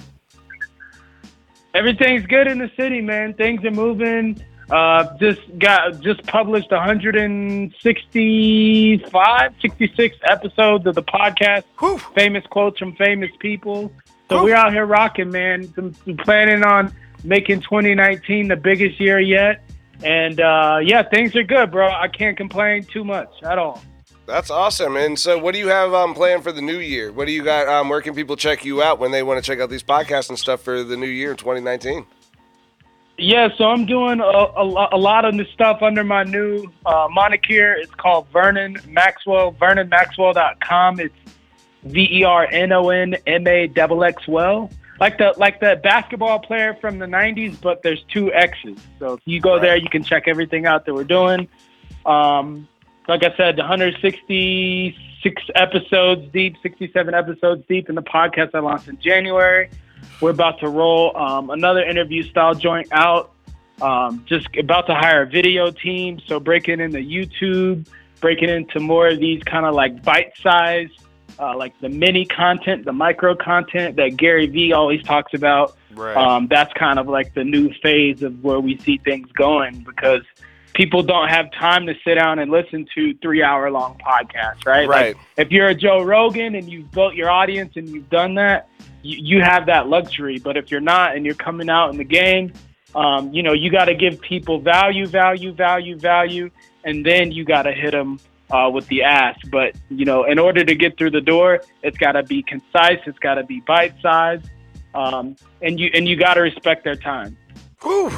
Everything's 1.78 2.26
good 2.26 2.48
in 2.48 2.58
the 2.58 2.70
city, 2.76 3.00
man. 3.00 3.32
Things 3.34 3.64
are 3.64 3.70
moving. 3.70 4.44
Uh, 4.68 5.16
just 5.18 5.40
got 5.60 6.00
just 6.00 6.26
published 6.26 6.72
165, 6.72 9.54
66 9.62 10.16
episodes 10.24 10.86
of 10.86 10.96
the 10.96 11.04
podcast. 11.04 11.62
Whew. 11.78 11.98
Famous 12.16 12.44
quotes 12.50 12.80
from 12.80 12.96
famous 12.96 13.30
people. 13.38 13.92
So 14.28 14.42
we're 14.42 14.56
out 14.56 14.72
here 14.72 14.86
rocking, 14.86 15.30
man. 15.30 15.72
I'm 15.76 15.94
planning 16.16 16.64
on 16.64 16.92
making 17.22 17.60
2019 17.60 18.48
the 18.48 18.56
biggest 18.56 18.98
year 18.98 19.20
yet. 19.20 19.62
And 20.02 20.40
uh, 20.40 20.80
yeah, 20.82 21.04
things 21.04 21.36
are 21.36 21.44
good, 21.44 21.70
bro. 21.70 21.88
I 21.88 22.08
can't 22.08 22.36
complain 22.36 22.82
too 22.82 23.04
much 23.04 23.30
at 23.44 23.56
all. 23.56 23.80
That's 24.28 24.50
awesome. 24.50 24.96
And 24.96 25.18
so, 25.18 25.38
what 25.38 25.54
do 25.54 25.58
you 25.58 25.68
have 25.68 25.94
um, 25.94 26.12
planned 26.12 26.44
for 26.44 26.52
the 26.52 26.60
new 26.60 26.76
year? 26.76 27.10
What 27.10 27.26
do 27.26 27.32
you 27.32 27.42
got? 27.42 27.66
Um, 27.66 27.88
where 27.88 28.02
can 28.02 28.14
people 28.14 28.36
check 28.36 28.62
you 28.62 28.82
out 28.82 28.98
when 28.98 29.10
they 29.10 29.22
want 29.22 29.42
to 29.42 29.50
check 29.50 29.58
out 29.58 29.70
these 29.70 29.82
podcasts 29.82 30.28
and 30.28 30.38
stuff 30.38 30.60
for 30.60 30.84
the 30.84 30.98
new 30.98 31.06
year, 31.06 31.34
2019? 31.34 32.04
Yeah, 33.16 33.48
so 33.56 33.64
I'm 33.64 33.86
doing 33.86 34.20
a, 34.20 34.24
a, 34.24 34.88
a 34.92 34.98
lot 34.98 35.24
of 35.24 35.34
the 35.38 35.46
stuff 35.54 35.80
under 35.80 36.04
my 36.04 36.24
new 36.24 36.70
uh, 36.84 37.08
moniker. 37.10 37.72
It's 37.72 37.94
called 37.94 38.28
Vernon 38.30 38.76
Maxwell, 38.86 39.54
VernonMaxwell.com. 39.54 41.00
It's 41.00 41.14
V 41.84 42.08
E 42.12 42.24
R 42.24 42.46
N 42.52 42.70
O 42.72 42.90
N 42.90 43.16
M 43.26 43.46
A 43.46 43.66
double 43.66 44.04
X 44.04 44.28
well. 44.28 44.70
Like 45.00 45.16
the 45.16 45.32
like 45.38 45.60
the 45.60 45.80
basketball 45.82 46.38
player 46.40 46.76
from 46.82 46.98
the 46.98 47.06
'90s, 47.06 47.58
but 47.58 47.82
there's 47.82 48.04
two 48.12 48.30
X's. 48.34 48.78
So 48.98 49.14
if 49.14 49.20
you 49.24 49.40
go 49.40 49.58
there, 49.58 49.78
you 49.78 49.88
can 49.88 50.02
check 50.02 50.24
everything 50.26 50.66
out 50.66 50.84
that 50.84 50.92
we're 50.92 51.04
doing. 51.04 51.48
Um, 52.04 52.68
like 53.08 53.24
I 53.24 53.34
said, 53.36 53.56
166 53.56 55.42
episodes 55.54 56.30
deep, 56.30 56.56
67 56.62 57.14
episodes 57.14 57.64
deep 57.66 57.88
in 57.88 57.94
the 57.94 58.02
podcast 58.02 58.50
I 58.54 58.60
launched 58.60 58.88
in 58.88 59.00
January. 59.00 59.70
We're 60.20 60.30
about 60.30 60.60
to 60.60 60.68
roll 60.68 61.16
um, 61.16 61.48
another 61.50 61.82
interview 61.82 62.22
style 62.22 62.54
joint 62.54 62.88
out. 62.92 63.32
Um, 63.80 64.24
just 64.26 64.48
about 64.56 64.86
to 64.88 64.94
hire 64.94 65.22
a 65.22 65.26
video 65.26 65.70
team, 65.70 66.20
so 66.26 66.38
breaking 66.40 66.80
into 66.80 66.98
YouTube, 66.98 67.86
breaking 68.20 68.48
into 68.50 68.80
more 68.80 69.08
of 69.08 69.20
these 69.20 69.42
kind 69.44 69.64
of 69.64 69.74
like 69.74 70.02
bite 70.02 70.32
size, 70.42 70.88
uh, 71.38 71.56
like 71.56 71.78
the 71.80 71.88
mini 71.88 72.26
content, 72.26 72.84
the 72.84 72.92
micro 72.92 73.36
content 73.36 73.96
that 73.96 74.16
Gary 74.16 74.46
Vee 74.46 74.72
always 74.72 75.02
talks 75.04 75.32
about. 75.32 75.76
Right. 75.94 76.16
Um, 76.16 76.48
that's 76.48 76.72
kind 76.74 76.98
of 76.98 77.08
like 77.08 77.34
the 77.34 77.44
new 77.44 77.72
phase 77.82 78.22
of 78.22 78.42
where 78.42 78.60
we 78.60 78.78
see 78.78 78.98
things 78.98 79.30
going 79.32 79.84
because 79.84 80.22
people 80.78 81.02
don't 81.02 81.28
have 81.28 81.50
time 81.50 81.86
to 81.86 81.94
sit 82.04 82.14
down 82.14 82.38
and 82.38 82.52
listen 82.52 82.86
to 82.94 83.12
three 83.14 83.42
hour 83.42 83.68
long 83.68 83.98
podcasts, 83.98 84.64
right? 84.64 84.88
Right. 84.88 85.16
Like 85.16 85.24
if 85.36 85.50
you're 85.50 85.66
a 85.66 85.74
Joe 85.74 86.04
Rogan 86.04 86.54
and 86.54 86.70
you've 86.70 86.92
built 86.92 87.14
your 87.14 87.28
audience 87.28 87.72
and 87.74 87.88
you've 87.88 88.08
done 88.08 88.36
that, 88.36 88.68
you, 89.02 89.18
you 89.38 89.42
have 89.42 89.66
that 89.66 89.88
luxury. 89.88 90.38
But 90.38 90.56
if 90.56 90.70
you're 90.70 90.80
not 90.80 91.16
and 91.16 91.26
you're 91.26 91.34
coming 91.34 91.68
out 91.68 91.90
in 91.90 91.96
the 91.96 92.04
game, 92.04 92.52
um, 92.94 93.34
you 93.34 93.42
know, 93.42 93.52
you 93.52 93.72
got 93.72 93.86
to 93.86 93.94
give 93.94 94.20
people 94.20 94.60
value, 94.60 95.04
value, 95.06 95.52
value, 95.52 95.98
value, 95.98 96.48
and 96.84 97.04
then 97.04 97.32
you 97.32 97.44
got 97.44 97.62
to 97.62 97.72
hit 97.72 97.90
them 97.90 98.20
uh, 98.52 98.70
with 98.72 98.86
the 98.86 99.02
ask. 99.02 99.40
But 99.50 99.74
you 99.90 100.04
know, 100.04 100.24
in 100.24 100.38
order 100.38 100.64
to 100.64 100.74
get 100.76 100.96
through 100.96 101.10
the 101.10 101.20
door, 101.20 101.60
it's 101.82 101.98
got 101.98 102.12
to 102.12 102.22
be 102.22 102.44
concise. 102.44 103.00
It's 103.04 103.18
got 103.18 103.34
to 103.34 103.42
be 103.42 103.60
bite 103.66 103.94
sized, 104.00 104.48
um, 104.94 105.34
and 105.60 105.80
you 105.80 105.90
and 105.92 106.06
you 106.06 106.14
got 106.14 106.34
to 106.34 106.40
respect 106.40 106.84
their 106.84 106.94
time. 106.94 107.36
Whew. 107.82 108.12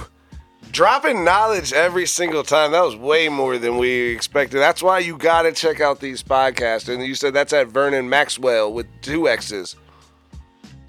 Dropping 0.73 1.25
knowledge 1.25 1.73
every 1.73 2.07
single 2.07 2.43
time. 2.43 2.73
That 2.73 2.85
was 2.85 2.95
way 2.95 3.29
more 3.29 3.59
than 3.59 3.77
we 3.77 3.91
expected. 4.15 4.59
That's 4.59 4.83
why 4.83 5.01
you 5.01 5.17
got 5.17 5.43
to 5.43 5.53
check 5.53 5.81
out 5.81 6.01
these 6.01 6.23
podcasts. 6.23 6.93
And 6.93 7.05
you 7.05 7.15
said 7.15 7.35
that's 7.35 7.53
at 7.53 7.69
Vernon 7.69 8.09
Maxwell 8.09 8.73
with 8.73 8.87
two 9.03 9.29
X's. 9.29 9.77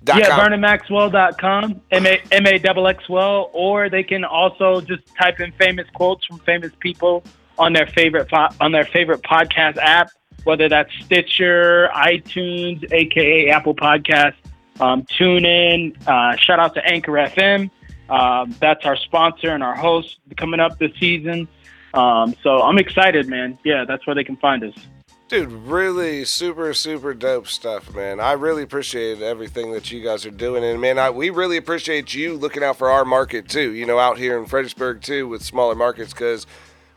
Dot 0.04 0.20
yeah, 0.20 0.30
com. 0.30 0.52
VernonMaxwell.com, 0.52 1.82
M 1.92 2.06
A 2.08 2.22
M 2.32 2.48
A 2.48 2.58
double 2.58 2.88
X 2.88 3.08
well, 3.08 3.52
or 3.54 3.88
they 3.88 4.02
can 4.02 4.24
also 4.24 4.82
just 4.82 5.04
type 5.16 5.40
in 5.40 5.52
famous 5.54 5.88
quotes 5.94 6.26
from 6.26 6.40
famous 6.40 6.72
people 6.80 7.24
on 7.60 7.74
their 7.74 7.86
favorite 7.86 8.28
po- 8.28 8.50
on 8.60 8.72
their 8.72 8.86
favorite 8.86 9.22
podcast 9.22 9.78
app, 9.78 10.10
whether 10.44 10.68
that's 10.68 10.92
Stitcher, 11.06 11.90
iTunes, 11.94 12.92
aka 12.92 13.50
Apple 13.50 13.76
Podcast, 13.76 14.34
um, 14.80 15.06
tune 15.06 15.46
in. 15.46 15.96
Uh, 16.08 16.36
shout 16.36 16.60
out 16.60 16.74
to 16.74 16.86
Anchor 16.86 17.12
FM. 17.12 17.70
Um, 18.12 18.56
that's 18.60 18.86
our 18.86 18.96
sponsor 18.98 19.50
and 19.50 19.64
our 19.64 19.76
host 19.76 20.18
coming 20.38 20.60
up 20.60 20.78
this 20.80 20.92
season. 21.00 21.48
Um, 21.94 22.36
so 22.44 22.62
I'm 22.62 22.78
excited, 22.78 23.28
man. 23.28 23.58
Yeah, 23.64 23.86
that's 23.88 24.06
where 24.06 24.16
they 24.16 24.24
can 24.24 24.38
find 24.38 24.64
us. 24.64 24.74
Dude, 25.28 25.50
really 25.52 26.26
super, 26.26 26.74
super 26.74 27.14
dope 27.14 27.48
stuff, 27.48 27.96
man. 27.96 28.20
I 28.20 28.34
really 28.34 28.64
appreciate 28.64 29.22
everything 29.22 29.72
that 29.72 29.90
you 29.90 30.04
guys 30.04 30.26
are 30.26 30.32
doing. 30.32 30.62
And, 30.64 30.82
man, 30.82 31.00
I, 31.00 31.10
we 31.10 31.30
really 31.30 31.56
appreciate 31.56 32.14
you 32.14 32.34
looking 32.36 32.64
out 32.64 32.78
for 32.78 32.90
our 32.90 33.06
market, 33.06 33.48
too, 33.48 33.72
you 33.74 33.86
know, 33.86 33.98
out 33.98 34.18
here 34.18 34.38
in 34.38 34.46
Fredericksburg, 34.46 35.02
too, 35.02 35.30
with 35.30 35.42
smaller 35.42 35.74
markets, 35.76 36.12
because 36.12 36.48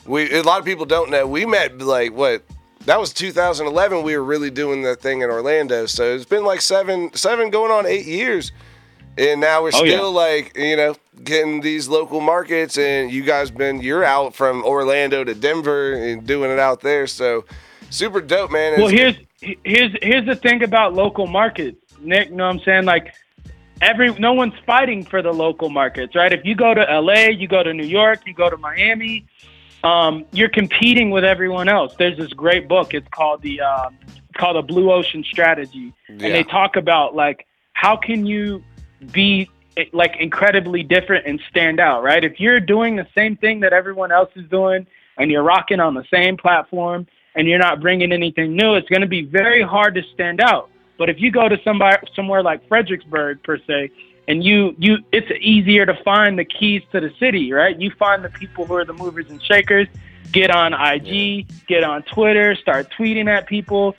we 0.05 0.33
a 0.33 0.43
lot 0.43 0.59
of 0.59 0.65
people 0.65 0.85
don't 0.85 1.11
know. 1.13 1.29
We 1.29 1.47
met, 1.47 1.79
like, 1.79 2.13
what? 2.13 2.43
That 2.87 2.99
was 2.99 3.13
2011. 3.15 4.03
We 4.03 4.17
were 4.17 4.25
really 4.25 4.51
doing 4.51 4.83
the 4.83 4.97
thing 4.97 5.23
in 5.23 5.31
Orlando. 5.31 5.87
So 5.87 6.15
it's 6.15 6.25
been 6.25 6.45
like 6.45 6.61
seven, 6.61 7.15
seven 7.15 7.51
going 7.51 7.71
on 7.71 7.87
eight 7.87 8.05
years. 8.07 8.51
And 9.17 9.41
now 9.41 9.63
we're 9.63 9.71
Oh, 9.75 9.85
yeah. 9.85 9.97
still 9.97 10.11
like, 10.13 10.57
you 10.57 10.77
know, 10.77 10.97
getting 11.23 11.61
these 11.61 11.89
local 11.89 12.21
markets 12.21 12.77
and 12.77 13.11
you 13.11 13.23
guys 13.23 13.51
been 13.51 13.81
you're 13.81 14.05
out 14.05 14.35
from 14.35 14.65
Orlando 14.65 15.23
to 15.25 15.35
Denver 15.35 15.95
and 15.95 16.27
doing 16.27 16.51
it 16.51 16.59
out 16.59 16.81
there. 16.81 17.07
So 17.07 17.45
super 17.91 18.21
dope, 18.21 18.51
man. 18.51 18.79
Well, 18.81 18.89
here's 18.89 19.17
here's 19.41 19.93
here's 20.03 20.27
the 20.27 20.37
thing 20.37 20.63
about 20.63 20.95
local 20.95 21.27
markets, 21.27 21.79
Nick. 22.01 22.31
You 22.31 22.37
know 22.37 22.47
what 22.47 22.55
I'm 22.57 22.61
saying? 22.61 22.85
Like 22.85 23.15
every 23.81 24.13
no 24.19 24.33
one's 24.33 24.55
fighting 24.67 25.05
for 25.05 25.23
the 25.23 25.33
local 25.33 25.69
markets, 25.71 26.15
right? 26.15 26.33
If 26.33 26.45
you 26.45 26.55
go 26.55 26.75
to 26.75 26.83
LA, 27.01 27.29
you 27.29 27.47
go 27.49 27.63
to 27.63 27.73
New 27.73 27.87
York, 27.87 28.21
you 28.27 28.35
go 28.35 28.51
to 28.51 28.57
Miami, 28.57 29.27
um, 29.83 30.25
you're 30.33 30.49
competing 30.49 31.11
with 31.11 31.25
everyone 31.25 31.69
else. 31.69 31.95
There's 31.97 32.17
this 32.19 32.33
great 32.33 32.69
book. 32.69 32.95
It's 32.95 33.09
called 33.11 33.43
the 33.43 33.61
um, 33.61 33.97
it's 34.07 34.21
called 34.37 34.57
the 34.57 34.63
Blue 34.63 34.91
Ocean 34.93 35.23
Strategy, 35.25 35.93
Yeah. 36.09 36.13
and 36.13 36.21
they 36.35 36.43
talk 36.45 36.77
about 36.77 37.15
like 37.15 37.47
how 37.75 37.97
can 37.97 38.27
you 38.27 38.63
be 39.13 39.51
like 39.93 40.17
incredibly 40.19 40.83
different 40.83 41.27
and 41.27 41.41
stand 41.51 41.81
out, 41.81 42.03
right? 42.03 42.25
If 42.25 42.41
you're 42.41 42.61
doing 42.61 42.97
the 42.97 43.07
same 43.15 43.37
thing 43.37 43.61
that 43.61 43.73
everyone 43.73 44.13
else 44.13 44.31
is 44.37 44.49
doing 44.49 44.87
and 45.19 45.31
you're 45.31 45.43
rocking 45.43 45.81
on 45.81 45.95
the 45.95 46.05
same 46.13 46.37
platform 46.37 47.07
and 47.35 47.49
you're 47.49 47.59
not 47.59 47.81
bringing 47.81 48.13
anything 48.13 48.57
new, 48.57 48.75
it's 48.75 48.89
going 48.89 49.03
to 49.03 49.09
be 49.09 49.23
very 49.23 49.63
hard 49.63 49.95
to 49.97 50.03
stand 50.15 50.41
out. 50.41 50.71
But 50.97 51.11
if 51.11 51.21
you 51.21 51.31
go 51.31 51.49
to 51.49 51.59
somebody 51.65 52.07
somewhere 52.15 52.43
like 52.43 52.67
Fredericksburg 52.69 53.43
per 53.43 53.59
se, 53.59 53.91
and 54.27 54.43
you 54.43 54.75
you 54.79 54.99
it's 55.13 55.31
easier 55.41 55.85
to 55.85 55.95
find 56.03 56.39
the 56.39 56.45
keys 56.45 56.83
to 56.93 57.01
the 57.01 57.11
city, 57.19 57.53
right? 57.53 57.79
You 57.79 57.91
find 57.91 58.25
the 58.25 58.31
people 58.31 58.65
who 58.65 58.75
are 58.75 58.85
the 58.85 58.95
movers 58.95 59.29
and 59.29 59.43
shakers, 59.43 59.87
get 60.33 60.51
on 60.51 60.73
IG, 60.73 61.47
get 61.67 61.85
on 61.85 62.03
Twitter, 62.05 62.55
start 62.57 62.91
tweeting 62.97 63.29
at 63.29 63.47
people, 63.47 63.95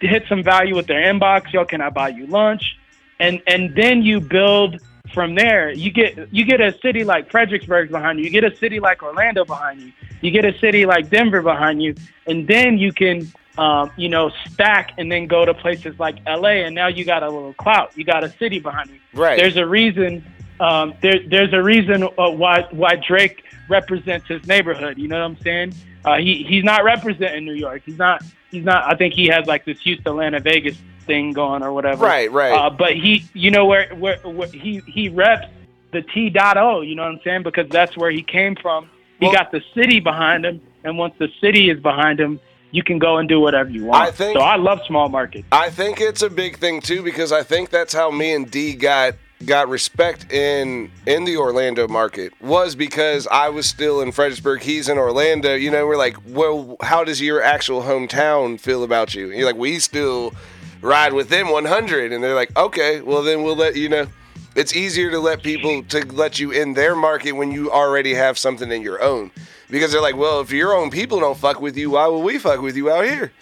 hit 0.00 0.24
some 0.28 0.42
value 0.42 0.74
with 0.74 0.86
their 0.86 1.12
inbox, 1.12 1.52
yo, 1.52 1.64
can 1.64 1.80
I 1.80 1.90
buy 1.90 2.08
you 2.08 2.26
lunch? 2.26 2.78
And 3.18 3.42
and 3.46 3.74
then 3.74 4.02
you 4.02 4.20
build 4.20 4.80
from 5.12 5.34
there. 5.34 5.70
You 5.70 5.90
get 5.90 6.32
you 6.32 6.44
get 6.44 6.60
a 6.60 6.76
city 6.80 7.04
like 7.04 7.30
Fredericksburg 7.30 7.90
behind 7.90 8.18
you, 8.18 8.24
you 8.24 8.30
get 8.30 8.44
a 8.44 8.56
city 8.56 8.80
like 8.80 9.02
Orlando 9.02 9.44
behind 9.44 9.80
you, 9.80 9.92
you 10.20 10.30
get 10.30 10.44
a 10.44 10.58
city 10.58 10.86
like 10.86 11.10
Denver 11.10 11.42
behind 11.42 11.82
you, 11.82 11.94
and 12.26 12.46
then 12.46 12.78
you 12.78 12.92
can 12.92 13.30
um, 13.58 13.90
you 13.96 14.08
know, 14.08 14.30
stack 14.50 14.92
and 14.98 15.10
then 15.10 15.26
go 15.26 15.44
to 15.44 15.54
places 15.54 15.98
like 15.98 16.18
LA, 16.26 16.64
and 16.64 16.74
now 16.74 16.88
you 16.88 17.04
got 17.04 17.22
a 17.22 17.30
little 17.30 17.54
clout. 17.54 17.96
You 17.96 18.04
got 18.04 18.24
a 18.24 18.30
city 18.38 18.58
behind 18.58 18.90
you. 18.90 19.00
Right. 19.14 19.38
There's 19.38 19.56
a 19.56 19.66
reason. 19.66 20.24
Um, 20.60 20.94
there, 21.02 21.20
there's 21.28 21.52
a 21.52 21.62
reason 21.62 22.02
uh, 22.02 22.30
why 22.30 22.66
why 22.70 22.96
Drake 22.96 23.44
represents 23.68 24.26
his 24.26 24.46
neighborhood. 24.46 24.98
You 24.98 25.08
know 25.08 25.18
what 25.18 25.24
I'm 25.24 25.40
saying? 25.40 25.74
Uh, 26.04 26.16
he 26.18 26.44
he's 26.48 26.64
not 26.64 26.84
representing 26.84 27.44
New 27.44 27.54
York. 27.54 27.82
He's 27.84 27.98
not. 27.98 28.22
He's 28.56 28.64
not. 28.64 28.90
I 28.90 28.96
think 28.96 29.12
he 29.12 29.26
has 29.26 29.46
like 29.46 29.66
this 29.66 29.78
Houston, 29.80 30.06
Atlanta, 30.12 30.40
Vegas 30.40 30.78
thing 31.04 31.32
going 31.32 31.62
or 31.62 31.74
whatever. 31.74 32.06
Right, 32.06 32.32
right. 32.32 32.52
Uh, 32.52 32.70
but 32.70 32.94
he, 32.94 33.22
you 33.34 33.50
know, 33.50 33.66
where 33.66 33.94
where, 33.94 34.16
where 34.20 34.48
he 34.48 34.80
he 34.86 35.10
reps 35.10 35.46
the 35.92 36.00
T 36.00 36.30
dot 36.30 36.56
O. 36.56 36.80
You 36.80 36.94
know 36.94 37.02
what 37.02 37.12
I'm 37.12 37.20
saying? 37.22 37.42
Because 37.42 37.68
that's 37.68 37.98
where 37.98 38.10
he 38.10 38.22
came 38.22 38.56
from. 38.56 38.88
He 39.20 39.26
Well- 39.26 39.34
got 39.34 39.52
the 39.52 39.60
city 39.74 40.00
behind 40.00 40.46
him, 40.46 40.62
and 40.84 40.96
once 40.96 41.12
the 41.18 41.28
city 41.38 41.68
is 41.68 41.78
behind 41.80 42.18
him, 42.18 42.40
you 42.70 42.82
can 42.82 42.98
go 42.98 43.18
and 43.18 43.28
do 43.28 43.40
whatever 43.40 43.68
you 43.68 43.84
want. 43.84 44.02
I 44.02 44.10
think- 44.10 44.38
so. 44.38 44.42
I 44.42 44.56
love 44.56 44.80
small 44.86 45.10
markets. 45.10 45.46
I 45.52 45.68
think 45.68 46.00
it's 46.00 46.22
a 46.22 46.30
big 46.30 46.56
thing 46.56 46.80
too 46.80 47.02
because 47.02 47.32
I 47.32 47.42
think 47.42 47.68
that's 47.68 47.92
how 47.92 48.10
me 48.10 48.32
and 48.32 48.50
D 48.50 48.72
got 48.74 49.16
got 49.44 49.68
respect 49.68 50.32
in 50.32 50.90
in 51.06 51.24
the 51.24 51.36
Orlando 51.36 51.86
market 51.86 52.32
was 52.40 52.74
because 52.74 53.26
I 53.26 53.50
was 53.50 53.66
still 53.66 54.00
in 54.00 54.12
Fredericksburg. 54.12 54.62
He's 54.62 54.88
in 54.88 54.98
Orlando. 54.98 55.54
You 55.54 55.70
know, 55.70 55.86
we're 55.86 55.98
like, 55.98 56.16
well, 56.26 56.76
how 56.80 57.04
does 57.04 57.20
your 57.20 57.42
actual 57.42 57.82
hometown 57.82 58.58
feel 58.58 58.82
about 58.82 59.14
you? 59.14 59.26
And 59.26 59.34
you're 59.34 59.46
like, 59.46 59.56
we 59.56 59.78
still 59.78 60.32
ride 60.80 61.12
with 61.12 61.28
them 61.28 61.50
100, 61.50 62.12
and 62.12 62.22
they're 62.22 62.34
like, 62.34 62.56
okay, 62.56 63.00
well 63.00 63.22
then 63.22 63.42
we'll 63.42 63.56
let 63.56 63.76
you 63.76 63.88
know. 63.88 64.06
It's 64.54 64.74
easier 64.74 65.10
to 65.10 65.20
let 65.20 65.42
people 65.42 65.82
to 65.84 66.06
let 66.06 66.38
you 66.38 66.50
in 66.50 66.72
their 66.72 66.96
market 66.96 67.32
when 67.32 67.52
you 67.52 67.70
already 67.70 68.14
have 68.14 68.38
something 68.38 68.72
in 68.72 68.80
your 68.80 69.02
own. 69.02 69.30
Because 69.68 69.92
they're 69.92 70.00
like, 70.00 70.16
well, 70.16 70.40
if 70.40 70.50
your 70.50 70.74
own 70.74 70.90
people 70.90 71.20
don't 71.20 71.36
fuck 71.36 71.60
with 71.60 71.76
you, 71.76 71.90
why 71.90 72.06
will 72.06 72.22
we 72.22 72.38
fuck 72.38 72.62
with 72.62 72.76
you 72.76 72.90
out 72.90 73.04
here? 73.04 73.32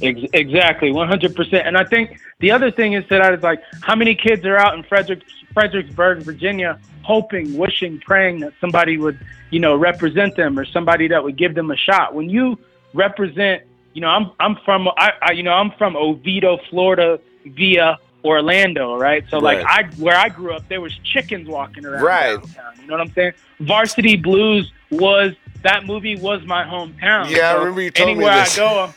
Exactly, 0.00 0.90
100%. 0.90 1.66
And 1.66 1.76
I 1.76 1.84
think 1.84 2.20
the 2.40 2.52
other 2.52 2.70
thing 2.70 2.92
is 2.92 3.04
that 3.08 3.20
I 3.20 3.30
was 3.32 3.42
like, 3.42 3.60
how 3.82 3.96
many 3.96 4.14
kids 4.14 4.44
are 4.44 4.56
out 4.56 4.74
in 4.76 4.84
Frederick, 4.84 5.22
Fredericksburg, 5.52 6.22
Virginia, 6.22 6.78
hoping, 7.02 7.56
wishing, 7.56 7.98
praying 7.98 8.40
that 8.40 8.52
somebody 8.60 8.96
would, 8.96 9.18
you 9.50 9.58
know, 9.58 9.74
represent 9.74 10.36
them 10.36 10.56
or 10.58 10.64
somebody 10.64 11.08
that 11.08 11.22
would 11.22 11.36
give 11.36 11.54
them 11.56 11.70
a 11.72 11.76
shot. 11.76 12.14
When 12.14 12.30
you 12.30 12.56
represent, 12.94 13.64
you 13.92 14.02
know, 14.02 14.08
I'm 14.08 14.30
I'm 14.38 14.56
from 14.64 14.86
I, 14.86 15.12
I 15.20 15.32
you 15.32 15.42
know 15.42 15.52
I'm 15.52 15.72
from 15.72 15.96
Oviedo, 15.96 16.58
Florida, 16.70 17.18
via 17.44 17.98
Orlando, 18.24 18.96
right? 18.96 19.24
So 19.30 19.38
like 19.38 19.58
I 19.66 19.84
where 19.96 20.16
I 20.16 20.28
grew 20.28 20.52
up, 20.54 20.68
there 20.68 20.80
was 20.80 20.96
chickens 21.02 21.48
walking 21.48 21.84
around 21.84 22.02
Right. 22.04 22.36
downtown. 22.40 22.80
You 22.80 22.86
know 22.86 22.98
what 22.98 23.00
I'm 23.00 23.12
saying? 23.14 23.32
Varsity 23.60 24.14
Blues 24.16 24.70
was 24.90 25.32
that 25.62 25.86
movie 25.86 26.14
was 26.14 26.46
my 26.46 26.62
hometown. 26.62 27.30
Yeah, 27.30 27.50
I 27.50 27.54
remember 27.54 27.82
you 27.82 27.90
told 27.90 28.06
me 28.06 28.12
anywhere 28.12 28.34
this. 28.44 28.54
I 28.54 28.56
go, 28.56 28.80
I'm, 28.84 28.94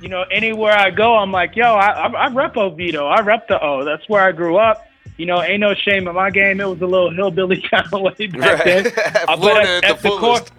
you 0.00 0.08
know, 0.08 0.22
anywhere 0.30 0.72
I 0.76 0.90
go, 0.90 1.16
I'm 1.16 1.30
like, 1.32 1.56
yo, 1.56 1.74
I, 1.74 2.06
I, 2.06 2.12
I 2.12 2.28
rep 2.32 2.56
Oviedo. 2.56 3.06
I 3.06 3.20
rep 3.20 3.48
the 3.48 3.60
O. 3.62 3.84
That's 3.84 4.08
where 4.08 4.22
I 4.22 4.32
grew 4.32 4.56
up. 4.56 4.86
You 5.16 5.26
know, 5.26 5.40
ain't 5.42 5.60
no 5.60 5.74
shame 5.74 6.08
in 6.08 6.14
my 6.14 6.30
game. 6.30 6.60
It 6.60 6.68
was 6.68 6.80
a 6.80 6.86
little 6.86 7.10
hillbilly 7.12 7.60
kind 7.70 7.86
of 7.92 8.00
way 8.00 8.26
back 8.26 8.64
then. 8.64 8.86
Uh, 8.88 8.90
but 9.26 9.38
Florida 9.38 9.80
at, 9.84 10.00
the, 10.02 10.08
core, 10.10 10.18
fullest. 10.18 10.52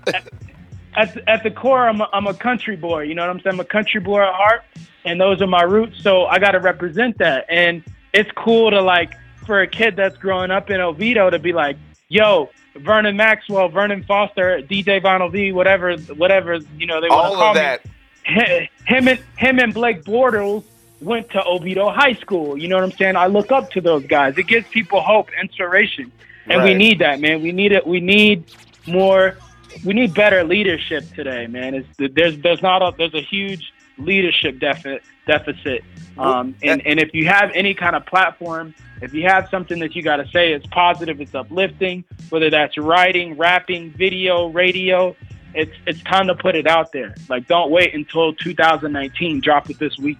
at, 0.95 1.13
the- 1.13 1.29
at 1.29 1.43
the 1.43 1.51
core, 1.51 1.87
I'm 1.89 1.99
a, 2.01 2.09
I'm 2.13 2.27
a 2.27 2.33
country 2.33 2.75
boy. 2.77 3.01
You 3.03 3.15
know 3.15 3.23
what 3.23 3.29
I'm 3.31 3.41
saying? 3.41 3.55
I'm 3.55 3.59
a 3.59 3.65
country 3.65 3.99
boy 3.99 4.21
at 4.21 4.33
heart, 4.33 4.63
and 5.03 5.19
those 5.19 5.41
are 5.41 5.47
my 5.47 5.63
roots. 5.63 6.01
So 6.01 6.25
I 6.25 6.39
got 6.39 6.51
to 6.51 6.59
represent 6.59 7.17
that. 7.17 7.45
And 7.49 7.83
it's 8.13 8.31
cool 8.31 8.71
to 8.71 8.81
like 8.81 9.13
for 9.45 9.61
a 9.61 9.67
kid 9.67 9.95
that's 9.97 10.17
growing 10.17 10.51
up 10.51 10.69
in 10.69 10.79
Oviedo 10.79 11.29
to 11.29 11.37
be 11.39 11.51
like, 11.51 11.77
yo, 12.07 12.49
Vernon 12.77 13.15
Maxwell, 13.17 13.67
Vernon 13.67 14.03
Foster, 14.03 14.61
DJ 14.61 15.01
Vinyl 15.03 15.31
V, 15.31 15.51
whatever, 15.51 15.97
whatever 16.15 16.59
you 16.77 16.87
know 16.87 17.01
they 17.01 17.09
want 17.09 17.23
to 17.23 17.27
All 17.27 17.35
call 17.35 17.49
of 17.49 17.55
me 17.55 17.61
that. 17.61 17.81
hi- 17.85 17.91
him 18.25 19.07
and 19.07 19.19
him 19.37 19.59
and 19.59 19.73
Blake 19.73 20.03
Bortles 20.03 20.63
went 21.01 21.29
to 21.31 21.45
Oviedo 21.45 21.89
High 21.91 22.13
School. 22.13 22.57
You 22.57 22.67
know 22.67 22.75
what 22.75 22.83
I'm 22.83 22.91
saying? 22.91 23.15
I 23.15 23.27
look 23.27 23.51
up 23.51 23.71
to 23.71 23.81
those 23.81 24.05
guys. 24.05 24.37
It 24.37 24.47
gives 24.47 24.67
people 24.69 25.01
hope, 25.01 25.29
inspiration, 25.41 26.11
and 26.47 26.63
we 26.63 26.73
need 26.73 26.99
that, 26.99 27.19
man. 27.19 27.41
We 27.41 27.51
need 27.51 27.71
it. 27.71 27.85
We 27.85 27.99
need 27.99 28.45
more. 28.87 29.37
We 29.83 29.93
need 29.93 30.13
better 30.13 30.43
leadership 30.43 31.03
today, 31.13 31.47
man. 31.47 31.75
It's, 31.75 32.13
there's 32.15 32.37
there's 32.39 32.61
not 32.61 32.81
a 32.81 32.95
there's 32.97 33.13
a 33.13 33.21
huge 33.21 33.73
leadership 33.97 34.59
deficit 34.59 35.03
deficit. 35.25 35.83
Um, 36.17 36.55
and, 36.63 36.85
and 36.85 36.99
if 36.99 37.13
you 37.13 37.27
have 37.27 37.51
any 37.53 37.73
kind 37.73 37.95
of 37.95 38.05
platform, 38.05 38.73
if 39.01 39.13
you 39.13 39.23
have 39.27 39.49
something 39.49 39.79
that 39.79 39.95
you 39.95 40.01
got 40.01 40.17
to 40.17 40.27
say, 40.29 40.53
it's 40.53 40.67
positive, 40.67 41.19
it's 41.19 41.35
uplifting, 41.35 42.05
whether 42.29 42.49
that's 42.49 42.77
writing, 42.77 43.35
rapping, 43.35 43.91
video, 43.91 44.47
radio, 44.47 45.15
it's 45.55 45.75
it's 45.87 46.01
time 46.03 46.27
to 46.27 46.35
put 46.35 46.55
it 46.55 46.67
out 46.67 46.91
there. 46.91 47.15
Like, 47.29 47.47
don't 47.47 47.71
wait 47.71 47.93
until 47.95 48.33
2019. 48.33 49.41
Drop 49.41 49.69
it 49.69 49.79
this 49.79 49.97
week. 49.97 50.17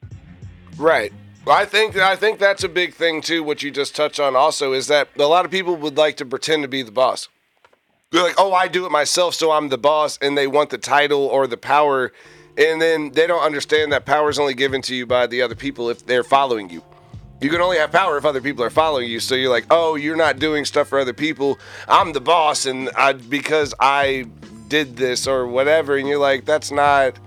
Right. 0.78 1.14
Well, 1.46 1.56
I 1.56 1.66
think 1.66 1.96
I 1.98 2.16
think 2.16 2.40
that's 2.40 2.64
a 2.64 2.70
big 2.70 2.94
thing 2.94 3.22
too. 3.22 3.44
What 3.44 3.62
you 3.62 3.70
just 3.70 3.96
touched 3.96 4.20
on 4.20 4.36
also 4.36 4.74
is 4.74 4.88
that 4.88 5.10
a 5.18 5.24
lot 5.24 5.46
of 5.46 5.52
people 5.52 5.76
would 5.76 5.98
like 5.98 6.18
to 6.18 6.26
pretend 6.26 6.64
to 6.64 6.68
be 6.68 6.82
the 6.82 6.92
boss. 6.92 7.28
They're 8.12 8.24
like, 8.24 8.36
"Oh, 8.38 8.54
I 8.54 8.68
do 8.68 8.86
it 8.86 8.92
myself, 8.92 9.36
so 9.36 9.52
I'm 9.52 9.70
the 9.70 9.78
boss," 9.78 10.18
and 10.22 10.38
they 10.38 10.48
want 10.48 10.72
the 10.72 10.78
title 10.78 11.26
or 11.26 11.46
the 11.46 11.58
power, 11.58 12.12
and 12.58 12.82
then 12.82 13.12
they 13.12 13.28
don't 13.28 13.44
understand 13.44 13.92
that 13.92 14.06
power 14.06 14.30
is 14.30 14.40
only 14.40 14.54
given 14.56 14.82
to 14.84 14.96
you 14.96 15.06
by 15.06 15.28
the 15.28 15.42
other 15.42 15.56
people 15.56 15.90
if 15.90 16.06
they're 16.06 16.24
following 16.24 16.70
you. 16.70 16.82
You 17.42 17.50
can 17.50 17.62
only 17.62 17.78
have 17.78 17.92
power 17.92 18.18
if 18.18 18.26
other 18.26 18.42
people 18.42 18.64
are 18.64 18.70
following 18.70 19.10
you. 19.10 19.20
So 19.20 19.36
you're 19.36 19.52
like, 19.52 19.66
"Oh, 19.70 19.96
you're 19.96 20.16
not 20.16 20.40
doing 20.40 20.66
stuff 20.66 20.88
for 20.88 20.98
other 20.98 21.14
people. 21.14 21.60
I'm 21.88 22.14
the 22.14 22.22
boss, 22.22 22.66
and 22.66 22.90
I 22.96 23.14
because 23.14 23.74
I 23.80 24.26
did 24.76 24.98
this 24.98 25.28
or 25.28 25.48
whatever." 25.48 25.96
And 25.98 26.08
you're 26.08 26.26
like, 26.32 26.46
"That's 26.46 26.72
not." 26.72 27.20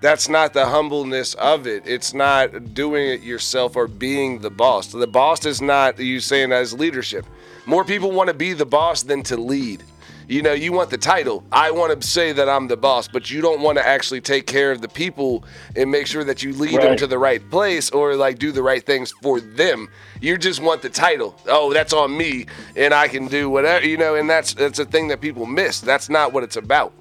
that's 0.00 0.28
not 0.28 0.54
the 0.54 0.66
humbleness 0.66 1.34
of 1.34 1.66
it. 1.66 1.82
It's 1.86 2.14
not 2.14 2.72
doing 2.74 3.06
it 3.06 3.20
yourself 3.20 3.76
or 3.76 3.86
being 3.86 4.40
the 4.40 4.50
boss. 4.50 4.86
The 4.86 5.06
boss 5.06 5.44
is 5.44 5.60
not 5.60 5.98
you 5.98 6.20
saying 6.20 6.52
as 6.52 6.72
leadership. 6.72 7.26
More 7.66 7.84
people 7.84 8.10
want 8.10 8.28
to 8.28 8.34
be 8.34 8.54
the 8.54 8.64
boss 8.64 9.02
than 9.02 9.22
to 9.24 9.36
lead. 9.36 9.84
You 10.30 10.42
know, 10.42 10.52
you 10.52 10.72
want 10.72 10.90
the 10.90 10.96
title. 10.96 11.42
I 11.50 11.72
want 11.72 12.00
to 12.00 12.06
say 12.06 12.30
that 12.30 12.48
I'm 12.48 12.68
the 12.68 12.76
boss, 12.76 13.08
but 13.08 13.32
you 13.32 13.40
don't 13.40 13.62
want 13.62 13.78
to 13.78 13.86
actually 13.86 14.20
take 14.20 14.46
care 14.46 14.70
of 14.70 14.80
the 14.80 14.86
people 14.86 15.42
and 15.74 15.90
make 15.90 16.06
sure 16.06 16.22
that 16.22 16.40
you 16.40 16.52
lead 16.52 16.80
them 16.80 16.96
to 16.98 17.08
the 17.08 17.18
right 17.18 17.42
place 17.50 17.90
or 17.90 18.14
like 18.14 18.38
do 18.38 18.52
the 18.52 18.62
right 18.62 18.86
things 18.86 19.10
for 19.10 19.40
them. 19.40 19.88
You 20.20 20.38
just 20.38 20.62
want 20.62 20.82
the 20.82 20.88
title. 20.88 21.34
Oh, 21.48 21.72
that's 21.72 21.92
on 21.92 22.16
me, 22.16 22.46
and 22.76 22.94
I 22.94 23.08
can 23.08 23.26
do 23.26 23.50
whatever. 23.50 23.84
You 23.84 23.96
know, 23.96 24.14
and 24.14 24.30
that's 24.30 24.54
that's 24.54 24.78
a 24.78 24.84
thing 24.84 25.08
that 25.08 25.20
people 25.20 25.46
miss. 25.46 25.80
That's 25.80 26.08
not 26.08 26.32
what 26.32 26.44
it's 26.44 26.56
about. 26.56 26.92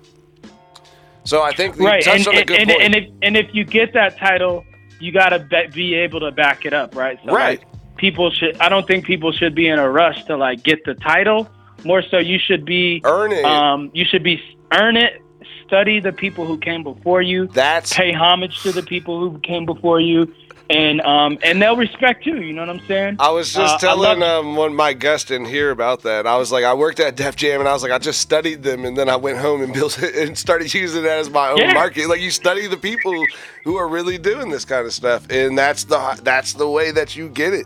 So 1.24 1.44
I 1.44 1.52
think 1.52 1.78
right 1.78 2.04
touched 2.04 2.26
and, 2.26 2.36
and, 2.36 2.48
good 2.48 2.60
and, 2.62 2.70
point. 2.72 2.82
and 2.82 2.96
if 2.96 3.14
and 3.22 3.38
if 3.38 3.54
you 3.54 3.64
get 3.64 3.94
that 3.94 4.18
title 4.18 4.66
you 5.00 5.12
got 5.12 5.30
to 5.30 5.40
be, 5.40 5.68
be 5.68 5.94
able 5.94 6.20
to 6.20 6.32
back 6.32 6.66
it 6.66 6.74
up 6.74 6.96
right 6.96 7.20
so 7.24 7.32
Right. 7.32 7.60
like, 7.60 7.96
people 7.96 8.32
should 8.32 8.58
i 8.58 8.68
don't 8.68 8.86
think 8.88 9.06
people 9.06 9.32
should 9.32 9.56
be 9.56 9.68
in 9.68 9.80
a 9.80 9.90
rush 9.90 10.26
to 10.26 10.36
like 10.36 10.64
get 10.64 10.84
the 10.84 10.94
title 10.96 11.48
more 11.86 12.04
so 12.10 12.18
you 12.18 12.38
should 12.40 12.66
be 12.66 13.02
earn 13.06 13.32
it. 13.32 13.46
um 13.46 13.92
you 13.94 14.06
should 14.06 14.24
be 14.24 14.42
earn 14.74 14.96
it 14.98 15.24
study 15.66 16.00
the 16.00 16.12
people 16.12 16.46
who 16.46 16.58
came 16.58 16.84
before 16.84 17.22
you 17.22 17.48
That's 17.54 17.94
pay 17.94 18.12
homage 18.14 18.60
to 18.64 18.72
the 18.74 18.84
people 18.84 19.20
who 19.20 19.40
came 19.40 19.66
before 19.66 20.00
you 20.02 20.34
and 20.70 21.02
um 21.02 21.38
and 21.44 21.62
they'll 21.62 21.78
respect 21.78 22.26
you 22.26 22.38
you 22.38 22.54
know 22.54 22.62
what 22.62 22.70
i'm 22.70 22.82
saying 22.88 23.16
I 23.20 23.32
was 23.32 23.54
just 23.54 23.76
Uh, 23.76 23.78
telling 23.80 24.22
um, 24.24 24.56
one 24.56 24.76
my 24.76 24.94
guest 24.94 25.28
didn't 25.30 25.48
hear 25.48 25.72
about 25.72 26.04
that. 26.04 26.26
I 26.28 26.38
was 26.38 26.52
like, 26.52 26.64
I 26.64 26.74
worked 26.74 27.00
at 27.00 27.16
Def 27.16 27.36
Jam, 27.36 27.60
and 27.60 27.68
I 27.68 27.74
was 27.74 27.84
like, 27.84 27.92
I 27.92 27.98
just 27.98 28.22
studied 28.22 28.64
them, 28.64 28.86
and 28.86 28.96
then 28.96 29.10
I 29.10 29.16
went 29.18 29.40
home 29.40 29.62
and 29.62 29.74
built 29.74 30.02
it 30.02 30.16
and 30.16 30.38
started 30.38 30.74
using 30.74 31.04
it 31.04 31.08
as 31.10 31.30
my 31.30 31.50
own 31.50 31.58
Yeah. 31.60 31.74
market. 31.74 32.08
Like 32.08 32.22
you 32.22 32.32
study 32.32 32.68
the 32.68 32.78
people 32.78 33.28
who 33.66 33.76
are 33.78 33.88
really 33.90 34.18
doing 34.18 34.52
this 34.52 34.64
kind 34.64 34.86
of 34.86 34.94
stuff, 34.94 35.28
and 35.30 35.58
that's 35.58 35.84
the 35.86 36.20
that's 36.24 36.54
the 36.54 36.70
way 36.70 36.92
that 36.92 37.16
you 37.16 37.30
get 37.30 37.54
it. 37.54 37.66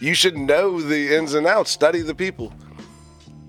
You 0.00 0.14
should 0.14 0.36
know 0.36 0.80
the 0.80 1.14
ins 1.16 1.34
and 1.34 1.46
outs. 1.46 1.70
Study 1.70 2.02
the 2.02 2.14
people. 2.14 2.52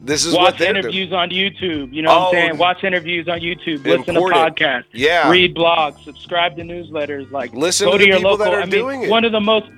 This 0.03 0.25
is 0.25 0.33
what 0.33 0.41
Watch 0.41 0.57
they're 0.57 0.73
doing. 0.73 0.85
interviews 0.85 1.13
on 1.13 1.29
YouTube. 1.29 1.93
You 1.93 2.01
know 2.01 2.09
what 2.09 2.17
Oh, 2.21 2.27
I'm 2.29 2.33
saying? 2.33 2.57
Watch 2.57 2.83
interviews 2.83 3.27
on 3.27 3.39
YouTube. 3.39 3.85
Listen 3.85 4.15
important. 4.15 4.57
to 4.57 4.63
podcasts. 4.63 4.85
Yeah. 4.93 5.29
Read 5.29 5.55
blogs. 5.55 6.03
Subscribe 6.03 6.55
to 6.57 6.63
newsletters. 6.63 7.29
Like 7.31 7.53
Listen 7.53 7.87
go 7.87 7.97
to 7.97 8.03
to, 8.03 8.07
your 8.07 8.17
people 8.17 8.31
local. 8.31 8.45
that 8.45 8.53
are 8.55 8.61
I 8.61 8.65
mean, 8.65 8.71
doing 8.71 9.03
it. 9.03 9.09
One 9.11 9.25
of 9.25 9.31
the 9.31 9.39
most 9.39 9.69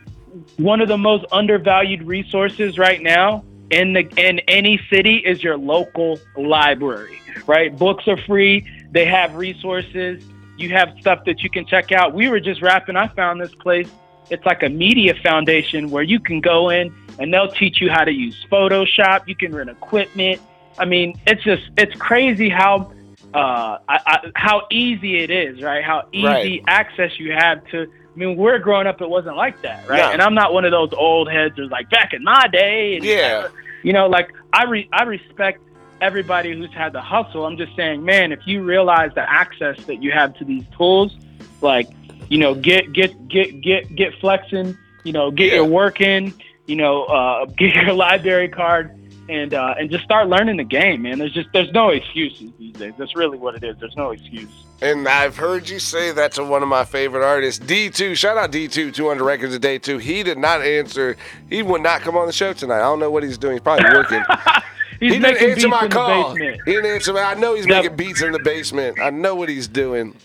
one 0.58 0.82
of 0.82 0.88
the 0.88 0.98
most 0.98 1.26
undervalued 1.32 2.04
resources 2.04 2.78
right 2.78 3.02
now 3.02 3.44
in 3.70 3.94
the 3.94 4.08
in 4.18 4.40
any 4.48 4.80
city 4.90 5.18
is 5.18 5.44
your 5.44 5.58
local 5.58 6.20
library. 6.38 7.20
Right? 7.46 7.78
Books 7.78 8.08
are 8.08 8.18
free. 8.18 8.66
They 8.92 9.06
have 9.06 9.36
resources. 9.36 10.24
You 10.58 10.70
have 10.70 10.96
stuff 11.02 11.26
that 11.26 11.42
you 11.44 11.50
can 11.50 11.66
check 11.66 11.92
out. 11.92 12.14
We 12.14 12.30
were 12.30 12.40
just 12.40 12.62
rapping. 12.62 12.96
I 12.96 13.08
found 13.10 13.42
this 13.42 13.54
place. 13.56 13.90
It's 14.30 14.46
like 14.46 14.64
a 14.64 14.70
media 14.70 15.16
foundation 15.22 15.90
where 15.90 16.04
you 16.04 16.20
can 16.20 16.40
go 16.40 16.70
in 16.70 16.94
and 17.20 17.34
they'll 17.34 17.52
teach 17.52 17.80
you 17.82 17.90
how 17.90 18.04
to 18.04 18.12
use 18.12 18.36
Photoshop. 18.52 19.28
You 19.28 19.36
can 19.36 19.54
rent 19.56 19.70
equipment. 19.70 20.42
I 20.78 20.86
mean, 20.86 21.20
it's 21.28 21.44
just 21.44 21.64
it's 21.78 21.96
crazy 22.00 22.50
how 22.50 22.92
uh, 23.34 23.78
I, 23.90 24.00
I, 24.06 24.32
how 24.36 24.68
easy 24.72 25.18
it 25.20 25.30
is, 25.32 25.62
right? 25.62 25.84
How 25.84 26.08
easy 26.12 26.26
Right. 26.26 26.64
access 26.68 27.20
you 27.20 27.32
have 27.34 27.66
to. 27.68 27.84
I 27.84 28.16
mean, 28.20 28.38
we're 28.38 28.60
growing 28.60 28.86
up, 28.86 29.02
it 29.02 29.10
wasn't 29.10 29.38
like 29.38 29.60
that, 29.64 29.88
right? 29.90 29.98
No. 29.98 30.12
And 30.12 30.22
I'm 30.22 30.36
not 30.36 30.54
one 30.54 30.66
of 30.66 30.72
those 30.72 30.94
old 30.94 31.32
heads 31.32 31.56
who's 31.58 31.72
like 31.72 31.90
back 31.90 32.14
in 32.14 32.24
my 32.24 32.48
day. 32.48 32.96
And 32.98 33.04
Yeah. 33.06 33.48
you 33.84 33.92
know, 33.94 34.08
like 34.08 34.30
I 34.52 34.66
re- 34.66 34.90
I 34.94 35.04
respect 35.04 35.62
everybody 36.02 36.56
who's 36.56 36.72
had 36.74 36.94
the 36.94 37.02
hustle. 37.02 37.46
I'm 37.46 37.58
just 37.58 37.76
saying, 37.76 38.04
man, 38.06 38.32
if 38.32 38.40
you 38.46 38.62
realize 38.64 39.12
the 39.16 39.28
access 39.28 39.84
that 39.86 40.02
you 40.04 40.12
have 40.12 40.36
to 40.38 40.46
these 40.46 40.64
tools, 40.78 41.16
like 41.62 41.88
you 42.30 42.38
know, 42.38 42.54
get 42.54 42.94
get 42.94 43.28
get 43.30 43.62
get 43.62 43.96
get 43.96 44.14
flexing, 44.20 44.78
you 45.04 45.12
know, 45.14 45.32
get 45.32 45.48
Yeah. 45.48 45.56
your 45.56 45.66
work 45.66 46.02
in, 46.02 46.34
you 46.66 46.76
know, 46.76 47.04
uh, 47.06 47.46
get 47.58 47.76
your 47.76 47.94
library 47.94 48.50
card. 48.50 49.00
And 49.30 49.54
uh, 49.54 49.76
and 49.80 49.90
just 49.90 50.04
start 50.04 50.28
learning 50.28 50.58
the 50.58 50.66
game, 50.66 51.04
man. 51.04 51.18
There's 51.18 51.32
just 51.32 51.48
there's 51.54 51.72
no 51.72 51.92
excuses 51.92 52.52
these 52.60 52.74
days. 52.74 52.92
That's 52.98 53.16
really 53.16 53.38
what 53.38 53.56
it 53.56 53.64
is. 53.64 53.78
There's 53.80 53.96
no 53.96 54.12
excuse. 54.12 54.50
And 54.82 55.08
I've 55.08 55.38
heard 55.38 55.70
you 55.70 55.80
say 55.80 56.12
that 56.12 56.34
to 56.34 56.44
one 56.44 56.62
of 56.62 56.68
my 56.68 56.84
favorite 56.84 57.26
artists, 57.26 57.64
D2. 57.66 58.18
Shout 58.18 58.36
out 58.36 58.52
D2, 58.52 58.94
200 58.94 59.24
records 59.24 59.54
a 59.54 59.60
day 59.60 59.80
too. 59.80 59.98
He 59.98 60.24
did 60.24 60.38
not 60.38 60.62
answer. 60.62 61.16
He 61.50 61.64
would 61.64 61.82
not 61.82 62.02
come 62.02 62.18
on 62.18 62.28
the 62.28 62.34
show 62.34 62.52
tonight. 62.52 62.80
I 62.80 62.82
don't 62.82 63.00
know 63.00 63.10
what 63.10 63.24
he's 63.24 63.38
doing. 63.38 63.54
He's 63.54 63.62
probably 63.62 63.86
working. 63.96 64.22
He's 65.04 65.14
he 65.14 65.20
didn't 65.20 65.34
making 65.34 65.50
answer 65.52 65.68
my 65.68 65.88
call. 65.88 66.36
He 66.36 66.58
didn't 66.66 66.86
answer. 66.86 67.14
My. 67.14 67.22
I 67.24 67.34
know 67.36 67.56
he's 67.56 67.68
Yep. 67.68 67.84
making 67.84 67.98
beats 67.98 68.22
in 68.22 68.32
the 68.32 68.40
basement. 68.40 69.00
I 69.00 69.10
know 69.10 69.36
what 69.36 69.50
he's 69.50 69.68
doing. 69.68 70.16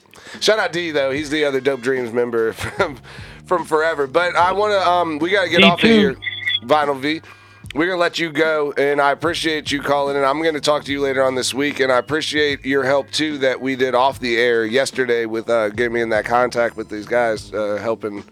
Shout 0.40 0.58
out 0.58 0.72
D 0.72 0.90
though. 0.90 1.10
He's 1.10 1.30
the 1.30 1.44
other 1.44 1.60
Dope 1.60 1.80
Dreams 1.80 2.12
member 2.12 2.52
from 2.54 2.98
from 3.46 3.64
forever. 3.64 4.06
But 4.06 4.36
I 4.36 4.52
want 4.52 4.72
to. 4.72 4.88
Um, 4.88 5.18
we 5.18 5.30
got 5.30 5.44
to 5.44 5.50
get 5.50 5.64
off 5.64 5.82
of 5.82 5.88
D2. 5.88 5.92
here. 5.92 6.16
Vinyl 6.64 6.98
V. 6.98 7.20
We're 7.74 7.86
gonna 7.86 8.00
let 8.00 8.18
you 8.18 8.30
go, 8.32 8.72
and 8.78 8.98
I 8.98 9.10
appreciate 9.12 9.70
you 9.70 9.82
calling 9.82 10.16
And 10.16 10.24
I'm 10.24 10.42
gonna 10.42 10.58
talk 10.58 10.84
to 10.84 10.92
you 10.92 11.00
later 11.02 11.22
on 11.22 11.34
this 11.34 11.52
week, 11.52 11.80
and 11.80 11.92
I 11.92 11.98
appreciate 11.98 12.64
your 12.64 12.82
help 12.82 13.10
too 13.10 13.36
that 13.38 13.60
we 13.60 13.76
did 13.76 13.94
off 13.94 14.18
the 14.20 14.38
air 14.38 14.64
yesterday 14.64 15.26
with 15.26 15.50
uh, 15.50 15.68
getting 15.68 15.92
me 15.92 16.00
in 16.00 16.08
that 16.08 16.24
contact 16.24 16.76
with 16.78 16.88
these 16.88 17.04
guys, 17.04 17.52
uh, 17.52 17.76
helping. 17.76 18.24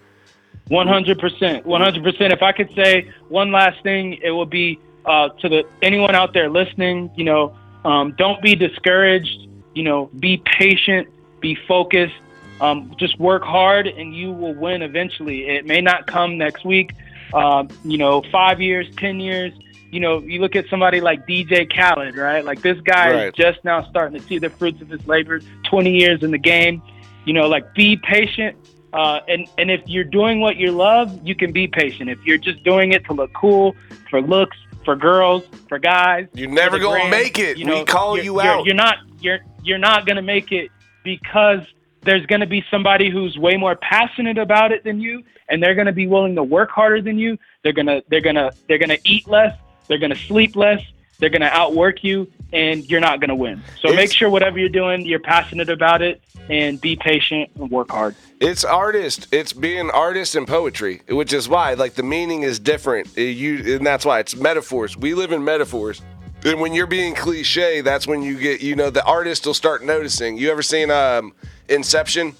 One 0.68 0.88
hundred 0.88 1.18
percent, 1.18 1.66
one 1.66 1.82
hundred 1.82 2.02
percent. 2.02 2.32
If 2.32 2.42
I 2.42 2.52
could 2.52 2.70
say 2.74 3.11
one 3.28 3.52
last 3.52 3.82
thing, 3.82 4.14
it 4.22 4.30
would 4.30 4.50
be 4.50 4.80
uh, 5.07 5.29
to 5.40 5.49
the 5.49 5.64
anyone 5.83 6.14
out 6.14 6.33
there 6.33 6.49
listening. 6.51 7.11
You 7.16 7.25
know, 7.25 7.57
um, 7.85 8.14
don't 8.19 8.40
be 8.42 8.55
discouraged. 8.55 9.49
You 9.75 9.83
know, 9.83 10.07
be 10.19 10.38
patient, 10.59 11.09
be 11.40 11.55
focused. 11.69 12.14
Um, 12.61 12.95
just 12.99 13.19
work 13.21 13.42
hard, 13.45 13.87
and 13.87 14.14
you 14.16 14.33
will 14.33 14.55
win 14.55 14.81
eventually. 14.83 15.47
It 15.49 15.66
may 15.66 15.81
not 15.83 16.07
come 16.07 16.38
next 16.38 16.64
week. 16.64 16.92
Uh, 17.35 17.64
you 17.85 17.99
know, 17.99 18.23
five 18.33 18.61
years, 18.61 18.87
ten 18.97 19.21
years. 19.21 19.53
You 19.90 20.01
know, 20.01 20.21
you 20.21 20.40
look 20.40 20.57
at 20.57 20.66
somebody 20.69 21.01
like 21.01 21.27
DJ 21.27 21.71
Khaled, 21.73 22.16
right? 22.16 22.45
Like 22.45 22.61
this 22.62 22.81
guy 22.81 23.12
Right. 23.12 23.29
is 23.29 23.35
just 23.35 23.62
now 23.64 23.88
starting 23.88 24.19
to 24.19 24.27
see 24.27 24.38
the 24.38 24.51
fruits 24.51 24.81
of 24.81 24.88
his 24.88 25.07
labor. 25.07 25.40
Twenty 25.64 25.99
years 25.99 26.23
in 26.23 26.31
the 26.31 26.38
game. 26.38 26.83
You 27.25 27.33
know, 27.35 27.47
like 27.49 27.75
be 27.75 27.97
patient. 27.97 28.57
Uh, 28.92 29.21
and 29.29 29.47
and 29.59 29.71
if 29.71 29.83
you're 29.87 30.05
doing 30.05 30.40
what 30.40 30.57
you 30.57 30.71
love, 30.73 31.21
you 31.27 31.35
can 31.35 31.53
be 31.53 31.66
patient. 31.69 32.09
If 32.09 32.25
you're 32.25 32.38
just 32.38 32.62
doing 32.64 32.92
it 32.92 33.05
to 33.07 33.12
look 33.12 33.33
cool, 33.35 33.77
for 34.09 34.23
looks, 34.23 34.57
for 34.87 34.96
girls, 34.96 35.44
for 35.68 35.79
guys, 35.79 36.29
You're 36.33 36.49
never 36.49 36.79
gonna 36.79 37.11
make 37.11 37.38
it. 37.38 37.59
We 37.59 37.85
call 37.85 38.16
you're- 38.16 38.25
you 38.25 38.33
you're- 38.40 38.49
out. 38.49 38.64
You're 38.64 38.75
not 38.75 38.96
you're 39.20 39.40
you're 39.62 39.79
not 39.79 40.07
gonna 40.07 40.22
make 40.22 40.53
it 40.53 40.70
because 41.05 41.61
there's 42.03 42.25
gonna 42.27 42.46
be 42.46 42.64
somebody 42.70 43.11
who's 43.11 43.37
way 43.37 43.57
more 43.57 43.75
passionate 43.77 44.38
about 44.38 44.70
it 44.72 44.85
than 44.85 45.01
you, 45.01 45.22
and 45.49 45.62
they're 45.62 45.75
gonna 45.75 45.92
be 45.92 46.07
willing 46.07 46.37
to 46.37 46.42
work 46.42 46.70
harder 46.70 47.03
than 47.03 47.18
you. 47.18 47.37
They're 47.62 47.72
gonna 47.75 48.01
they're 48.09 48.20
gonna 48.22 48.53
they're 48.68 48.79
gonna 48.79 48.96
eat 49.05 49.27
less. 49.29 49.55
They're 49.88 49.99
gonna 49.99 50.14
sleep 50.14 50.57
less. 50.57 50.81
They're 51.18 51.31
gonna 51.31 51.51
outwork 51.53 52.05
you, 52.05 52.31
and 52.52 52.88
you're 52.90 53.00
not 53.00 53.20
gonna 53.20 53.35
win. 53.35 53.62
So 53.80 53.88
It's- 53.88 53.96
make 53.96 54.12
sure 54.12 54.30
whatever 54.30 54.59
you're 54.59 54.68
doing, 54.68 55.04
you're 55.04 55.18
passionate 55.18 55.68
about 55.68 56.02
it, 56.02 56.20
and 56.48 56.80
be 56.80 56.94
patient 56.96 57.50
and 57.59 57.70
work 57.70 57.90
hard. 57.90 58.14
It's 58.40 58.64
artist. 58.64 59.26
It's 59.32 59.52
being 59.52 59.90
artist 59.90 60.35
and 60.37 60.46
poetry, 60.46 61.00
which 61.09 61.32
is 61.32 61.48
why 61.48 61.74
like 61.74 61.94
the 61.94 62.02
meaning 62.04 62.42
is 62.42 62.59
different. 62.59 63.16
You 63.16 63.76
and 63.76 63.87
that's 63.87 64.04
why 64.04 64.20
it's 64.20 64.37
metaphors. 64.37 64.96
We 64.96 65.14
live 65.14 65.32
in 65.32 65.44
metaphors. 65.44 66.02
And 66.44 66.61
when 66.61 66.72
you're 66.74 66.87
being 66.87 67.14
cliche, 67.14 67.80
that's 67.80 68.06
when 68.06 68.22
you 68.22 68.37
get 68.38 68.61
you 68.61 68.76
know 68.76 68.90
the 68.90 69.02
artist 69.04 69.46
will 69.46 69.54
start 69.54 69.85
noticing. 69.85 70.37
You 70.37 70.50
ever 70.52 70.62
seen 70.62 70.90
um 70.90 71.32
Inception? 71.68 72.35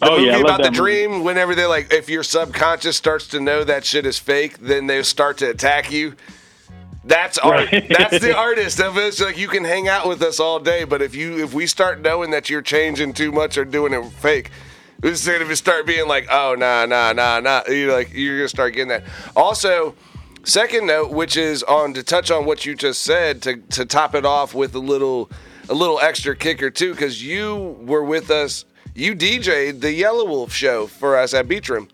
The 0.00 0.10
Oh, 0.10 0.16
movie 0.18 0.24
yeah, 0.26 0.36
about 0.38 0.58
the 0.58 0.64
movie. 0.70 0.76
dream. 0.76 1.24
Whenever 1.24 1.54
they 1.54 1.64
like, 1.64 1.92
if 1.92 2.10
your 2.10 2.24
subconscious 2.24 2.96
starts 2.96 3.28
to 3.28 3.40
know 3.40 3.62
that 3.64 3.84
shit 3.86 4.04
is 4.04 4.18
fake, 4.18 4.58
then 4.60 4.86
they 4.88 5.02
start 5.04 5.38
to 5.38 5.48
attack 5.48 5.90
you. 5.92 6.14
That's 7.04 7.38
art. 7.38 7.72
Right. 7.72 7.88
That's 7.98 8.20
the 8.20 8.36
artist 8.36 8.80
of 8.80 8.96
it. 8.96 9.06
It's 9.06 9.20
like 9.20 9.36
you 9.36 9.48
can 9.48 9.64
hang 9.64 9.88
out 9.88 10.06
with 10.06 10.22
us 10.22 10.38
all 10.38 10.60
day, 10.60 10.84
but 10.84 11.02
if 11.02 11.14
you 11.14 11.42
if 11.42 11.52
we 11.52 11.66
start 11.66 12.00
knowing 12.00 12.30
that 12.30 12.48
you're 12.48 12.62
changing 12.62 13.12
too 13.12 13.32
much 13.32 13.58
or 13.58 13.64
doing 13.64 13.92
it 13.92 14.04
fake, 14.12 14.50
it's 15.02 15.24
to 15.24 15.56
start 15.56 15.86
being 15.86 16.06
like, 16.06 16.28
oh 16.30 16.54
nah 16.56 16.86
nah 16.86 17.12
nah 17.12 17.40
nah. 17.40 17.62
You're 17.68 17.92
like 17.92 18.12
you're 18.12 18.38
gonna 18.38 18.48
start 18.48 18.74
getting 18.74 18.88
that. 18.88 19.04
Also, 19.34 19.94
second 20.44 20.86
note, 20.86 21.10
which 21.10 21.36
is 21.36 21.62
on 21.64 21.94
to 21.94 22.02
touch 22.02 22.30
on 22.30 22.46
what 22.46 22.64
you 22.64 22.74
just 22.74 23.02
said, 23.02 23.42
to 23.42 23.56
to 23.56 23.84
top 23.84 24.14
it 24.14 24.24
off 24.24 24.54
with 24.54 24.74
a 24.74 24.80
little 24.80 25.30
a 25.68 25.74
little 25.74 25.98
extra 26.00 26.36
kicker 26.36 26.70
too, 26.70 26.92
because 26.92 27.24
you 27.24 27.76
were 27.80 28.04
with 28.04 28.30
us. 28.30 28.64
You 28.94 29.14
DJ'd 29.14 29.80
the 29.80 30.02
Yelawolf 30.02 30.50
show 30.50 30.86
for 30.86 31.16
us 31.16 31.32
at 31.32 31.48
Beachroom 31.48 31.88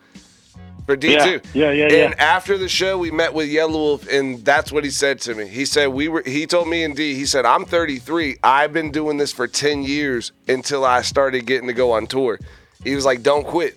for 0.88 0.96
D2. 0.96 1.44
Yeah, 1.52 1.70
yeah, 1.70 1.72
yeah, 1.72 1.84
And 1.84 2.14
yeah. 2.16 2.24
after 2.24 2.56
the 2.56 2.66
show, 2.66 2.96
we 2.96 3.10
met 3.10 3.34
with 3.34 3.50
Yelawolf, 3.50 4.08
and 4.10 4.42
that's 4.42 4.72
what 4.72 4.84
he 4.84 4.90
said 4.90 5.20
to 5.20 5.34
me. 5.34 5.46
He 5.46 5.66
said 5.66 5.88
we 5.88 6.08
were. 6.08 6.22
He 6.24 6.46
told 6.46 6.66
me 6.66 6.82
and 6.82 6.96
D. 6.96 7.14
He 7.14 7.26
said 7.26 7.44
I'm 7.44 7.66
33. 7.66 8.38
I've 8.42 8.72
been 8.72 8.90
doing 8.90 9.18
this 9.18 9.30
for 9.30 9.46
10 9.46 9.82
years 9.82 10.32
until 10.48 10.86
I 10.86 11.02
started 11.02 11.44
getting 11.44 11.66
to 11.66 11.74
go 11.74 11.92
on 11.92 12.06
tour. 12.06 12.38
He 12.84 12.94
was 12.94 13.04
like, 13.04 13.22
"Don't 13.22 13.46
quit. 13.46 13.76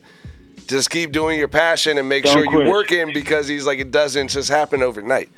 Just 0.68 0.90
keep 0.90 1.12
doing 1.12 1.38
your 1.38 1.50
passion 1.50 1.98
and 1.98 2.08
make 2.08 2.24
Don't 2.24 2.32
sure 2.34 2.44
you're 2.44 2.62
quit. 2.64 2.68
working 2.70 3.14
because 3.14 3.46
he's 3.46 3.66
like 3.66 3.80
it 3.80 3.92
doesn't 3.92 4.30
just 4.30 4.48
happen 4.50 4.82
overnight." 4.82 5.30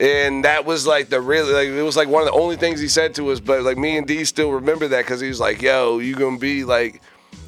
And 0.00 0.46
that 0.46 0.64
was 0.64 0.86
like 0.86 1.10
the 1.10 1.20
really 1.20 1.52
like 1.52 1.68
it 1.68 1.82
was 1.82 1.96
like 1.96 2.08
one 2.08 2.22
of 2.22 2.26
the 2.26 2.40
only 2.40 2.56
things 2.56 2.80
he 2.80 2.88
said 2.88 3.14
to 3.16 3.30
us. 3.32 3.38
But 3.40 3.60
like 3.64 3.76
me 3.76 3.98
and 3.98 4.06
D 4.06 4.24
still 4.24 4.50
remember 4.52 4.88
that 4.88 5.04
because 5.04 5.20
he 5.20 5.28
was 5.28 5.40
like, 5.40 5.60
"Yo, 5.60 5.98
you 5.98 6.14
gonna 6.14 6.38
be 6.38 6.64
like." 6.64 7.02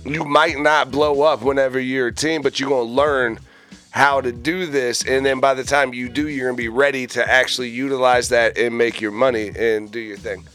You 0.09 0.25
might 0.25 0.59
not 0.59 0.91
blow 0.91 1.23
up 1.23 1.43
whenever 1.43 1.79
you're 1.79 2.09
a 2.09 2.15
team, 2.15 2.43
but 2.43 2.59
you're 2.59 2.69
gonna 2.69 2.83
learn 2.83 3.39
how 3.91 4.21
to 4.21 4.33
do 4.33 4.67
this, 4.67 5.05
and 5.05 5.25
then 5.25 5.41
by 5.41 5.55
the 5.55 5.65
time 5.65 5.93
you 5.93 6.09
do, 6.09 6.29
you're 6.29 6.49
gonna 6.49 6.57
be 6.57 6.69
ready 6.69 7.07
to 7.09 7.31
actually 7.31 7.69
utilize 7.69 8.29
that 8.29 8.59
and 8.59 8.77
make 8.77 9.01
your 9.01 9.11
money 9.11 9.51
and 9.59 9.91
do 9.91 10.01
your 10.01 10.17
thing. 10.17 10.47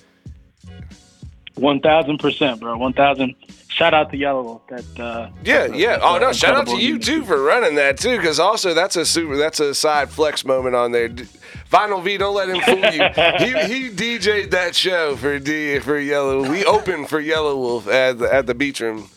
One 1.55 1.79
thousand 1.79 2.17
percent, 2.19 2.59
bro. 2.59 2.77
One 2.77 2.93
thousand. 2.93 3.35
Shout 3.67 3.95
out 3.95 4.11
to 4.11 4.17
Yelawolf. 4.17 4.61
That 4.67 5.03
uh, 5.03 5.29
Yeah, 5.43 5.65
yeah. 5.65 5.99
Oh 6.01 6.19
no, 6.19 6.31
shout 6.31 6.55
out 6.55 6.67
to 6.67 6.77
you 6.77 6.99
too 6.99 7.23
for 7.25 7.41
running 7.41 7.75
that 7.75 7.97
too, 7.97 8.17
because 8.17 8.39
also 8.39 8.73
that's 8.75 8.95
a 8.95 9.05
super, 9.05 9.35
that's 9.35 9.59
a 9.59 9.73
side 9.73 10.09
flex 10.09 10.45
moment 10.45 10.75
on 10.75 10.91
there. 10.91 11.09
Vinyl 11.09 12.03
V, 12.03 12.17
don't 12.17 12.35
let 12.35 12.49
him 12.49 12.61
fool 12.61 12.75
you. 12.75 13.09
he 13.39 13.89
he 13.89 13.89
DJ'd 13.89 14.51
that 14.51 14.75
show 14.75 15.15
for 15.15 15.39
D 15.39 15.79
for 15.79 15.97
Yellow. 15.97 16.47
We 16.49 16.63
opened 16.65 17.09
for 17.09 17.21
Yelawolf 17.21 17.87
at 17.87 18.19
the, 18.19 18.31
at 18.31 18.45
the 18.45 18.53
Beach 18.53 18.79
Room 18.79 19.09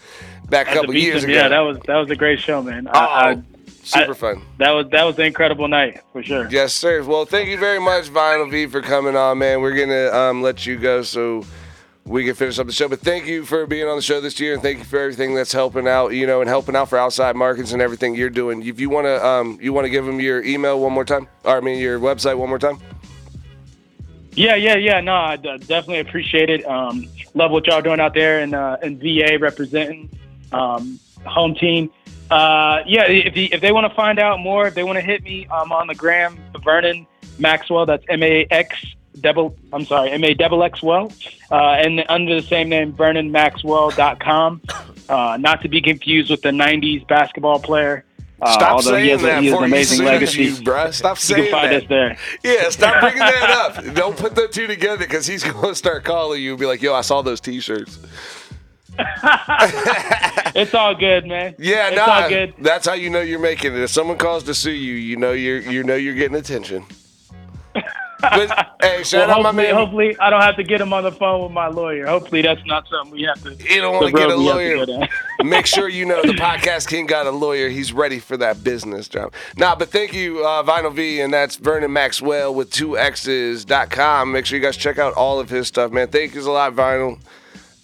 back 0.49 0.69
a 0.69 0.75
couple 0.75 0.95
years 0.95 1.25
ago. 1.25 1.33
Yeah, 1.33 1.49
that 1.49 1.61
was 1.61 1.79
that 1.87 1.97
was 1.97 2.11
a 2.11 2.17
great 2.17 2.41
show, 2.41 2.63
man. 2.63 2.89
oh, 2.89 2.91
I, 2.99 3.31
I, 3.31 3.43
super 3.83 4.13
I- 4.13 4.15
fun. 4.15 4.43
that 4.59 4.71
was 4.71 4.89
that 4.91 5.05
was 5.05 5.19
an 5.19 5.27
incredible 5.27 5.69
night 5.69 6.01
for 6.13 6.23
sure. 6.23 6.49
Yes, 6.51 6.73
sir. 6.73 7.03
Well, 7.03 7.25
thank 7.25 7.49
you 7.49 7.59
very 7.59 7.81
much, 7.81 8.09
Vinyl 8.11 8.51
V, 8.51 8.67
for 8.67 8.81
coming 8.81 9.17
on, 9.17 9.39
man. 9.39 9.61
We're 9.61 9.77
gonna 9.77 10.17
um, 10.17 10.43
let 10.43 10.67
you 10.67 10.77
go 10.79 11.03
so 11.03 11.45
we 12.05 12.25
can 12.25 12.35
finish 12.35 12.59
up 12.59 12.67
the 12.67 12.73
show. 12.73 12.89
But 12.89 13.01
thank 13.01 13.27
you 13.27 13.45
for 13.45 13.67
being 13.67 13.89
on 13.89 13.97
the 13.97 14.03
show 14.03 14.21
this 14.21 14.39
year, 14.39 14.55
and 14.55 14.63
thank 14.63 14.79
you 14.79 14.85
for 14.85 14.99
everything 14.99 15.35
that's 15.35 15.53
helping 15.53 15.89
out, 15.89 16.09
you 16.11 16.27
know, 16.27 16.41
and 16.41 16.49
helping 16.49 16.77
out 16.77 16.89
for 16.89 16.99
outside 16.99 17.35
markets 17.35 17.73
and 17.73 17.83
everything 17.83 18.15
you're 18.15 18.31
doing. 18.31 18.65
If 18.65 18.79
you 18.79 18.91
wanna, 18.91 19.17
um, 19.17 19.59
you 19.61 19.73
wanna 19.73 19.89
give 19.89 20.05
them 20.07 20.21
your 20.21 20.43
email 20.45 20.79
one 20.81 20.93
more 20.93 21.05
time, 21.05 21.27
or 21.45 21.57
I 21.57 21.61
mean 21.61 21.79
your 21.79 21.99
website 21.99 22.39
one 22.39 22.49
more 22.49 22.59
time. 22.61 22.79
Yeah, 24.33 24.55
yeah, 24.55 24.77
yeah. 24.77 25.01
No, 25.01 25.15
I 25.15 25.37
definitely 25.37 26.01
appreciate 26.01 26.51
it. 26.51 26.63
Um, 26.67 27.09
love 27.35 27.51
what 27.51 27.67
y'all 27.67 27.81
doing 27.81 28.01
out 28.01 28.13
there 28.13 28.41
and 28.41 28.55
uh, 28.55 28.77
in 28.83 28.99
VA 28.99 29.39
representing 29.41 30.11
um, 30.53 30.99
home 31.25 31.55
team. 31.55 31.91
Uh, 32.31 32.83
yeah, 32.87 33.05
if 33.07 33.37
you, 33.37 33.49
if 33.53 33.61
they 33.61 33.71
want 33.73 33.89
to 33.89 33.95
find 33.95 34.19
out 34.19 34.41
more, 34.41 34.67
if 34.67 34.75
they 34.75 34.83
want 34.83 34.97
to 34.97 35.05
hit 35.05 35.23
me, 35.23 35.47
I'm 35.51 35.71
on 35.73 35.87
the 35.87 35.95
gram, 35.95 36.39
Vernon 36.65 37.07
Maxwell. 37.39 37.87
That's 37.87 38.05
M 38.09 38.23
A 38.23 38.47
X 38.51 38.75
double. 39.21 39.57
I'm 39.73 39.85
sorry, 39.85 40.11
M 40.11 40.25
A 40.25 40.35
double 40.35 40.63
X 40.65 40.83
well, 40.83 41.13
uh, 41.51 41.55
and 41.73 42.05
under 42.09 42.35
the 42.41 42.47
same 42.47 42.69
name, 42.69 42.93
VernonMaxwell.com. 42.95 44.63
Uh, 45.09 45.37
not 45.41 45.63
to 45.63 45.69
be 45.69 45.81
confused 45.81 46.31
with 46.31 46.43
the 46.43 46.51
'90s 46.51 47.07
basketball 47.07 47.61
player. 47.61 48.05
Uh, 48.43 48.53
Stop 48.53 48.83
saying 48.83 49.19
that 49.23 49.41
he 49.41 49.47
has 49.47 49.53
before 49.53 49.65
an 49.65 49.71
amazing 49.71 50.05
legacy. 50.05 50.43
you, 50.45 50.53
bruh. 50.57 50.93
Stop 50.93 51.17
you 51.17 51.21
saying 51.23 51.43
can 51.45 51.53
find 51.53 51.73
that. 51.73 51.83
us 51.85 51.89
there. 51.89 52.19
Yeah, 52.45 52.69
stop 52.69 53.01
bringing 53.01 53.21
that 53.21 53.51
up. 53.51 53.95
Don't 53.95 54.17
put 54.17 54.35
the 54.35 54.47
two 54.49 54.67
together 54.67 54.99
because 55.07 55.27
he's 55.27 55.43
going 55.43 55.69
to 55.69 55.75
start 55.75 56.05
calling 56.05 56.43
you 56.43 56.51
and 56.51 56.61
be 56.61 56.67
like, 56.67 56.83
"Yo, 56.83 56.93
I 56.93 57.01
saw 57.01 57.23
those 57.23 57.41
T-shirts." 57.41 57.99
It's 60.57 60.73
all 60.73 60.95
good, 60.95 61.27
man. 61.27 61.55
Yeah, 61.59 61.89
it's 61.89 61.97
no, 61.97 62.05
all 62.07 62.29
good. 62.31 62.55
that's 62.59 62.87
how 62.87 62.95
you 62.95 63.11
know 63.11 63.21
you're 63.21 63.39
making 63.39 63.75
it. 63.75 63.79
If 63.81 63.91
someone 63.91 64.17
calls 64.17 64.43
to 64.45 64.55
sue 64.55 64.71
you, 64.71 64.95
you 64.95 65.17
know 65.17 65.33
you're 65.33 65.61
you 65.61 65.85
know 65.85 65.97
you're 65.97 66.15
getting 66.15 66.37
attention. 66.37 66.87
But, 68.21 68.69
hey, 68.81 69.03
shout 69.05 69.29
well, 69.29 69.39
out 69.39 69.43
my 69.43 69.53
man. 69.53 69.75
hopefully, 69.75 70.17
I 70.19 70.31
don't 70.31 70.41
have 70.41 70.57
to 70.57 70.65
get 70.65 70.81
him 70.81 70.95
on 70.95 71.05
the 71.05 71.13
phone 71.13 71.43
with 71.43 71.53
my 71.53 71.69
lawyer. 71.69 72.07
Hopefully, 72.07 72.41
that's 72.41 72.65
not 72.65 72.89
something 72.89 73.13
we 73.13 73.25
have 73.25 73.43
to. 73.43 73.55
You 73.71 73.83
don't 73.83 73.97
want 73.97 74.07
to 74.07 74.13
get 74.13 74.31
a 74.31 74.35
road 74.35 74.39
we 74.39 74.47
have 74.47 74.87
to 74.87 74.93
lawyer. 74.93 75.09
Make 75.45 75.67
sure 75.67 75.91
you 75.91 76.07
know 76.07 76.23
the 76.23 76.33
podcast 76.33 76.89
king 76.89 77.05
got 77.05 77.27
a 77.27 77.31
lawyer. 77.31 77.69
He's 77.69 77.93
ready 77.93 78.19
for 78.19 78.39
that 78.39 78.65
business 78.65 79.09
job. 79.09 79.35
Nah, 79.59 79.77
but 79.77 79.91
thank 79.91 80.15
you, 80.15 80.43
uh, 80.43 80.63
Vinyl 80.63 80.95
V, 80.95 81.21
and 81.21 81.35
that's 81.35 81.57
Vernon 81.57 81.93
Maxwell 81.93 82.55
with 82.55 82.71
two 82.71 82.97
X's.com. 82.97 84.33
Make 84.33 84.47
sure 84.47 84.59
you 84.59 84.65
guys 84.65 84.79
check 84.79 84.99
out 84.99 85.13
all 85.13 85.39
of 85.39 85.51
his 85.51 85.69
stuff, 85.69 85.93
man. 85.93 86.09
Thank 86.09 86.35
you 86.35 86.41
a 86.41 86.51
lot, 86.51 86.75
Vinyl. 86.75 87.19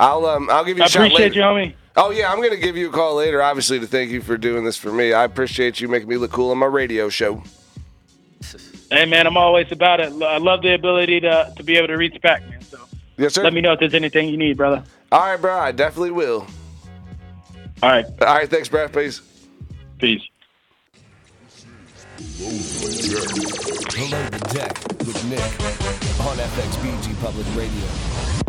I'll 0.03 0.27
um 0.27 0.49
I'll 0.51 0.65
give 0.65 0.77
you 0.79 0.83
I 0.83 0.87
a 0.87 0.89
shout 0.89 1.07
appreciate 1.07 1.35
later. 1.35 1.35
you, 1.37 1.43
homie. 1.43 1.75
Oh 1.97 2.11
yeah, 2.11 2.33
I'm 2.33 2.43
gonna 2.43 2.57
give 2.57 2.77
you 2.77 2.89
a 2.89 2.93
call 2.93 3.15
later, 3.17 3.43
obviously, 3.43 3.79
to 3.81 3.87
thank 3.87 4.11
you 4.11 4.21
for 4.21 4.37
doing 4.37 4.65
this 4.65 4.77
for 4.77 4.91
me. 4.93 5.13
I 5.13 5.25
appreciate 5.25 5.81
you 5.81 5.89
making 5.89 6.09
me 6.09 6.17
look 6.17 6.33
cool 6.33 6.51
on 6.51 6.59
my 6.59 6.67
radio 6.67 7.09
show. 7.09 7.43
Hey, 8.91 9.07
man, 9.07 9.27
I'm 9.27 9.37
always 9.37 9.71
about 9.73 10.01
it. 10.01 10.13
I 10.23 10.37
love 10.39 10.63
the 10.63 10.75
ability 10.75 11.21
to 11.21 11.53
to 11.57 11.63
be 11.63 11.77
able 11.77 11.89
to 11.89 11.95
reach 11.97 12.21
back, 12.21 12.47
man. 12.49 12.61
So 12.63 12.79
Yes, 13.17 13.35
sir. 13.35 13.45
let 13.45 13.53
me 13.55 13.61
know 13.61 13.73
if 13.73 13.81
there's 13.81 13.95
anything 13.95 14.29
you 14.29 14.37
need, 14.37 14.57
brother. 14.57 14.83
All 15.13 15.21
right, 15.21 15.37
bro. 15.41 15.57
I 15.59 15.71
definitely 15.73 16.11
will. 16.11 16.47
All 17.83 17.91
right. 17.91 18.05
All 18.23 18.35
right. 18.35 18.49
Thanks, 18.49 18.69
Brad. 18.69 18.93
Peace. 18.93 19.21
Peace. 19.99 20.23
Below 22.39 22.49
the 24.31 24.51
Deck 24.55 24.79
with 25.07 25.25
Nick 25.29 25.41
on 26.27 26.37
FXBG 26.39 27.21
Public 27.21 27.47
Radio. 27.57 28.42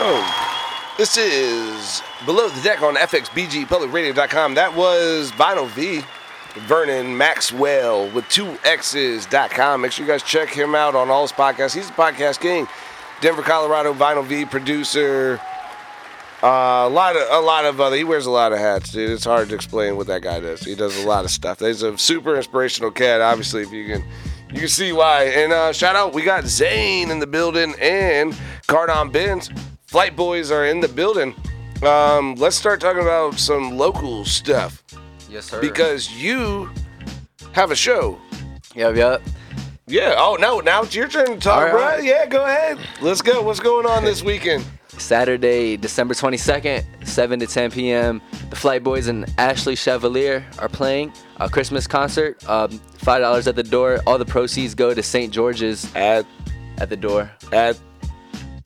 Oh, 0.00 0.94
this 0.98 1.16
is 1.16 2.02
Below 2.26 2.50
the 2.50 2.60
Deck 2.60 2.82
on 2.82 2.96
FXBGPublicRadio.com. 2.96 4.54
That 4.56 4.76
was 4.76 5.32
Vinyl 5.32 5.68
V, 5.68 6.02
Vernon 6.66 7.16
Maxwell 7.16 8.10
with 8.10 8.28
two 8.28 8.58
X's.com. 8.64 9.80
Make 9.80 9.92
sure 9.92 10.04
you 10.04 10.12
guys 10.12 10.22
check 10.22 10.50
him 10.50 10.74
out 10.74 10.94
on 10.94 11.08
all 11.08 11.22
his 11.22 11.32
podcasts. 11.32 11.74
He's 11.74 11.88
a 11.88 11.92
podcast 11.94 12.40
king. 12.40 12.68
Denver, 13.22 13.40
Colorado, 13.42 13.94
Vinyl 13.94 14.24
V 14.26 14.44
producer. 14.44 15.40
Uh, 16.42 16.86
a 16.86 16.88
lot 16.88 17.16
of 17.16 17.22
a 17.30 17.40
lot 17.44 17.64
of 17.64 17.80
other. 17.80 17.96
He 17.96 18.04
wears 18.04 18.26
a 18.26 18.30
lot 18.30 18.52
of 18.52 18.58
hats, 18.58 18.92
dude. 18.92 19.10
It's 19.10 19.24
hard 19.24 19.48
to 19.48 19.54
explain 19.56 19.96
what 19.96 20.06
that 20.06 20.22
guy 20.22 20.38
does. 20.38 20.60
He 20.60 20.76
does 20.76 21.02
a 21.02 21.06
lot 21.06 21.24
of 21.24 21.32
stuff. 21.32 21.58
He's 21.58 21.82
a 21.82 21.98
super 21.98 22.36
inspirational 22.36 22.92
cat. 22.92 23.20
Obviously, 23.20 23.62
if 23.62 23.72
you 23.72 23.86
can, 23.86 24.04
you 24.52 24.60
can 24.60 24.68
see 24.68 24.92
why. 24.92 25.24
And 25.24 25.52
uh, 25.52 25.72
shout 25.72 25.96
out, 25.96 26.14
we 26.14 26.22
got 26.22 26.46
Zane 26.46 27.10
in 27.10 27.18
the 27.18 27.26
building 27.26 27.74
and 27.80 28.34
Kardon 28.68 29.10
Benz. 29.10 29.50
Flight 29.86 30.14
Boys 30.14 30.52
are 30.52 30.66
in 30.66 30.78
the 30.80 30.86
building. 30.86 31.34
Um, 31.82 32.36
let's 32.36 32.56
start 32.56 32.80
talking 32.80 33.02
about 33.02 33.38
some 33.38 33.76
local 33.76 34.24
stuff 34.24 34.82
Yes, 35.28 35.46
sir. 35.46 35.60
because 35.60 36.10
you 36.12 36.70
have 37.52 37.70
a 37.72 37.76
show. 37.76 38.16
Yep, 38.76 38.94
yep. 38.96 39.22
Yeah. 39.88 40.14
Oh 40.18 40.36
no, 40.38 40.60
now 40.60 40.82
it's 40.82 40.94
your 40.94 41.08
turn 41.08 41.26
to 41.26 41.36
talk, 41.40 41.62
right, 41.64 41.70
bro. 41.72 41.80
right. 41.80 42.04
Yeah, 42.04 42.26
go 42.26 42.44
ahead. 42.44 42.78
Let's 43.00 43.22
go. 43.22 43.42
What's 43.42 43.58
going 43.60 43.86
on 43.86 44.04
this 44.04 44.22
weekend? 44.22 44.64
Saturday, 45.00 45.76
December 45.76 46.14
22nd, 46.14 46.84
7 47.06 47.40
to 47.40 47.46
10 47.46 47.70
p.m. 47.70 48.20
The 48.50 48.56
Flight 48.56 48.82
Boys 48.82 49.08
and 49.08 49.32
Ashley 49.38 49.74
Chevalier 49.76 50.44
are 50.58 50.68
playing 50.68 51.12
a 51.38 51.48
Christmas 51.48 51.86
concert. 51.86 52.46
Um, 52.48 52.80
Five 52.98 53.20
dollars 53.22 53.46
at 53.46 53.56
the 53.56 53.62
door. 53.62 54.00
All 54.06 54.18
the 54.18 54.24
proceeds 54.26 54.74
go 54.74 54.92
to 54.92 55.02
St. 55.02 55.32
George's 55.32 55.94
At 55.94 56.26
at 56.78 56.88
the 56.90 56.96
door 56.96 57.30
at 57.52 57.78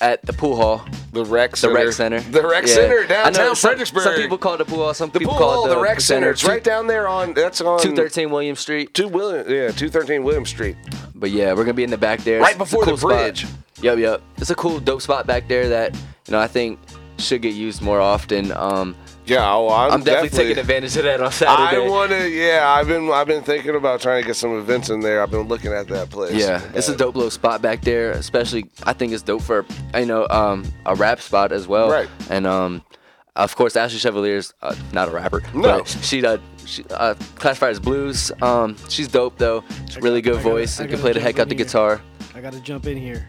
at 0.01 0.21
the 0.23 0.33
pool 0.33 0.57
hall, 0.57 0.85
the 1.13 1.25
rec 1.25 1.53
the 1.53 1.57
center. 1.59 1.75
rec 1.75 1.93
center. 1.93 2.21
The 2.21 2.43
rec 2.47 2.67
Yeah. 2.67 2.75
center 2.75 3.07
downtown 3.07 3.55
some, 3.55 3.71
Fredericksburg. 3.71 4.03
Some 4.03 4.15
people 4.17 4.37
call 4.39 4.55
it 4.55 4.59
the 4.59 4.65
pool 4.65 4.79
hall. 4.79 4.95
Some 4.95 5.11
the 5.11 5.19
people 5.21 5.35
pool 5.35 5.41
call 5.43 5.53
hall, 5.53 5.67
it 5.67 5.69
the, 5.69 5.75
the, 5.77 5.81
rec 5.81 6.01
center. 6.01 6.31
It's 6.31 6.41
Two- 6.41 6.49
right 6.49 6.65
down 6.65 6.89
there 6.89 7.07
on. 7.07 7.35
That's 7.35 7.61
on 7.61 7.79
213 7.79 8.31
William 8.31 8.57
Street. 8.57 8.95
Two 8.95 9.07
William. 9.07 9.49
Yeah, 9.49 9.71
two 9.71 9.89
thirteen 9.89 10.25
William 10.25 10.45
Street. 10.47 10.77
But 11.15 11.31
yeah, 11.31 11.53
we're 11.53 11.63
gonna 11.65 11.75
be 11.75 11.85
in 11.85 11.91
the 11.91 11.99
back 11.99 12.21
there. 12.25 12.41
Right 12.41 12.51
It's 12.51 12.59
before 12.59 12.85
the 12.85 12.93
cool 12.93 12.99
spot. 12.99 13.11
bridge. 13.11 13.47
Yep, 13.83 13.99
yep. 13.99 14.23
It's 14.39 14.51
a 14.51 14.55
cool, 14.57 14.81
dope 14.81 15.03
spot 15.03 15.27
back 15.27 15.47
there 15.47 15.69
that 15.69 15.97
you 16.27 16.33
know 16.33 16.41
I 16.41 16.47
think 16.47 16.79
should 17.19 17.43
get 17.43 17.55
used 17.55 17.83
more 17.83 18.01
often. 18.01 18.53
Um, 18.53 18.97
Yeah, 19.27 19.55
oh, 19.55 19.69
I'm, 19.69 19.93
I'm, 19.93 20.03
definitely, 20.03 20.37
taking 20.37 20.59
advantage 20.59 20.97
of 20.97 21.05
that 21.05 21.21
on 21.21 21.31
Saturday. 21.31 21.77
I 21.85 21.89
want 21.89 22.11
to. 22.11 22.29
Yeah, 22.29 22.69
I've 22.69 22.89
been. 22.89 23.09
I've 23.11 23.29
been 23.29 23.45
thinking 23.45 23.77
about 23.77 24.01
trying 24.01 24.23
to 24.23 24.27
get 24.27 24.35
some 24.35 24.59
events 24.59 24.91
in 24.91 24.99
there. 25.01 25.23
I've 25.23 25.31
been 25.31 25.47
looking 25.47 25.73
at 25.73 25.87
that 25.89 26.11
place. 26.11 26.35
Yeah, 26.35 26.61
it's 26.75 26.89
a 26.89 26.97
dope 26.97 27.15
little 27.15 27.31
spot 27.31 27.63
back 27.63 27.83
there. 27.83 28.11
Especially, 28.11 28.65
I 28.85 28.93
think 28.93 29.13
it's 29.13 29.23
dope 29.23 29.43
for 29.43 29.65
you 29.95 30.07
know 30.07 30.27
um, 30.29 30.65
a 30.87 30.95
rap 30.97 31.21
spot 31.21 31.53
as 31.53 31.69
well. 31.69 31.89
Right. 31.91 32.09
And 32.31 32.47
um, 32.47 32.83
of 33.37 33.55
course, 33.55 33.77
Ashley 33.77 34.01
Chevalier's 34.01 34.53
uh, 34.63 34.75
not 34.93 35.09
a 35.09 35.13
rapper. 35.13 35.43
No. 35.55 35.63
But 35.63 35.89
she 36.03 36.27
uh, 36.27 36.39
she 36.67 36.85
uh, 36.91 37.15
classified 37.37 37.71
as 37.71 37.79
blues. 37.81 38.33
Um, 38.43 38.77
she's 38.89 39.07
dope 39.07 39.39
though. 39.39 39.63
She's 39.87 40.03
really 40.03 40.21
good 40.21 40.35
I 40.35 40.43
gotta- 40.43 40.51
voice 40.51 40.81
I 40.81 40.85
and 40.85 40.93
can 40.93 41.01
play 41.01 41.13
the 41.13 41.21
heck 41.21 41.39
out 41.39 41.43
in 41.43 41.49
the 41.51 41.55
guitar. 41.55 42.01
I 42.35 42.41
gotta 42.41 42.61
jump 42.61 42.87
in 42.87 42.97
here. 42.97 43.29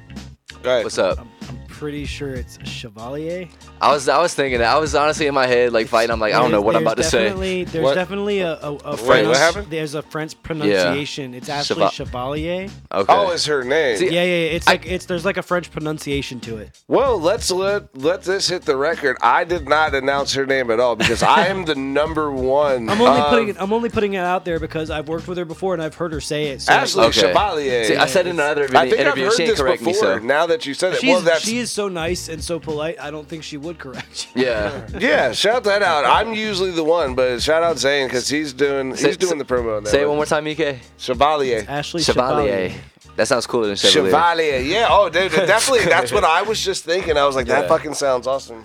Right. 0.64 0.84
What's 0.84 0.98
up? 0.98 1.20
I'm, 1.20 1.30
I'm 1.50 1.63
pretty 1.74 2.06
sure 2.06 2.34
it's 2.34 2.58
Chevalier. 2.64 3.48
I 3.82 3.92
was 3.92 4.08
I 4.08 4.22
was 4.22 4.34
thinking 4.34 4.60
that. 4.60 4.74
I 4.74 4.78
was 4.80 4.94
honestly 4.96 5.26
in 5.28 5.34
my 5.34 5.48
head 5.48 5.74
like 5.74 5.88
fighting. 5.88 6.12
I'm 6.12 6.20
like 6.20 6.34
I 6.34 6.40
don't 6.40 6.52
know 6.52 6.62
what 6.62 6.76
I'm 6.76 6.84
about 6.84 6.98
to 6.98 7.04
say. 7.04 7.24
definitely- 7.26 7.64
There's 7.66 7.84
What? 7.84 7.96
definitely 7.96 8.40
a, 8.42 8.54
a, 8.54 8.74
a 8.76 8.92
Wait, 8.92 9.00
French, 9.00 9.28
what 9.28 9.38
happened? 9.38 9.68
There's 9.70 9.96
a 9.96 10.02
French 10.02 10.42
pronunciation. 10.44 11.34
It's 11.34 11.50
actually 11.50 11.82
Cheva- 11.86 11.92
Chevalier. 11.92 12.70
Okay. 12.92 13.14
Oh, 13.14 13.32
it's 13.32 13.46
her 13.46 13.64
name. 13.64 13.98
See, 13.98 14.06
Yeah, 14.06 14.24
yeah, 14.24 14.24
yeah. 14.24 14.52
It's 14.52 14.68
I- 14.68 14.72
like 14.74 14.86
it's 14.86 15.06
there's 15.06 15.26
like 15.26 15.38
a 15.38 15.42
French 15.44 15.72
pronunciation 15.72 16.40
to 16.42 16.58
it. 16.58 16.82
Well, 16.88 17.20
let's 17.20 17.50
let 17.52 17.96
let 17.98 18.24
this 18.24 18.48
hit 18.48 18.64
the 18.64 18.78
record. 18.78 19.18
I 19.22 19.44
did 19.44 19.68
not 19.68 19.94
announce 19.96 20.34
her 20.34 20.46
name 20.46 20.70
at 20.72 20.80
all 20.80 20.96
because 20.96 21.24
I 21.24 21.48
am 21.48 21.66
the 21.66 21.76
number 21.76 22.32
one. 22.32 22.90
I'm 22.90 23.02
only 23.02 23.20
of 23.22 23.30
putting 23.30 23.50
it. 23.50 23.58
I'm 23.60 23.74
only 23.74 23.90
putting 23.90 24.14
it 24.14 24.20
out 24.20 24.46
there 24.46 24.60
because 24.60 24.90
I've 24.90 25.08
worked 25.08 25.28
with 25.28 25.38
her 25.38 25.46
before 25.46 25.74
and 25.74 25.82
I've 25.84 25.96
heard 25.96 26.14
her 26.14 26.22
say 26.22 26.48
it. 26.48 26.62
So 26.62 26.72
Ashley 26.74 27.06
Okay. 27.06 27.22
Chevalier. 27.22 27.84
See, 27.86 27.96
I 27.96 28.06
said 28.06 28.28
in 28.28 28.34
another 28.40 28.64
I 28.64 28.68
video, 28.68 28.80
think 28.82 28.94
I've 28.94 29.00
interview, 29.08 29.24
heard 29.26 29.32
she 29.34 29.38
didn't 29.38 29.50
this 29.50 29.60
correct 29.60 29.84
before. 29.84 30.16
me. 30.16 30.20
So 30.22 30.26
Now 30.26 30.46
that 30.48 30.66
you 30.66 30.74
said 30.74 30.94
it, 30.94 31.00
she's, 31.02 31.10
well, 31.10 31.22
that's 31.22 31.42
she 31.46 31.63
is 31.64 31.72
so 31.72 31.88
nice 31.88 32.30
and 32.30 32.44
so 32.44 32.60
polite. 32.60 33.00
I 33.02 33.10
don't 33.10 33.28
think 33.28 33.44
she 33.44 33.58
would 33.58 33.80
correct 33.80 34.28
you. 34.36 34.44
yeah. 34.44 34.88
yeah. 35.00 35.32
Shout 35.32 35.64
that 35.64 35.82
out. 35.82 36.06
I'm 36.06 36.34
usually 36.34 36.72
the 36.72 36.84
one, 36.84 37.16
but 37.16 37.42
shout 37.42 37.64
out 37.64 37.78
Zane 37.80 38.08
because 38.08 38.28
he's 38.30 38.54
doing 38.54 38.96
Say- 38.96 39.08
he's 39.08 39.18
doing 39.18 39.38
the 39.40 39.46
promo 39.46 39.78
on 39.78 39.84
that. 39.86 39.90
Say 39.90 40.02
it 40.02 40.06
one. 40.06 40.10
one 40.10 40.18
more 40.18 40.26
time, 40.28 40.46
Ek. 40.48 40.80
Chevalier. 40.98 41.66
Ashley 41.68 42.02
Chevalier. 42.04 42.70
Chevalier. 42.70 42.82
That 43.16 43.28
sounds 43.28 43.46
cooler 43.46 43.68
than 43.68 43.76
Chevalier. 43.76 44.12
Chevalier. 44.12 44.58
Yeah. 44.60 44.88
Oh, 44.90 45.08
dude, 45.10 45.32
definitely. 45.32 45.86
That's 45.90 46.12
what 46.12 46.24
I 46.24 46.42
was 46.42 46.64
just 46.64 46.84
thinking. 46.84 47.16
I 47.18 47.26
was 47.26 47.36
like, 47.36 47.46
that 47.48 47.64
Yeah. 47.64 47.68
fucking 47.68 47.94
sounds 47.94 48.26
awesome. 48.28 48.64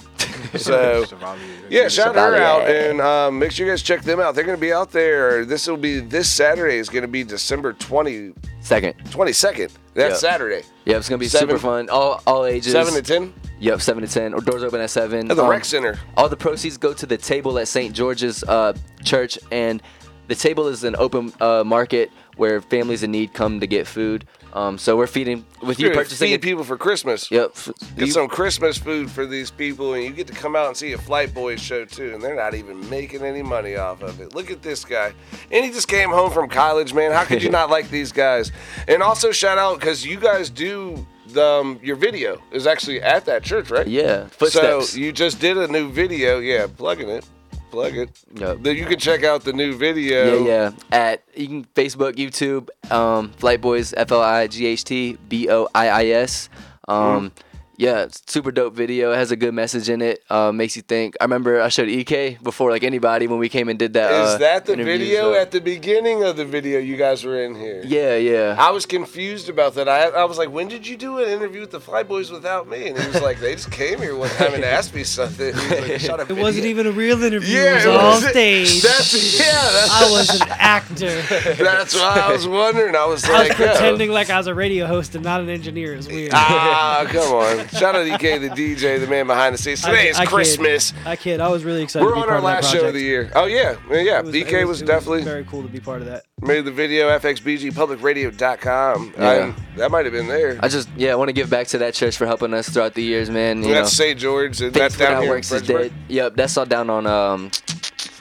So, 0.57 1.05
Chevalier. 1.09 1.43
yeah, 1.69 1.89
shout 1.89 2.15
her 2.15 2.35
out 2.37 2.63
and 2.69 3.01
um, 3.03 3.39
make 3.39 3.51
sure 3.53 3.67
you 3.67 3.73
guys 3.73 3.83
check 3.83 4.03
them 4.03 4.21
out. 4.21 4.35
They're 4.35 4.45
going 4.45 4.57
to 4.57 4.61
be 4.61 4.73
out 4.73 4.91
there. 4.91 5.45
This 5.45 5.67
will 5.67 5.77
be 5.77 6.01
this 6.01 6.31
Saturday. 6.31 6.77
is 6.79 6.89
going 6.89 7.03
to 7.03 7.09
be 7.09 7.25
December 7.25 7.75
20, 7.75 8.33
Second. 8.63 8.95
22nd. 9.11 9.71
That's 9.95 10.23
Yeah. 10.23 10.31
Saturday. 10.31 10.63
Yep, 10.89 10.97
it's 11.01 11.09
gonna 11.11 11.19
be 11.19 11.29
Seven- 11.29 11.49
super 11.51 11.59
fun. 11.61 11.91
All 11.91 12.23
all 12.27 12.47
ages. 12.47 12.73
Seven 12.73 12.95
to 12.95 13.03
ten. 13.03 13.35
Yep, 13.61 13.81
seven 13.83 14.03
to 14.07 14.09
ten. 14.13 14.33
Or 14.33 14.41
doors 14.41 14.63
open 14.63 14.81
at 14.81 14.89
seven. 14.89 15.31
At 15.31 15.37
the 15.37 15.45
Um, 15.45 15.51
rec 15.51 15.65
center. 15.67 15.99
All 16.17 16.31
the 16.31 16.37
proceeds 16.37 16.79
go 16.79 16.95
to 16.95 17.05
the 17.05 17.19
table 17.19 17.59
at 17.59 17.69
St. 17.69 17.95
George's 17.95 18.43
uh, 18.45 18.73
Church, 19.05 19.39
and 19.53 19.83
the 20.29 20.35
table 20.35 20.67
is 20.67 20.85
an 20.85 20.97
open 20.99 21.31
uh, 21.43 21.63
market 21.65 22.11
where 22.39 22.63
families 22.63 23.03
in 23.03 23.11
need 23.11 23.35
come 23.35 23.61
to 23.61 23.67
get 23.67 23.87
food. 23.87 24.25
Um, 24.53 24.79
so 24.79 24.97
we're 24.97 25.07
feeding 25.07 25.45
with 25.63 25.79
you 25.79 25.91
purchasing 25.91 26.31
feed 26.31 26.43
people 26.43 26.65
for 26.65 26.77
Christmas. 26.77 27.31
Yep. 27.31 27.55
Get 27.97 28.07
You- 28.07 28.13
some 28.13 28.29
Christmas 28.29 28.79
food 28.79 29.11
for 29.11 29.27
these 29.27 29.51
people, 29.51 29.95
and 29.95 30.05
you 30.05 30.11
get 30.11 30.27
to 30.29 30.33
come 30.33 30.57
out 30.57 30.69
and 30.69 30.77
see 30.77 30.93
a 30.93 30.99
Flight 30.99 31.35
Boys 31.35 31.61
show 31.61 31.85
too, 31.85 32.13
and 32.15 32.23
they're 32.23 32.35
not 32.37 32.55
even 32.55 32.89
making 32.89 33.23
any 33.23 33.43
money 33.43 33.77
off 33.77 34.03
of 34.03 34.21
it. 34.21 34.35
Look 34.35 34.51
at 34.51 34.63
this 34.63 34.85
guy, 34.85 35.13
and 35.51 35.65
he 35.65 35.71
just 35.71 35.89
came 35.89 36.11
home 36.11 36.31
from 36.31 36.49
college, 36.49 36.95
man. 36.95 37.13
How 37.13 37.25
could 37.25 37.43
you 37.43 37.51
not 37.61 37.69
like 37.71 37.91
these 37.91 38.11
guys? 38.13 38.51
And 38.87 39.03
also 39.03 39.33
shout 39.33 39.59
out 39.59 39.79
because 39.81 40.05
you 40.07 40.19
guys 40.19 40.49
do 40.51 41.07
the, 41.27 41.45
um, 41.45 41.79
your 41.83 41.97
video 41.97 42.41
is 42.51 42.67
actually 42.67 43.03
at 43.03 43.27
that 43.27 43.43
church, 43.43 43.71
right? 43.71 43.87
Yeah, 43.87 44.27
footsteps. 44.29 44.91
So 44.91 44.99
you 44.99 45.13
just 45.13 45.41
did 45.41 45.59
a 45.59 45.69
new 45.69 45.91
video, 45.93 46.39
yeah, 46.39 46.67
plugging 46.75 47.11
it, 47.11 47.27
plug 47.71 47.97
it. 47.97 48.11
Yep. 48.35 48.59
Then 48.63 48.77
you 48.77 48.87
can 48.87 48.99
check 48.99 49.25
out 49.25 49.45
the 49.45 49.53
new 49.53 49.77
video. 49.77 50.43
Yeah, 50.43 50.73
yeah. 50.93 50.97
At 50.97 51.23
you 51.35 51.47
can 51.47 51.65
Facebook, 51.75 52.15
YouTube, 52.15 52.69
um, 52.93 53.31
Flight 53.33 53.61
Boys, 53.61 53.95
F 53.97 54.11
L 54.13 54.23
I 54.23 54.47
G 54.47 54.67
H 54.67 54.85
T 54.85 55.17
B 55.29 55.49
O 55.49 55.69
I 55.75 55.89
I 55.89 56.05
S. 56.07 56.49
Um, 56.89 57.33
yeah, 57.79 58.09
super 58.27 58.51
dope 58.51 58.75
video. 58.75 59.13
It 59.13 59.17
has 59.17 59.31
a 59.31 59.37
good 59.37 59.55
message 59.55 59.89
in 59.89 60.03
it. 60.03 60.25
Uh, 60.29 60.51
makes 60.51 60.75
you 60.75 60.83
think. 60.83 61.17
I 61.21 61.25
remember 61.25 61.61
I 61.63 61.69
showed 61.69 61.89
EK 61.89 62.37
before 62.43 62.73
like 62.73 62.83
anybody 62.83 63.29
when 63.29 63.39
we 63.39 63.49
came 63.49 63.69
and 63.69 63.79
did 63.79 63.93
that. 63.93 64.11
Is 64.11 64.35
uh, 64.35 64.39
that 64.39 64.67
the 64.67 64.75
video 64.75 65.33
so- 65.33 65.41
at 65.41 65.53
the 65.53 65.61
beginning 65.61 66.25
of 66.25 66.37
the 66.37 66.45
video 66.45 66.81
you 66.81 66.97
guys 66.97 67.23
were 67.25 67.41
in 67.41 67.55
here? 67.55 67.81
Yeah, 67.87 68.17
yeah. 68.17 68.57
I 68.59 68.73
was 68.73 68.85
confused 68.85 69.49
about 69.49 69.75
that. 69.77 69.89
I, 69.89 70.09
I 70.09 70.25
was 70.25 70.39
like, 70.39 70.51
when 70.51 70.67
did 70.67 70.89
you 70.89 70.97
do 70.97 71.19
an 71.19 71.29
interview 71.29 71.61
with 71.61 71.71
the 71.71 71.79
Fly 71.79 72.03
Boys 72.03 72.33
without 72.33 72.69
me? 72.69 72.89
And 72.89 72.99
he 72.99 73.07
was 73.07 73.23
like, 73.23 73.39
they 73.39 73.55
just 73.55 73.71
came 73.71 73.99
here 74.01 74.17
one 74.17 74.31
time 74.31 74.55
and 74.55 74.65
asked 74.65 74.93
me 74.93 75.05
something. 75.05 75.55
Like, 75.55 75.73
"I 75.83 75.99
shot 75.99 76.19
a 76.19 76.23
It 76.23 76.37
wasn't 76.37 76.67
even 76.67 76.89
a 76.89 76.93
real 76.93 77.23
interview. 77.23 77.55
Yeah, 77.59 77.71
it 77.71 77.75
was 77.77 77.85
it 77.85 77.89
all 77.91 78.11
wasn't- 78.11 78.33
stage. 78.33 78.83
That's, 78.89 79.39
yeah, 79.39 79.53
that's, 79.53 79.91
I 79.93 80.11
was 80.11 80.41
an 80.41 80.49
actor. 80.51 81.23
that's 81.63 81.95
what 81.95 82.19
I 82.19 82.33
was 82.33 82.49
wondering. 82.49 82.97
I 82.97 83.05
was 83.05 83.25
I 83.25 83.39
was 83.41 83.49
like, 83.51 83.59
yo. 83.59 83.67
pretending 83.67 84.11
like 84.11 84.31
I 84.31 84.39
was 84.39 84.49
a 84.49 84.55
radio 84.55 84.87
host 84.87 85.15
and 85.15 85.23
not 85.23 85.41
an 85.41 85.49
engineer. 85.49 85.95
It's 85.95 86.09
weird. 86.09 86.33
Ah, 86.35 87.05
come 87.09 87.33
on. 87.33 87.68
Shout 87.71 87.95
out 87.95 88.05
to 88.05 88.15
EK, 88.15 88.39
the 88.39 88.49
DJ, 88.51 88.99
the 89.01 89.07
man 89.07 89.27
behind 89.27 89.55
the 89.55 89.59
scenes. 89.59 89.83
Today 89.83 90.03
kid- 90.05 90.11
is 90.11 90.17
I 90.19 90.25
kid. 90.25 90.31
Christmas. 90.35 90.93
I 91.05 91.17
kid. 91.17 91.41
I 91.41 91.49
was 91.49 91.65
really 91.65 91.83
excited. 91.83 92.05
We're 92.05 92.11
to 92.13 92.17
be 92.17 92.21
on 92.23 92.27
part 92.29 92.33
our 92.33 92.39
of 92.39 92.45
last 92.45 92.73
show 92.73 92.87
of 92.89 92.95
the 92.95 93.01
year. 93.01 93.31
Oh, 93.35 93.47
yeah. 93.47 93.77
Yeah, 93.91 94.19
It 94.21 94.25
was- 94.27 94.35
DK 94.35 94.61
it 94.61 94.65
was, 94.69 94.83
it 94.83 94.87
definitely 94.87 95.23
very 95.23 95.45
cool 95.45 95.63
to 95.63 95.69
be 95.69 95.81
part 95.81 96.01
of 96.01 96.07
that. 96.09 96.25
made 96.41 96.65
the 96.65 96.71
video, 96.73 97.09
FXBGPublicRadio.com. 97.19 99.15
Yeah. 99.19 99.33
And 99.33 99.55
that 99.77 99.91
might 99.91 100.05
have 100.07 100.13
been 100.13 100.29
there. 100.29 100.59
I 100.63 100.69
just 100.69 100.89
yeah, 100.97 101.13
I 101.13 101.15
want 101.17 101.29
to 101.29 101.33
give 101.33 101.51
back 101.51 101.67
to 101.69 101.79
that 101.79 101.95
church 101.95 102.17
for 102.17 102.27
helping 102.27 102.55
us 102.55 102.69
throughout 102.69 102.95
the 102.95 103.03
years, 103.03 103.31
man. 103.31 103.63
You 103.63 103.75
that's 103.75 103.99
know, 103.99 104.05
St. 104.05 104.19
George. 104.19 104.61
And 104.61 104.73
that's 104.73 104.97
down 104.97 105.13
That 105.15 105.17
here 105.23 105.25
in 105.25 105.29
works 105.31 105.51
is 105.53 105.63
Fredericksburg. 105.63 105.93
dead. 106.09 106.13
Yep, 106.15 106.37
that's 106.37 106.57
all 106.57 106.67
down 106.67 106.91
on 106.91 107.07
um, 107.07 107.51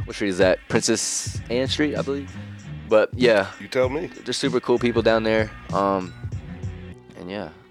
what 0.05 0.15
street 0.15 0.29
is 0.29 0.37
that? 0.39 0.59
Princess 0.69 1.39
Anne 1.49 1.67
Street, 1.67 1.95
I 1.97 2.01
believe. 2.01 2.31
But 2.89 3.09
yeah, 3.13 3.47
You 3.59 3.67
tell 3.67 3.89
me. 3.89 4.07
they're 4.23 4.33
super 4.33 4.59
cool 4.61 4.79
people 4.79 5.01
down 5.01 5.23
there. 5.23 5.51
Um, 5.73 6.13
and 7.19 7.29
yeah, 7.29 7.47
if 7.47 7.66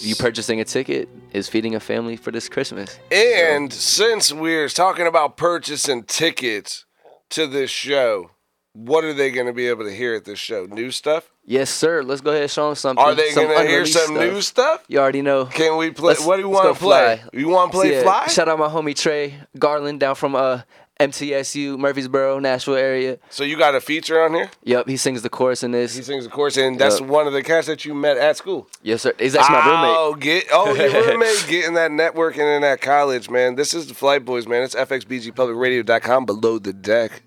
you 0.00 0.14
purchasing 0.16 0.60
a 0.60 0.64
ticket 0.64 1.08
is 1.32 1.48
feeding 1.48 1.74
a 1.74 1.80
family 1.80 2.16
for 2.16 2.30
this 2.30 2.48
Christmas. 2.48 2.98
And 3.10 3.72
since 3.72 4.32
we're 4.32 4.68
talking 4.68 5.06
about 5.06 5.36
purchasing 5.36 6.02
tickets 6.04 6.84
to 7.30 7.46
this 7.46 7.70
show, 7.70 8.30
what 8.72 9.04
are 9.04 9.12
they 9.12 9.30
going 9.30 9.46
to 9.46 9.52
be 9.52 9.68
able 9.68 9.84
to 9.84 9.94
hear 9.94 10.14
at 10.14 10.24
this 10.24 10.38
show? 10.38 10.66
New 10.66 10.90
stuff? 10.90 11.30
Yes, 11.46 11.70
sir. 11.70 12.02
Let's 12.02 12.20
go 12.20 12.30
ahead 12.30 12.42
and 12.42 12.50
show 12.50 12.66
them 12.66 12.74
something. 12.74 13.04
Are 13.04 13.14
they 13.14 13.30
some 13.30 13.46
going 13.46 13.64
to 13.64 13.68
hear 13.68 13.86
some 13.86 14.06
stuff. 14.06 14.16
new 14.16 14.40
stuff? 14.40 14.84
You 14.88 14.98
already 14.98 15.22
know. 15.22 15.44
Can 15.44 15.76
we 15.76 15.90
play? 15.90 16.08
Let's- 16.08 16.24
what 16.24 16.36
do 16.36 16.42
you 16.42 16.48
want 16.48 16.74
to 16.74 16.80
play? 16.80 17.20
fly. 17.22 17.38
You 17.38 17.48
want 17.48 17.70
to 17.70 17.78
play 17.78 17.92
yeah, 17.92 18.02
fly? 18.02 18.26
Shout 18.26 18.48
out 18.48 18.58
my 18.58 18.68
homie 18.68 18.96
Trey 18.96 19.34
Garland 19.58 20.00
down 20.00 20.14
from 20.14 20.34
uh 20.34 20.62
MTSU, 21.00 21.76
Murfreesboro, 21.78 22.38
Nashville 22.38 22.76
area. 22.76 23.18
So 23.28 23.42
you 23.42 23.58
got 23.58 23.74
a 23.74 23.80
feature 23.80 24.22
on 24.22 24.34
here? 24.34 24.50
Yep, 24.62 24.88
he 24.88 24.96
sings 24.96 25.22
the 25.22 25.28
chorus 25.28 25.62
in 25.64 25.72
this. 25.72 25.96
He 25.96 26.02
sings, 26.02 26.24
the 26.24 26.30
chorus, 26.30 26.56
and 26.56 26.78
that's 26.78 27.00
Yep. 27.00 27.08
one 27.08 27.26
of 27.26 27.32
the 27.32 27.42
cats 27.42 27.66
that 27.66 27.84
you 27.84 27.94
met 27.94 28.16
at 28.16 28.36
school. 28.36 28.68
Yes, 28.82 29.02
sir. 29.02 29.12
He's 29.18 29.34
actually 29.34 29.56
my 29.56 29.66
roommate. 29.66 29.96
Oh, 29.98 30.14
get 30.14 30.44
oh 30.52 30.72
your 30.74 31.06
roommate 31.12 31.46
getting 31.48 31.74
that 31.74 31.90
networking 31.90 32.54
in 32.56 32.62
that 32.62 32.80
college, 32.80 33.28
man. 33.28 33.56
This 33.56 33.74
is 33.74 33.88
the 33.88 33.94
Flight 33.94 34.24
Boys, 34.24 34.46
man. 34.46 34.62
It's 34.62 34.74
fxbgpublicradio.com 34.76 36.26
below 36.26 36.58
the 36.58 36.72
deck. 36.72 37.22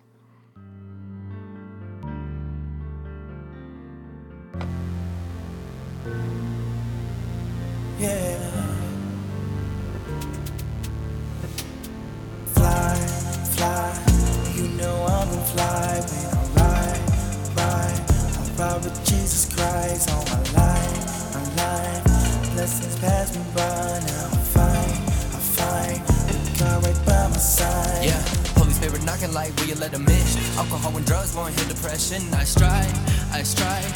Jesus 19.97 20.13
on 20.13 20.25
my 20.25 20.61
life, 20.61 21.33
my 21.33 21.63
life. 21.63 22.53
Blessings 22.53 22.99
pass 22.99 23.35
me 23.35 23.43
by 23.55 23.99
now. 24.05 24.29
I 24.29 24.41
find, 24.53 24.97
I 25.33 25.39
find 25.57 26.07
the 26.29 26.59
God 26.59 26.85
right 26.85 27.05
by 27.05 27.27
my 27.29 27.37
side. 27.37 28.05
Yeah, 28.05 28.21
Holy 28.59 28.73
Spirit 28.73 29.03
knocking 29.03 29.33
like 29.33 29.55
will 29.55 29.65
you 29.67 29.75
let 29.75 29.91
them 29.91 30.07
in? 30.07 30.27
Alcohol 30.57 30.95
and 30.95 31.05
drugs 31.05 31.35
won't 31.35 31.57
heal 31.57 31.67
depression. 31.67 32.21
I 32.33 32.43
strive, 32.43 32.93
I 33.33 33.41
strive. 33.41 33.91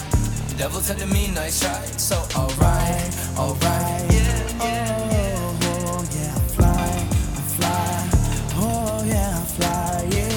The 0.49 0.55
devil 0.57 0.81
telling 0.81 1.09
me 1.13 1.27
nice 1.35 1.59
try. 1.59 1.85
So 1.97 2.17
alright, 2.35 3.11
alright. 3.37 4.11
Yeah, 4.11 4.47
Oh, 4.63 5.00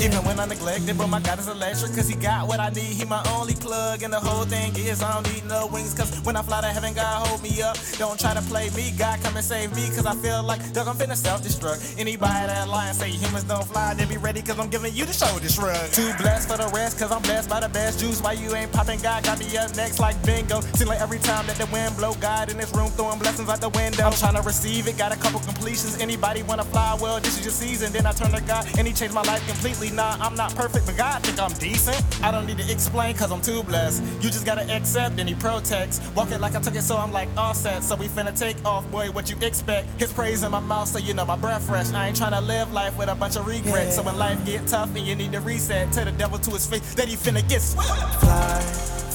Even 0.04 0.22
when 0.26 0.38
I 0.38 0.44
neglected, 0.44 0.98
but 0.98 1.06
my 1.06 1.18
God 1.18 1.38
is 1.38 1.48
electric, 1.48 1.94
cause 1.94 2.06
he 2.06 2.14
got 2.14 2.46
what 2.46 2.60
I 2.60 2.68
need. 2.68 2.92
He 2.92 3.06
my 3.06 3.24
only 3.32 3.54
plug, 3.54 4.02
and 4.02 4.12
the 4.12 4.20
whole 4.20 4.44
thing 4.44 4.76
is 4.76 5.02
I 5.02 5.14
don't 5.14 5.32
need 5.32 5.46
no 5.46 5.66
wings, 5.68 5.94
cause 5.94 6.14
when 6.26 6.36
I 6.36 6.42
fly 6.42 6.60
to 6.60 6.66
heaven, 6.66 6.92
God 6.92 7.26
hold 7.26 7.42
me 7.42 7.62
up. 7.62 7.78
Don't 7.96 8.20
try 8.20 8.34
to 8.34 8.42
play 8.42 8.68
me, 8.76 8.92
God 8.98 9.18
come 9.22 9.34
and 9.34 9.44
save 9.44 9.74
me, 9.74 9.86
cause 9.96 10.04
I 10.04 10.14
feel 10.16 10.42
like 10.42 10.60
Doug, 10.74 10.88
I'm 10.88 10.96
finna 10.96 11.16
self 11.16 11.42
destruct. 11.42 11.98
Anybody 11.98 12.48
that 12.48 12.68
and 12.68 12.94
say 12.94 13.12
humans 13.12 13.44
don't 13.44 13.64
fly, 13.64 13.94
then 13.94 14.06
be 14.08 14.18
ready, 14.18 14.42
cause 14.42 14.58
I'm 14.58 14.68
giving 14.68 14.92
you 14.92 15.06
the 15.06 15.14
shoulder 15.14 15.48
shrug. 15.48 15.90
Too 15.92 16.12
blessed 16.20 16.50
for 16.50 16.58
the 16.58 16.68
rest, 16.74 16.98
cause 16.98 17.10
I'm 17.10 17.22
blessed 17.22 17.48
by 17.48 17.60
the 17.60 17.70
best 17.70 17.98
juice. 17.98 18.20
Why 18.20 18.32
you 18.32 18.54
ain't 18.54 18.72
popping, 18.72 19.00
God 19.00 19.24
got 19.24 19.38
me 19.38 19.56
up 19.56 19.74
next 19.74 20.00
like 20.00 20.22
bingo. 20.26 20.60
Seem 20.76 20.88
like 20.88 21.00
every 21.00 21.18
time 21.20 21.46
that 21.46 21.56
the 21.56 21.66
wind 21.72 21.96
blow, 21.96 22.12
God 22.20 22.50
in 22.50 22.58
this 22.58 22.74
room 22.74 22.90
throwing 22.90 23.18
blessings 23.18 23.48
out 23.48 23.62
the 23.62 23.70
window. 23.70 24.04
I'm 24.04 24.12
trying 24.12 24.36
to 24.36 24.42
receive 24.42 24.86
it, 24.86 24.98
got 24.98 25.12
a 25.12 25.16
couple 25.16 25.40
completions. 25.40 25.98
Anybody 25.98 26.42
wanna 26.42 26.64
fly? 26.64 26.98
Well, 27.00 27.20
this 27.20 27.38
is 27.38 27.44
your 27.46 27.56
season. 27.56 27.90
Then 27.90 28.04
I 28.04 28.12
turn 28.12 28.32
to 28.32 28.42
God 28.42 28.68
and 28.76 28.86
He 28.86 28.92
changed 28.92 29.14
my 29.14 29.22
life 29.22 29.40
completely. 29.48 29.93
Nah, 29.94 30.16
I'm 30.20 30.34
not 30.34 30.52
perfect, 30.56 30.86
but 30.86 30.96
God 30.96 31.22
think 31.22 31.38
I'm 31.40 31.52
decent. 31.52 32.02
I 32.22 32.32
don't 32.32 32.46
need 32.46 32.58
to 32.58 32.72
explain, 32.72 33.14
cause 33.14 33.30
I'm 33.30 33.40
too 33.40 33.62
blessed. 33.62 34.02
You 34.20 34.28
just 34.28 34.44
gotta 34.44 34.68
accept 34.74 35.20
and 35.20 35.28
He 35.28 35.36
protects. 35.36 36.00
Walk 36.16 36.32
it 36.32 36.40
like 36.40 36.56
I 36.56 36.60
took 36.60 36.74
it, 36.74 36.82
so 36.82 36.96
I'm 36.96 37.12
like 37.12 37.28
all 37.36 37.54
set. 37.54 37.84
So 37.84 37.94
we 37.94 38.08
finna 38.08 38.36
take 38.36 38.56
off, 38.64 38.90
boy, 38.90 39.12
what 39.12 39.30
you 39.30 39.36
expect. 39.40 39.86
His 40.00 40.12
praise 40.12 40.42
in 40.42 40.50
my 40.50 40.58
mouth, 40.58 40.88
so 40.88 40.98
you 40.98 41.14
know 41.14 41.24
my 41.24 41.36
breath 41.36 41.66
fresh. 41.66 41.92
I 41.92 42.08
ain't 42.08 42.16
trying 42.16 42.32
to 42.32 42.40
live 42.40 42.72
life 42.72 42.98
with 42.98 43.08
a 43.08 43.14
bunch 43.14 43.36
of 43.36 43.46
regrets. 43.46 43.94
So 43.94 44.02
when 44.02 44.16
life 44.18 44.44
get 44.44 44.66
tough 44.66 44.94
and 44.96 45.06
you 45.06 45.14
need 45.14 45.30
to 45.32 45.40
reset, 45.40 45.92
tell 45.92 46.04
the 46.04 46.12
devil 46.12 46.38
to 46.40 46.50
his 46.50 46.66
face 46.66 46.94
that 46.94 47.06
he 47.06 47.14
finna 47.14 47.48
get 47.48 47.62
swept. 47.62 47.88
Fly, 48.20 48.60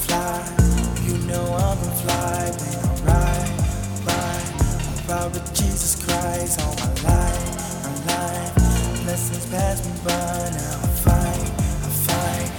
fly. 0.07 0.55
You 1.03 1.17
know 1.27 1.43
I'm 1.43 1.77
gonna 1.77 1.95
fly 2.03 2.51
when 2.57 2.75
I 2.79 2.93
ride, 3.03 4.07
ride. 4.07 5.09
Ride 5.09 5.31
with 5.33 5.53
Jesus 5.53 5.95
Christ 6.05 6.61
on 6.61 6.75
my 6.77 7.09
life, 7.09 7.48
life. 8.99 9.05
Blessings 9.05 9.45
pass 9.47 9.85
me 9.85 9.93
by 10.03 10.11
now. 10.11 10.81
I 10.83 10.87
find, 11.05 11.51
I 11.85 11.89
find 12.07 12.49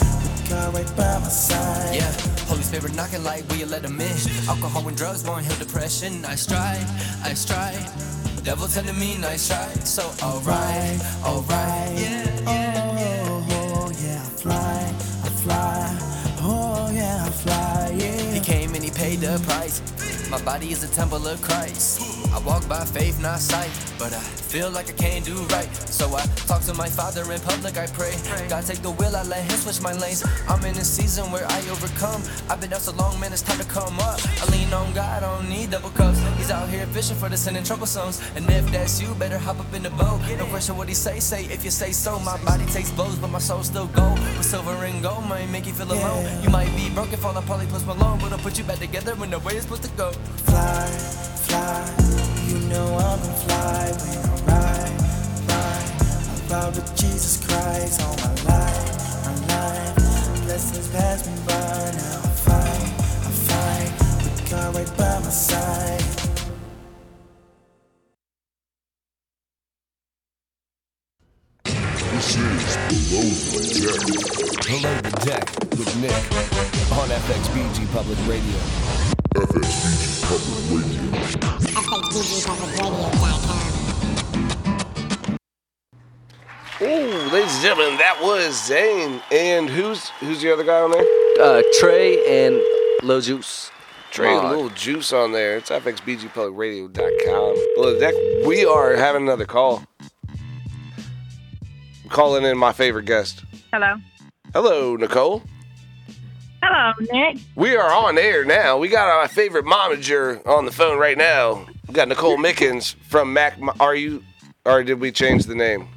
the 0.45 0.51
God 0.51 0.75
right 0.75 0.97
by 0.97 1.19
my 1.19 1.29
side. 1.29 1.95
Yeah, 1.97 2.13
Holy 2.49 2.63
Spirit 2.63 2.95
knocking 2.95 3.25
like 3.25 3.49
will 3.49 3.57
you 3.57 3.67
let 3.67 3.83
them 3.83 4.01
in? 4.01 4.17
Alcohol 4.49 4.89
and 4.89 4.97
drugs 4.97 5.25
won't 5.25 5.45
heal 5.47 5.57
depression. 5.57 6.25
I 6.25 6.35
strive, 6.37 6.85
I 7.25 7.35
strive. 7.35 8.45
Devil 8.45 8.69
telling 8.69 8.99
me 8.99 9.19
nice 9.19 9.49
try. 9.49 9.69
So 9.85 10.11
alright, 10.25 11.01
alright. 11.25 11.99
Yeah, 11.99 12.27
Oh, 12.47 13.47
oh, 13.51 13.93
yeah, 14.03 14.23
I 14.23 14.31
fly, 14.43 14.95
I 15.25 15.29
fly. 15.45 15.99
Oh, 16.43 16.91
yeah, 16.93 17.25
I 17.27 17.31
fly, 17.31 17.97
yeah. 17.99 18.33
He 18.33 18.41
came 18.41 18.75
and 18.75 18.83
he 18.83 18.91
paid 18.91 19.21
the 19.21 19.39
price. 19.47 19.83
My 20.31 20.43
body 20.43 20.73
is 20.73 20.83
a 20.85 20.89
temple 20.89 21.27
of 21.27 21.43
Christ. 21.43 22.20
I 22.33 22.39
walk 22.47 22.69
by 22.69 22.85
faith, 22.85 23.21
not 23.21 23.41
sight, 23.41 23.71
but 23.99 24.13
I 24.13 24.21
feel 24.21 24.71
like 24.71 24.89
I 24.89 24.93
can't 24.93 25.25
do 25.25 25.37
right. 25.55 25.69
So 25.75 26.15
I 26.15 26.23
talk 26.47 26.63
to 26.63 26.75
my 26.75 26.89
father 26.89 27.23
in 27.33 27.41
public, 27.41 27.77
I 27.77 27.87
pray. 27.89 28.15
God 28.49 28.65
take 28.67 28.83
the 28.83 28.91
wheel, 28.91 29.15
I 29.17 29.23
let 29.25 29.43
him 29.43 29.59
switch 29.59 29.81
my 29.81 29.93
lanes. 29.93 30.25
I'm 30.49 30.65
in 30.65 30.77
a 30.77 30.85
season 30.85 31.31
where 31.33 31.47
I 31.47 31.59
overcome. 31.71 32.23
I've 32.49 32.61
been 32.61 32.73
out 32.73 32.81
so 32.83 32.93
long, 32.93 33.19
man, 33.21 33.33
it's 33.33 33.43
time 33.43 33.59
to 33.59 33.65
come 33.67 33.99
up. 34.01 34.21
I 34.43 34.47
lean 34.51 34.73
on 34.73 34.93
God, 34.93 35.23
I 35.23 35.27
don't 35.27 35.49
need 35.49 35.71
double 35.71 35.91
cups. 35.91 36.19
He's 36.39 36.51
out 36.51 36.69
here 36.69 36.87
fishing 36.87 37.17
for 37.17 37.29
the 37.29 37.37
sin 37.37 37.57
and 37.57 37.67
troublesomes. 37.67 38.21
And 38.37 38.49
if 38.51 38.71
that's 38.71 39.01
you, 39.01 39.15
better 39.15 39.39
hop 39.39 39.61
up 39.61 39.73
in 39.75 39.83
the 39.83 39.91
boat. 39.91 40.21
No 40.39 40.47
question 40.47 40.77
what 40.77 40.89
he 40.89 40.95
say, 40.95 41.21
say 41.21 41.45
if 41.45 41.65
you 41.65 41.71
say 41.71 41.93
so. 41.93 42.19
My 42.21 42.43
body 42.45 42.65
takes 42.67 42.91
blows, 42.91 43.17
but 43.17 43.31
my 43.31 43.39
soul 43.39 43.63
still 43.63 43.87
go. 43.89 44.11
With 44.39 44.47
silver 44.47 44.73
and 44.85 45.03
gold 45.03 45.27
might 45.27 45.49
make 45.51 45.67
you 45.67 45.73
feel 45.73 45.93
alone. 45.93 46.43
You 46.43 46.51
might 46.51 46.75
be 46.77 46.89
broken, 46.91 47.19
fall 47.19 47.37
apart 47.37 47.61
like 47.61 47.69
Post 47.69 47.87
Malone, 47.87 48.19
but 48.21 48.33
I'll 48.33 48.39
put 48.39 48.57
you 48.59 48.65
back 48.65 48.79
together 48.79 49.15
when 49.17 49.31
the 49.31 49.39
way 49.41 49.55
it's 49.55 49.65
supposed 49.65 49.83
to 49.83 49.91
go. 49.91 50.13
Fly, 50.49 50.87
fly, 51.47 51.85
know 52.71 52.87
I'm 52.95 53.19
gonna 53.19 53.35
fly 53.35 53.91
when 53.99 54.19
I 54.23 54.37
ride, 54.47 54.97
ride. 55.51 55.91
I 56.31 56.55
ride 56.55 56.75
with 56.77 56.97
Jesus 56.97 57.45
Christ 57.45 58.01
all 58.03 58.17
my 58.17 58.35
life, 58.47 59.27
my 59.27 59.35
life. 59.51 60.45
Blessings 60.45 60.89
pass 60.89 61.27
me 61.27 61.35
by, 61.47 61.55
now 61.99 62.19
I 62.23 62.33
fight, 62.47 62.91
I 63.27 63.33
fight. 63.51 63.93
With 64.23 64.51
God 64.51 64.75
right 64.77 64.97
by 64.97 65.19
my 65.19 65.31
side. 65.31 66.05
This 71.65 72.37
is 72.37 72.77
Below 72.91 73.27
the 73.51 73.63
Deck. 73.83 74.01
Below 74.67 74.97
the 75.03 75.15
Deck 75.27 75.45
with 75.77 75.93
Nick 76.01 76.23
on 76.99 77.09
FXBG 77.09 77.93
Public 77.93 78.19
Radio. 78.29 78.59
FXBG 79.35 80.20
Public 80.20 80.20
Radio. 82.21 82.53
Ooh, 86.83 87.31
ladies 87.33 87.55
and 87.55 87.63
gentlemen, 87.63 87.97
that 87.97 88.19
was 88.21 88.67
Zane. 88.67 89.23
And 89.33 89.71
who's 89.71 90.11
who's 90.21 90.43
the 90.43 90.53
other 90.53 90.65
guy 90.65 90.81
on 90.81 90.91
there? 90.91 91.07
Uh, 91.41 91.63
Trey 91.79 92.47
and 92.47 92.61
Lil 93.03 93.23
Juice. 93.23 93.71
Trey 94.11 94.35
Mod. 94.35 94.51
Little 94.51 94.69
Juice 94.71 95.15
on 95.15 95.33
there. 95.33 95.57
It's 95.57 95.71
fxbgpublicradio.com. 95.71 97.55
Below 97.75 97.95
the 97.95 98.01
deck, 98.01 98.15
we 98.47 98.67
are 98.67 98.97
having 98.97 99.23
another 99.23 99.47
call. 99.47 99.83
I'm 99.99 100.11
calling 102.11 102.45
in 102.45 102.59
my 102.59 102.75
favorite 102.75 103.07
guest. 103.07 103.45
Hello. 103.73 103.95
Hello, 104.53 104.97
Nicole. 104.97 105.43
Hello, 106.63 106.93
Nick. 107.13 107.39
We 107.55 107.77
are 107.77 107.91
on 107.91 108.19
air 108.19 108.45
now. 108.45 108.77
We 108.77 108.89
got 108.89 109.09
our 109.09 109.27
favorite 109.27 109.65
momager 109.65 110.47
on 110.47 110.67
the 110.67 110.73
phone 110.73 110.99
right 110.99 111.17
now. 111.17 111.67
We 111.91 111.95
got 111.95 112.07
Nicole 112.07 112.37
Mickens 112.37 112.95
from 113.09 113.33
Mac. 113.33 113.59
Are 113.81 113.97
you, 113.97 114.23
or 114.65 114.85
did 114.85 115.01
we 115.01 115.11
change 115.11 115.47
the 115.47 115.57
name? 115.57 115.89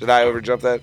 Did 0.00 0.10
I 0.10 0.24
overjump 0.24 0.60
that? 0.62 0.80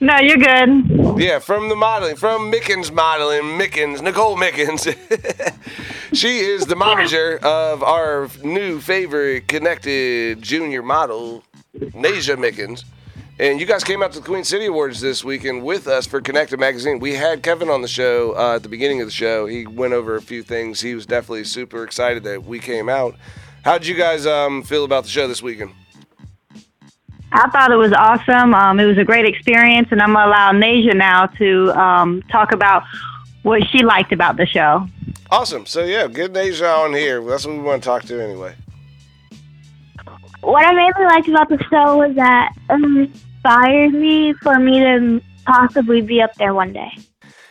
No, 0.00 0.16
you're 0.16 0.38
good. 0.38 1.20
Yeah, 1.20 1.40
from 1.40 1.68
the 1.68 1.76
modeling, 1.76 2.16
from 2.16 2.50
Mickens 2.50 2.90
Modeling, 2.90 3.58
Mickens, 3.58 4.00
Nicole 4.00 4.38
Mickens. 4.38 4.86
she 6.14 6.38
is 6.38 6.64
the 6.64 6.74
manager 6.74 7.38
of 7.42 7.82
our 7.82 8.30
new 8.42 8.80
favorite 8.80 9.46
connected 9.46 10.40
junior 10.40 10.82
model, 10.82 11.44
Nayjah 11.78 12.38
Mickens. 12.38 12.84
And 13.40 13.58
you 13.58 13.64
guys 13.64 13.82
came 13.82 14.02
out 14.02 14.12
to 14.12 14.20
the 14.20 14.26
Queen 14.26 14.44
City 14.44 14.66
Awards 14.66 15.00
this 15.00 15.24
weekend 15.24 15.64
with 15.64 15.86
us 15.86 16.06
for 16.06 16.20
Connected 16.20 16.60
Magazine. 16.60 16.98
We 16.98 17.14
had 17.14 17.42
Kevin 17.42 17.70
on 17.70 17.80
the 17.80 17.88
show 17.88 18.36
uh, 18.36 18.56
at 18.56 18.62
the 18.62 18.68
beginning 18.68 19.00
of 19.00 19.06
the 19.06 19.12
show. 19.12 19.46
He 19.46 19.66
went 19.66 19.94
over 19.94 20.14
a 20.14 20.20
few 20.20 20.42
things. 20.42 20.82
He 20.82 20.94
was 20.94 21.06
definitely 21.06 21.44
super 21.44 21.82
excited 21.82 22.22
that 22.24 22.44
we 22.44 22.58
came 22.58 22.90
out. 22.90 23.14
How 23.64 23.78
did 23.78 23.86
you 23.86 23.94
guys 23.94 24.26
um, 24.26 24.62
feel 24.62 24.84
about 24.84 25.04
the 25.04 25.08
show 25.08 25.26
this 25.26 25.42
weekend? 25.42 25.70
I 27.32 27.48
thought 27.48 27.72
it 27.72 27.76
was 27.76 27.94
awesome. 27.94 28.52
Um, 28.52 28.78
it 28.78 28.84
was 28.84 28.98
a 28.98 29.04
great 29.04 29.24
experience, 29.24 29.88
and 29.90 30.02
I'm 30.02 30.12
going 30.12 30.22
to 30.22 30.28
allow 30.28 30.52
Nayjah 30.52 30.94
now 30.94 31.24
to 31.24 31.70
um, 31.80 32.20
talk 32.30 32.52
about 32.52 32.82
what 33.42 33.66
she 33.68 33.82
liked 33.82 34.12
about 34.12 34.36
the 34.36 34.44
show. 34.44 34.86
Awesome. 35.30 35.64
So, 35.64 35.82
yeah, 35.84 36.08
get 36.08 36.34
Nayjah 36.34 36.84
on 36.84 36.92
here. 36.92 37.24
That's 37.24 37.46
what 37.46 37.56
we 37.56 37.62
want 37.62 37.82
to 37.82 37.88
talk 37.88 38.02
to 38.02 38.22
anyway. 38.22 38.54
What 40.42 40.66
I 40.66 40.74
mainly 40.74 41.04
liked 41.06 41.28
about 41.28 41.48
the 41.48 41.64
show 41.70 41.96
was 41.96 42.14
that 42.16 42.52
it 42.68 43.10
inspired 43.44 43.92
me 43.94 44.32
for 44.34 44.58
me 44.58 44.80
to 44.80 45.20
possibly 45.46 46.00
be 46.02 46.20
up 46.20 46.34
there 46.34 46.54
one 46.54 46.72
day. 46.72 46.90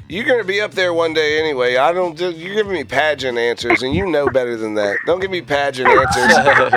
You're 0.07 0.25
gonna 0.25 0.43
be 0.43 0.59
up 0.61 0.71
there 0.71 0.93
one 0.93 1.13
day 1.13 1.39
anyway. 1.39 1.75
I 1.77 1.93
don't. 1.93 2.17
do- 2.17 2.31
You're 2.31 2.55
giving 2.55 2.73
me 2.73 2.83
pageant 2.83 3.37
answers, 3.37 3.83
and 3.83 3.93
you 3.93 4.07
know 4.07 4.27
better 4.27 4.57
than 4.57 4.73
that. 4.75 4.97
Don't 5.05 5.19
give 5.19 5.29
me 5.29 5.41
pageant 5.41 5.87
answers. 5.87 6.73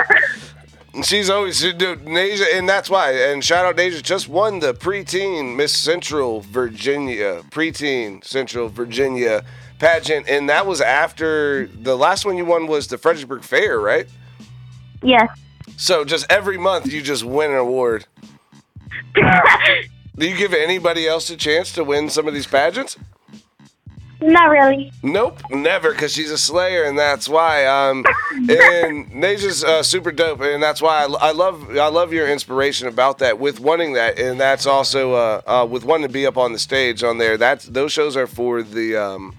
She's 1.03 1.31
always 1.31 1.59
she 1.59 1.73
do 1.73 1.95
Nayjah, 1.95 2.53
and 2.55 2.69
that's 2.69 2.87
why. 2.91 3.11
And 3.13 3.43
shout 3.43 3.65
out 3.65 3.75
Nayjah, 3.75 4.03
just 4.03 4.29
won 4.29 4.59
the 4.59 4.75
preteen 4.75 5.55
Miss 5.55 5.75
Central 5.75 6.41
Virginia 6.41 7.41
preteen 7.49 8.23
Central 8.23 8.69
Virginia 8.69 9.43
pageant, 9.79 10.29
and 10.29 10.47
that 10.49 10.67
was 10.67 10.81
after 10.81 11.65
the 11.67 11.97
last 11.97 12.25
one 12.25 12.37
you 12.37 12.45
won 12.45 12.67
was 12.67 12.87
the 12.87 12.99
Fredericksburg 12.99 13.41
Fair, 13.41 13.79
right? 13.79 14.07
Yes. 15.01 15.27
So 15.77 16.05
just 16.05 16.27
every 16.29 16.59
month 16.59 16.93
you 16.93 17.01
just 17.01 17.23
win 17.23 17.49
an 17.49 17.57
award. 17.57 18.05
Do 20.15 20.27
you 20.27 20.35
give 20.37 20.53
anybody 20.53 21.07
else 21.07 21.29
a 21.29 21.37
chance 21.37 21.71
to 21.73 21.83
win 21.83 22.09
some 22.09 22.27
of 22.27 22.33
these 22.33 22.47
pageants? 22.47 22.97
Not 24.21 24.49
really. 24.49 24.91
Nope, 25.01 25.41
never, 25.49 25.91
because 25.91 26.13
she's 26.13 26.31
a 26.31 26.37
slayer, 26.37 26.83
and 26.83 26.97
that's 26.97 27.27
why. 27.27 27.65
Um, 27.65 28.05
and 28.31 29.11
Nayjah's 29.11 29.65
uh, 29.65 29.83
super 29.83 30.13
dope, 30.13 30.39
and 30.39 30.63
that's 30.63 30.81
why 30.81 31.03
I, 31.03 31.29
I 31.29 31.31
love 31.31 31.77
I 31.77 31.89
love 31.89 32.13
your 32.13 32.29
inspiration 32.29 32.87
about 32.87 33.17
that 33.17 33.37
with 33.37 33.59
wanting 33.59 33.93
that, 33.93 34.17
and 34.17 34.39
that's 34.39 34.65
also 34.65 35.13
uh, 35.13 35.41
uh, 35.45 35.67
with 35.69 35.83
wanting 35.83 36.07
to 36.07 36.13
be 36.13 36.25
up 36.25 36.37
on 36.37 36.53
the 36.53 36.59
stage 36.59 37.03
on 37.03 37.17
there. 37.17 37.35
That's 37.35 37.65
those 37.65 37.91
shows 37.91 38.15
are 38.15 38.27
for 38.27 38.63
the. 38.63 38.95
Um, 38.95 39.35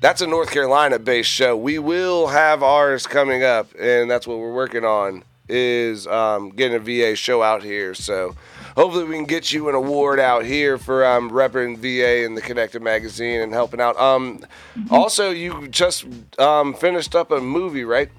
that's 0.00 0.22
a 0.22 0.26
North 0.26 0.50
Carolina 0.50 0.98
based 0.98 1.30
show. 1.30 1.56
We 1.56 1.78
will 1.78 2.28
have 2.28 2.62
ours 2.62 3.06
coming 3.06 3.44
up, 3.44 3.68
and 3.78 4.10
that's 4.10 4.26
what 4.26 4.38
we're 4.38 4.52
working 4.52 4.84
on 4.84 5.24
is 5.48 6.06
um, 6.06 6.50
getting 6.50 6.76
a 6.76 6.78
VA 6.80 7.14
show 7.16 7.42
out 7.42 7.62
here. 7.62 7.94
So 7.94 8.34
hopefully 8.76 9.04
we 9.04 9.14
can 9.14 9.24
get 9.24 9.52
you 9.52 9.68
an 9.68 9.74
award 9.74 10.20
out 10.20 10.44
here 10.44 10.78
for 10.78 11.04
um, 11.04 11.30
repping 11.30 11.76
VA 11.78 12.24
in 12.24 12.34
the 12.34 12.40
Connected 12.40 12.82
magazine 12.82 13.40
and 13.40 13.52
helping 13.52 13.80
out. 13.80 13.98
Um, 13.98 14.44
also, 14.90 15.30
you 15.30 15.68
just 15.68 16.06
um, 16.38 16.74
finished 16.74 17.14
up 17.14 17.30
a 17.30 17.40
movie, 17.40 17.84
right? 17.84 18.10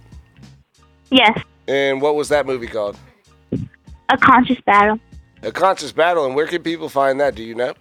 Yes. 1.10 1.38
And 1.68 2.02
what 2.02 2.16
was 2.16 2.30
that 2.30 2.45
movie 2.45 2.68
called? 2.68 2.97
A 4.10 4.18
conscious 4.18 4.60
battle. 4.66 4.99
A 5.43 5.52
Conscious 5.52 5.91
Battle. 5.91 6.26
And 6.26 6.36
where 6.36 6.47
can 6.47 6.62
people 6.62 6.89
find 6.89 7.20
that? 7.20 7.36
Do 7.36 7.43
you 7.43 7.56
know? 7.56 7.74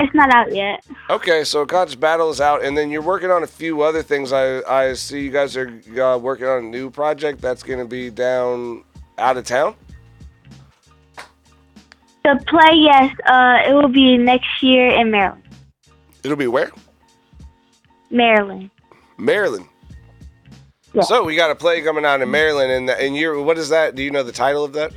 It's 0.00 0.14
not 0.14 0.32
out 0.32 0.54
yet. 0.54 0.84
Okay, 1.10 1.42
so 1.42 1.66
Conscious 1.66 1.96
Battle 1.96 2.30
is 2.30 2.40
out, 2.40 2.62
and 2.62 2.78
then 2.78 2.88
you're 2.90 3.02
working 3.02 3.32
on 3.32 3.42
a 3.42 3.48
few 3.48 3.82
other 3.82 4.02
things. 4.02 4.32
I 4.32 4.60
I 4.60 4.92
see 4.92 5.22
you 5.22 5.30
guys 5.30 5.56
are 5.56 5.68
uh, 6.00 6.18
working 6.18 6.46
on 6.46 6.64
a 6.64 6.66
new 6.66 6.88
project 6.88 7.40
that's 7.40 7.64
going 7.64 7.80
to 7.80 7.84
be 7.84 8.08
down 8.08 8.84
out 9.16 9.36
of 9.36 9.44
town. 9.44 9.74
The 12.28 12.44
play, 12.44 12.74
yes, 12.74 13.16
uh, 13.24 13.70
it 13.70 13.72
will 13.72 13.88
be 13.88 14.18
next 14.18 14.62
year 14.62 14.90
in 14.90 15.10
Maryland. 15.10 15.42
It'll 16.22 16.36
be 16.36 16.46
where? 16.46 16.70
Maryland. 18.10 18.70
Maryland. 19.16 19.66
So 21.00 21.24
we 21.24 21.36
got 21.36 21.50
a 21.50 21.54
play 21.54 21.80
coming 21.80 22.04
out 22.04 22.20
in 22.20 22.30
Maryland, 22.30 22.70
and 22.70 22.90
and 22.90 23.16
you're 23.16 23.40
what 23.40 23.56
is 23.56 23.70
that? 23.70 23.94
Do 23.94 24.02
you 24.02 24.10
know 24.10 24.22
the 24.22 24.32
title 24.32 24.62
of 24.62 24.74
that? 24.74 24.92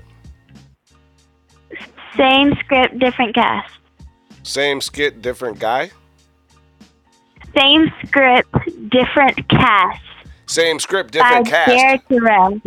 Same 2.18 2.54
script, 2.60 3.00
different 3.00 3.34
cast. 3.34 3.72
Same 4.44 4.82
skit, 4.82 5.22
different 5.22 5.58
guy. 5.58 5.90
Same 7.56 7.94
script, 8.06 8.54
different 8.90 9.48
cast. 9.48 10.02
Same 10.48 10.80
script, 10.80 11.12
different 11.14 11.46
by 11.46 11.50
cast. 11.50 11.70
Derek 11.70 12.08
Durrell. 12.10 12.62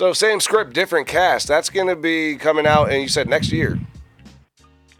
So 0.00 0.14
same 0.14 0.40
script, 0.40 0.72
different 0.72 1.06
cast. 1.06 1.46
That's 1.46 1.68
going 1.68 1.88
to 1.88 1.94
be 1.94 2.36
coming 2.36 2.66
out, 2.66 2.90
and 2.90 3.02
you 3.02 3.08
said 3.08 3.28
next 3.28 3.52
year 3.52 3.78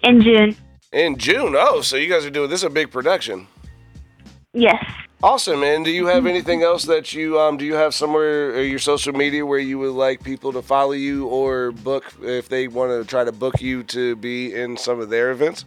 In 0.02 0.20
June. 0.20 0.54
in 0.92 1.16
June. 1.16 1.54
Oh, 1.56 1.80
so 1.80 1.96
you 1.96 2.06
guys 2.06 2.26
are 2.26 2.30
doing 2.30 2.50
this 2.50 2.60
is 2.60 2.64
a 2.64 2.68
big 2.68 2.90
production. 2.90 3.46
Yes. 4.52 4.84
Awesome. 5.22 5.62
And 5.62 5.86
do 5.86 5.90
you 5.90 6.04
have 6.04 6.26
anything 6.26 6.62
else 6.62 6.84
that 6.84 7.14
you 7.14 7.40
um 7.40 7.56
do 7.56 7.64
you 7.64 7.76
have 7.76 7.94
somewhere 7.94 8.50
or 8.50 8.60
your 8.60 8.78
social 8.78 9.14
media 9.14 9.46
where 9.46 9.58
you 9.58 9.78
would 9.78 9.92
like 9.94 10.22
people 10.22 10.52
to 10.52 10.60
follow 10.60 10.92
you 10.92 11.28
or 11.28 11.72
book 11.72 12.12
if 12.20 12.50
they 12.50 12.68
want 12.68 12.90
to 12.90 13.08
try 13.08 13.24
to 13.24 13.32
book 13.32 13.58
you 13.62 13.82
to 13.84 14.16
be 14.16 14.52
in 14.52 14.76
some 14.76 15.00
of 15.00 15.08
their 15.08 15.30
events? 15.30 15.64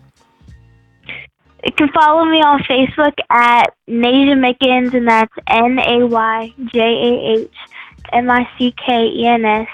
You 1.65 1.71
can 1.75 1.89
follow 1.89 2.23
me 2.25 2.37
on 2.43 2.59
Facebook 2.65 3.15
at 3.31 3.73
Nayjah 3.89 4.37
Mickens, 4.37 4.93
and 4.93 5.07
that's 5.07 5.33
N 5.47 5.79
A 5.79 6.05
Y 6.05 6.53
J 6.71 6.79
A 6.79 7.39
H 7.39 7.51
M 8.11 8.29
I 8.29 8.47
C 8.57 8.73
K 8.85 9.05
E 9.07 9.25
N 9.25 9.45
S, 9.45 9.67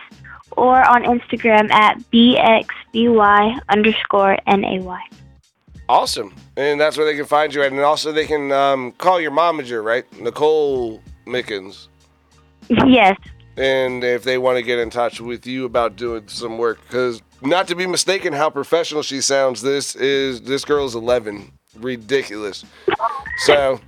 or 0.51 0.87
on 0.87 1.03
Instagram 1.03 1.71
at 1.71 1.97
BXBY 2.11 3.59
underscore 3.69 4.37
N 4.47 4.63
A 4.63 4.79
Y. 4.81 5.01
Awesome. 5.87 6.35
And 6.55 6.79
that's 6.79 6.97
where 6.97 7.05
they 7.05 7.15
can 7.15 7.25
find 7.25 7.53
you 7.53 7.63
at. 7.63 7.71
And 7.71 7.81
also, 7.81 8.11
they 8.11 8.27
can 8.27 8.51
um, 8.51 8.91
call 8.93 9.19
your 9.19 9.31
momager, 9.31 9.83
right? 9.83 10.05
Nicole 10.19 11.01
Mickens. 11.25 11.87
Yes. 12.85 13.17
And 13.57 14.03
if 14.03 14.23
they 14.23 14.37
want 14.37 14.57
to 14.57 14.61
get 14.61 14.79
in 14.79 14.89
touch 14.89 15.19
with 15.19 15.45
you 15.45 15.65
about 15.65 15.95
doing 15.95 16.27
some 16.27 16.57
work, 16.57 16.79
because 16.83 17.21
not 17.41 17.67
to 17.67 17.75
be 17.75 17.87
mistaken 17.87 18.31
how 18.31 18.49
professional 18.49 19.01
she 19.01 19.21
sounds, 19.21 19.61
this 19.61 19.95
is 19.95 20.41
this 20.41 20.63
girl's 20.63 20.95
11. 20.95 21.51
Ridiculous. 21.75 22.65
So, 23.45 23.79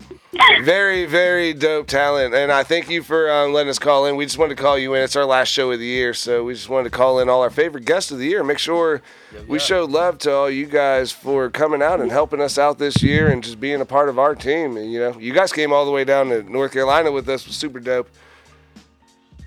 very, 0.61 1.05
very 1.05 1.53
dope 1.53 1.87
talent. 1.87 2.33
And 2.33 2.51
I 2.51 2.63
thank 2.63 2.89
you 2.89 3.01
for 3.03 3.29
um, 3.31 3.53
letting 3.53 3.69
us 3.69 3.79
call 3.79 4.05
in. 4.05 4.15
We 4.15 4.25
just 4.25 4.37
wanted 4.37 4.55
to 4.55 4.61
call 4.61 4.77
you 4.77 4.93
in. 4.93 5.01
It's 5.03 5.15
our 5.15 5.25
last 5.25 5.47
show 5.49 5.71
of 5.71 5.79
the 5.79 5.85
year. 5.85 6.13
So, 6.13 6.43
we 6.43 6.53
just 6.53 6.69
wanted 6.69 6.85
to 6.85 6.89
call 6.97 7.19
in 7.19 7.27
all 7.27 7.41
our 7.41 7.49
favorite 7.49 7.85
guests 7.85 8.11
of 8.11 8.19
the 8.19 8.25
year. 8.27 8.43
Make 8.43 8.59
sure 8.59 9.01
we 9.47 9.57
show 9.59 9.85
love 9.85 10.19
to 10.19 10.31
all 10.33 10.49
you 10.49 10.67
guys 10.67 11.11
for 11.11 11.49
coming 11.49 11.81
out 11.81 11.99
and 11.99 12.11
helping 12.11 12.39
us 12.39 12.57
out 12.57 12.77
this 12.77 13.01
year 13.01 13.29
and 13.29 13.43
just 13.43 13.59
being 13.59 13.81
a 13.81 13.85
part 13.85 14.09
of 14.09 14.19
our 14.19 14.35
team. 14.35 14.77
And, 14.77 14.91
you 14.91 14.99
know, 14.99 15.17
you 15.19 15.33
guys 15.33 15.51
came 15.51 15.73
all 15.73 15.85
the 15.85 15.91
way 15.91 16.03
down 16.03 16.29
to 16.29 16.43
North 16.43 16.73
Carolina 16.73 17.11
with 17.11 17.27
us. 17.29 17.41
It 17.41 17.47
was 17.47 17.57
super 17.57 17.79
dope. 17.79 18.09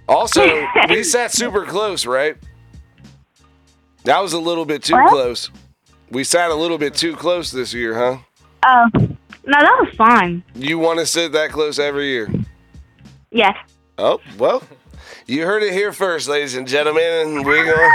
Also, 0.07 0.67
we 0.91 1.03
sat 1.03 1.33
super 1.33 1.65
close, 1.65 2.05
right? 2.05 2.37
That 4.05 4.21
was 4.21 4.35
a 4.35 4.39
little 4.39 4.67
bit 4.67 4.83
too 4.83 4.93
What? 4.95 5.09
close. 5.11 5.51
We 6.15 6.23
sat 6.23 6.53
a 6.53 6.55
little 6.55 6.79
bit 6.79 6.95
too 6.95 7.17
close 7.17 7.51
this 7.51 7.75
year, 7.75 7.93
huh? 7.99 8.19
Oh, 8.65 8.89
no, 8.95 9.09
that 9.47 9.79
was 9.81 9.93
fine. 9.97 10.45
You 10.55 10.79
want 10.79 11.01
to 11.01 11.07
sit 11.07 11.33
that 11.33 11.51
close 11.51 11.81
every 11.81 12.07
year? 12.07 12.31
Yes. 13.33 13.57
Oh, 13.99 14.21
well, 14.39 14.63
you 15.27 15.45
heard 15.45 15.65
it 15.65 15.73
here 15.73 15.93
first, 15.93 16.29
ladies 16.29 16.55
and 16.55 16.69
gentlemen, 16.69 17.03
and 17.03 17.45
we're 17.45 17.65
gonna 17.65 17.93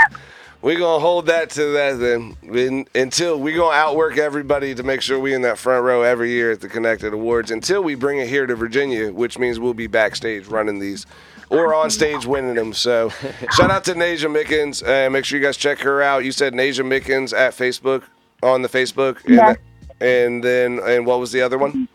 we're 0.60 0.78
gonna 0.78 1.00
hold 1.00 1.26
that 1.26 1.48
to 1.50 1.72
that 1.72 1.98
then 1.98 2.36
In- 2.42 2.86
until 2.94 3.40
we're 3.40 3.56
gonna 3.56 3.74
outwork 3.74 4.18
everybody 4.18 4.74
to 4.74 4.82
make 4.82 5.00
sure 5.00 5.18
we 5.18 5.32
in 5.32 5.40
that 5.42 5.56
front 5.56 5.82
row 5.82 6.02
every 6.02 6.30
year 6.30 6.52
at 6.52 6.60
the 6.60 6.68
Connected 6.68 7.14
Awards 7.14 7.50
until 7.50 7.82
we 7.82 7.94
bring 7.94 8.18
it 8.18 8.28
here 8.28 8.46
to 8.46 8.54
Virginia, 8.54 9.10
which 9.10 9.38
means 9.38 9.58
we'll 9.58 9.72
be 9.72 9.86
backstage 9.86 10.46
running 10.46 10.78
these 10.78 11.06
or 11.50 11.74
on 11.74 11.90
stage 11.90 12.24
winning 12.26 12.54
them. 12.54 12.72
So 12.72 13.08
shout 13.52 13.70
out 13.70 13.84
to 13.84 13.94
Nayjah 13.94 14.30
Mickens 14.30 14.86
and 14.86 15.12
make 15.12 15.24
sure 15.24 15.38
you 15.38 15.44
guys 15.44 15.56
check 15.56 15.78
her 15.80 16.00
out. 16.02 16.24
You 16.24 16.32
said 16.32 16.54
Nayjah 16.54 16.84
Mickens 16.86 17.36
at 17.36 17.52
Facebook 17.54 18.04
on 18.42 18.62
the 18.62 18.68
Facebook. 18.68 19.24
And, 19.26 19.34
Yeah. 19.34 19.54
and 20.00 20.42
then 20.42 20.80
and 20.80 21.04
what 21.06 21.20
was 21.20 21.32
the 21.32 21.42
other 21.42 21.58
one? 21.58 21.88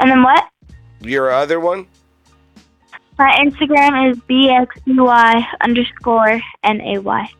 And 0.00 0.10
then 0.10 0.22
what? 0.22 0.44
Your 1.00 1.30
other 1.30 1.60
one? 1.60 1.86
My 3.18 3.30
Instagram 3.40 4.10
is 4.12 4.18
bxby 4.30 5.44
underscore 5.60 6.40
nay. 6.64 7.30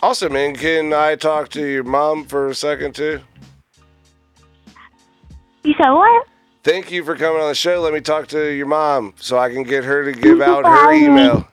Awesome, 0.00 0.32
man. 0.32 0.54
Can 0.54 0.92
I 0.94 1.16
talk 1.16 1.50
to 1.50 1.66
your 1.66 1.84
mom 1.84 2.24
for 2.24 2.48
a 2.48 2.54
second 2.54 2.94
too? 2.94 3.20
You 5.64 5.74
said 5.74 5.90
what? 5.90 6.26
Thank 6.68 6.90
you 6.90 7.02
for 7.02 7.16
coming 7.16 7.40
on 7.40 7.48
the 7.48 7.54
show. 7.54 7.80
Let 7.80 7.94
me 7.94 8.02
talk 8.02 8.26
to 8.28 8.52
your 8.52 8.66
mom 8.66 9.14
so 9.16 9.38
I 9.38 9.48
can 9.48 9.62
get 9.62 9.84
her 9.84 10.04
to 10.04 10.12
give 10.12 10.42
out 10.42 10.66
her 10.66 10.92
email. 10.92 11.48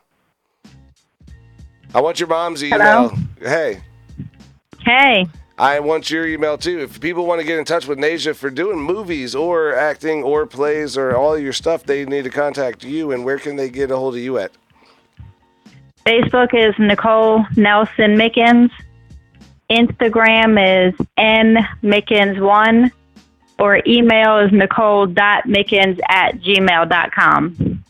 I 1.93 2.01
want 2.01 2.19
your 2.19 2.27
mom's 2.27 2.61
email. 2.61 3.07
Hello? 3.07 3.17
Hey, 3.39 3.81
Hey. 4.83 5.25
I 5.57 5.79
want 5.79 6.11
your 6.11 6.27
email 6.27 6.57
too. 6.57 6.79
If 6.79 6.99
people 6.99 7.25
want 7.25 7.39
to 7.39 7.47
get 7.47 7.57
in 7.57 7.63
touch 7.63 7.87
with 7.87 7.97
Nayjah 7.97 8.35
for 8.35 8.49
doing 8.49 8.77
movies 8.77 9.35
or 9.35 9.73
acting 9.73 10.21
or 10.21 10.45
plays 10.45 10.97
or 10.97 11.15
all 11.15 11.37
your 11.37 11.53
stuff, 11.53 11.85
they 11.85 12.03
need 12.03 12.25
to 12.25 12.29
contact 12.29 12.83
you. 12.83 13.13
And 13.13 13.23
where 13.23 13.39
can 13.39 13.55
they 13.55 13.69
get 13.69 13.91
a 13.91 13.95
hold 13.95 14.15
of 14.15 14.19
you 14.19 14.37
at? 14.37 14.51
Facebook 16.05 16.53
is 16.53 16.75
Nicole 16.77 17.45
Nelson 17.55 18.17
Mickens. 18.17 18.69
Instagram 19.71 20.89
is 20.89 21.07
N 21.15 21.55
Mickens1. 21.81 22.91
Or 23.57 23.81
email 23.87 24.39
is 24.39 24.51
nicole.mickens 24.51 25.99
at 26.09 26.39
gmail.com. 26.41 27.83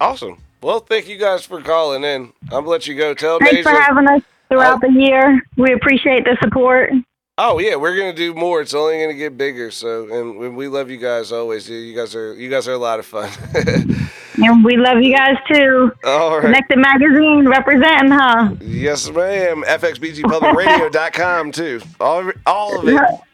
Awesome. 0.00 0.38
Well, 0.60 0.80
thank 0.80 1.08
you 1.08 1.18
guys 1.18 1.44
for 1.44 1.60
calling 1.60 2.04
in. 2.04 2.32
I'm 2.44 2.48
gonna 2.50 2.68
let 2.68 2.86
you 2.86 2.96
go. 2.96 3.14
Tell 3.14 3.38
Thanks 3.38 3.58
Nayjah. 3.58 3.62
for 3.62 3.80
having 3.80 4.08
us 4.08 4.22
throughout 4.48 4.82
oh. 4.82 4.88
the 4.88 5.00
year. 5.00 5.42
We 5.56 5.72
appreciate 5.72 6.24
the 6.24 6.36
support. 6.42 6.92
Oh 7.38 7.58
yeah, 7.58 7.76
we're 7.76 7.96
gonna 7.96 8.12
do 8.12 8.34
more. 8.34 8.60
It's 8.60 8.74
only 8.74 9.00
gonna 9.00 9.14
get 9.14 9.36
bigger. 9.36 9.70
So, 9.70 10.08
and 10.12 10.56
we- 10.56 10.68
love 10.68 10.90
you 10.90 10.98
guys 10.98 11.32
always. 11.32 11.68
You- 11.68 11.78
You 11.78 11.96
guys 11.96 12.14
are 12.14 12.34
you 12.34 12.50
guys 12.50 12.68
are 12.68 12.72
a 12.72 12.78
lot 12.78 12.98
of 12.98 13.06
fun. 13.06 13.30
And 14.36 14.64
we 14.64 14.76
love 14.76 15.02
you 15.02 15.14
guys 15.14 15.36
too. 15.46 15.92
All 16.04 16.36
right. 16.36 16.42
Connected 16.42 16.78
Magazine 16.78 17.46
representing, 17.48 18.10
huh? 18.10 18.54
yes, 18.60 19.10
ma'am. 19.10 19.62
FXBGPublicRadio.com 19.66 21.52
too. 21.52 21.80
All 22.00 22.32
all 22.46 22.80
of 22.80 22.88
it. 22.88 23.00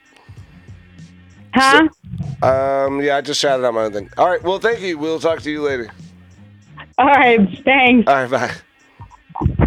Huh? 1.54 1.88
Um. 2.42 3.00
Yeah, 3.00 3.16
I 3.16 3.20
just 3.20 3.40
shouted 3.40 3.64
out 3.64 3.74
my 3.74 3.84
own 3.84 3.92
thing. 3.92 4.10
All 4.16 4.28
right. 4.28 4.42
Well, 4.42 4.58
thank 4.58 4.80
you. 4.80 4.98
We'll 4.98 5.20
talk 5.20 5.40
to 5.42 5.50
you 5.50 5.62
later. 5.62 5.90
All 6.98 7.06
right, 7.06 7.38
thanks. 7.64 8.08
All 8.08 8.26
right. 8.26 8.30
Bye. 8.30 9.58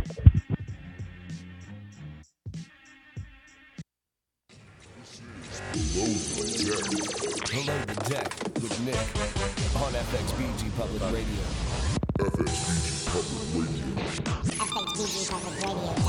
Below 7.51 7.77
the 7.85 7.95
deck 8.09 8.33
with 8.55 8.79
Nick 8.85 8.95
on 9.81 9.93
FXBG 9.93 10.75
Public 10.77 11.01
Radio. 11.11 11.43
FXBG 12.19 13.11
Public 13.11 13.69
Radio. 15.95 16.00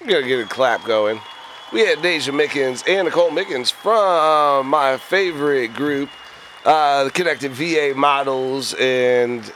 We 0.00 0.06
gotta 0.06 0.26
get 0.26 0.38
a 0.40 0.46
clap 0.46 0.84
going. 0.84 1.20
We 1.72 1.80
had 1.80 2.00
Deja 2.00 2.32
Mickens 2.32 2.88
and 2.88 3.06
Nicole 3.06 3.30
Mickens 3.30 3.72
from 3.72 4.68
my 4.68 4.96
favorite 4.96 5.74
group, 5.74 6.08
uh, 6.64 7.04
the 7.04 7.10
Connected 7.10 7.52
VA 7.52 7.92
Models, 7.96 8.74
and 8.74 9.52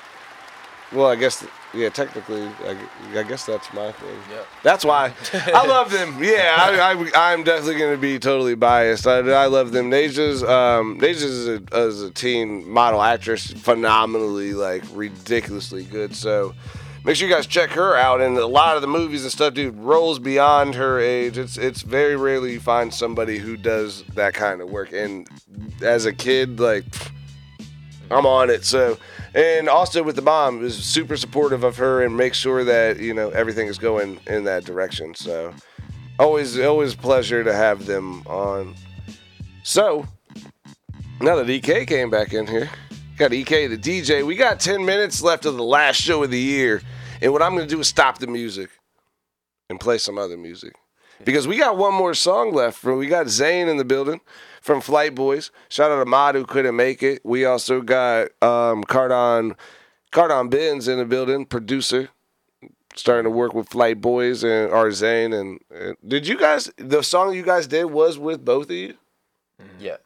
well, 0.93 1.07
I 1.07 1.17
guess 1.17 1.47
yeah, 1.73 1.89
technically, 1.89 2.43
I, 2.43 2.77
I 3.15 3.23
guess 3.23 3.47
that's 3.47 3.73
my 3.73 3.93
thing. 3.93 4.19
Yep. 4.31 4.47
That's 4.63 4.85
why 4.85 5.15
I 5.33 5.67
love 5.67 5.91
them. 5.91 6.23
Yeah, 6.23 6.57
I, 6.59 6.93
I, 6.93 7.33
I'm 7.33 7.45
definitely 7.45 7.79
gonna 7.79 7.97
be 7.97 8.19
totally 8.19 8.57
biased. 8.57 9.07
I, 9.07 9.19
I 9.19 9.47
love 9.47 9.71
them. 9.73 9.91
Deja's 9.91 10.43
um, 10.43 10.99
Deja's 10.99 11.23
as 11.23 11.49
a, 11.49 11.63
as 11.73 12.03
a 12.03 12.11
teen 12.11 12.69
model 12.69 13.01
actress, 13.01 13.47
phenomenally 13.53 14.55
like 14.55 14.83
ridiculously 14.93 15.85
good. 15.85 16.15
So 16.17 16.55
make 17.05 17.17
sure 17.17 17.29
you 17.29 17.35
guys 17.35 17.47
check 17.47 17.71
her 17.71 17.97
out. 17.97 18.21
And 18.21 18.37
a 18.37 18.47
lot 18.47 18.77
of 18.77 18.83
the 18.83 18.89
movies 18.89 19.23
and 19.23 19.33
stuff, 19.33 19.55
dude, 19.55 19.77
rolls 19.77 20.19
beyond 20.19 20.75
her 20.75 20.99
age. 20.99 21.39
It's 21.39 21.57
it's 21.57 21.83
very 21.83 22.17
rarely 22.17 22.53
you 22.53 22.61
find 22.61 22.93
somebody 22.93 23.39
who 23.39 23.57
does 23.57 24.05
that 24.15 24.35
kind 24.35 24.61
of 24.61 24.71
work. 24.71 24.93
And 24.93 25.29
as 25.83 26.07
a 26.07 26.13
kid, 26.13 26.61
like 26.61 26.85
I'm 28.11 28.27
on 28.27 28.51
it. 28.51 28.65
So, 28.65 28.99
and 29.35 29.69
also 29.69 30.03
with 30.03 30.17
the 30.17 30.23
mom 30.23 30.65
is 30.65 30.77
super 30.85 31.17
supportive 31.17 31.65
of 31.65 31.77
her 31.77 32.03
and 32.03 32.17
makes 32.17 32.39
sure 32.39 32.65
that 32.65 32.99
you 32.99 33.15
know 33.15 33.31
everything 33.31 33.69
is 33.69 33.79
going 33.79 34.21
in 34.27 34.45
that 34.45 34.65
direction. 34.65 35.15
So, 35.15 35.55
always 36.19 36.59
always 36.59 36.95
pleasure 36.95 37.43
to 37.43 37.55
have 37.55 37.87
them 37.87 38.23
on. 38.27 38.75
So, 39.63 40.07
now 41.21 41.37
that 41.37 41.49
EK 41.49 41.87
came 41.87 42.11
back 42.11 42.33
in 42.33 42.47
here, 42.47 42.69
got 43.17 43.33
EK 43.33 43.67
the 43.69 43.79
DJ. 43.79 44.27
We 44.27 44.37
got 44.37 44.61
10 44.61 44.85
minutes 44.85 45.23
left 45.23 45.45
of 45.45 45.57
the 45.57 45.65
last 45.65 46.01
show 46.01 46.23
of 46.23 46.31
the 46.31 46.39
year, 46.39 46.83
and 47.21 47.33
what 47.33 47.43
I'm 47.43 47.55
gonna 47.55 47.67
do 47.67 47.81
is 47.81 47.89
stop 47.89 48.19
the 48.19 48.27
music 48.27 48.71
and 49.69 49.79
play 49.79 49.99
some 49.99 50.19
other 50.19 50.37
music 50.37 50.75
because 51.25 51.47
we 51.47 51.57
got 51.57 51.77
one 51.77 51.95
more 51.95 52.15
song 52.15 52.53
left. 52.53 52.79
For 52.79 52.97
we 52.97 53.07
got 53.07 53.29
Zane 53.29 53.69
in 53.69 53.77
the 53.77 53.85
building 53.85 54.21
from 54.61 54.81
Flight 54.81 55.15
Boys. 55.15 55.51
Shout 55.69 55.91
out 55.91 55.99
to 55.99 56.05
Mod 56.05 56.35
who 56.35 56.45
couldn't 56.45 56.77
make 56.77 57.03
it. 57.03 57.21
We 57.25 57.45
also 57.45 57.81
got 57.81 58.29
um, 58.43 58.85
Kardon 58.85 59.57
Kardon 60.13 60.51
Benz 60.51 60.89
in 60.89 60.99
the 60.99 61.05
building, 61.05 61.47
producer, 61.47 62.11
starting 62.95 63.25
to 63.25 63.31
work 63.31 63.55
with 63.55 63.69
Flight 63.69 64.01
Boys 64.01 64.45
and 64.45 64.73
our 64.73 64.91
Zane. 64.91 65.33
And, 65.33 65.61
and 65.71 65.97
did 66.07 66.27
you 66.27 66.39
guys? 66.39 66.71
The 66.77 67.03
song 67.03 67.35
you 67.35 67.43
guys 67.43 67.67
did 67.67 67.85
was 67.87 68.19
with 68.19 68.45
both 68.45 68.67
of 68.67 68.77
you. 68.77 68.95
Yeah. 69.79 69.97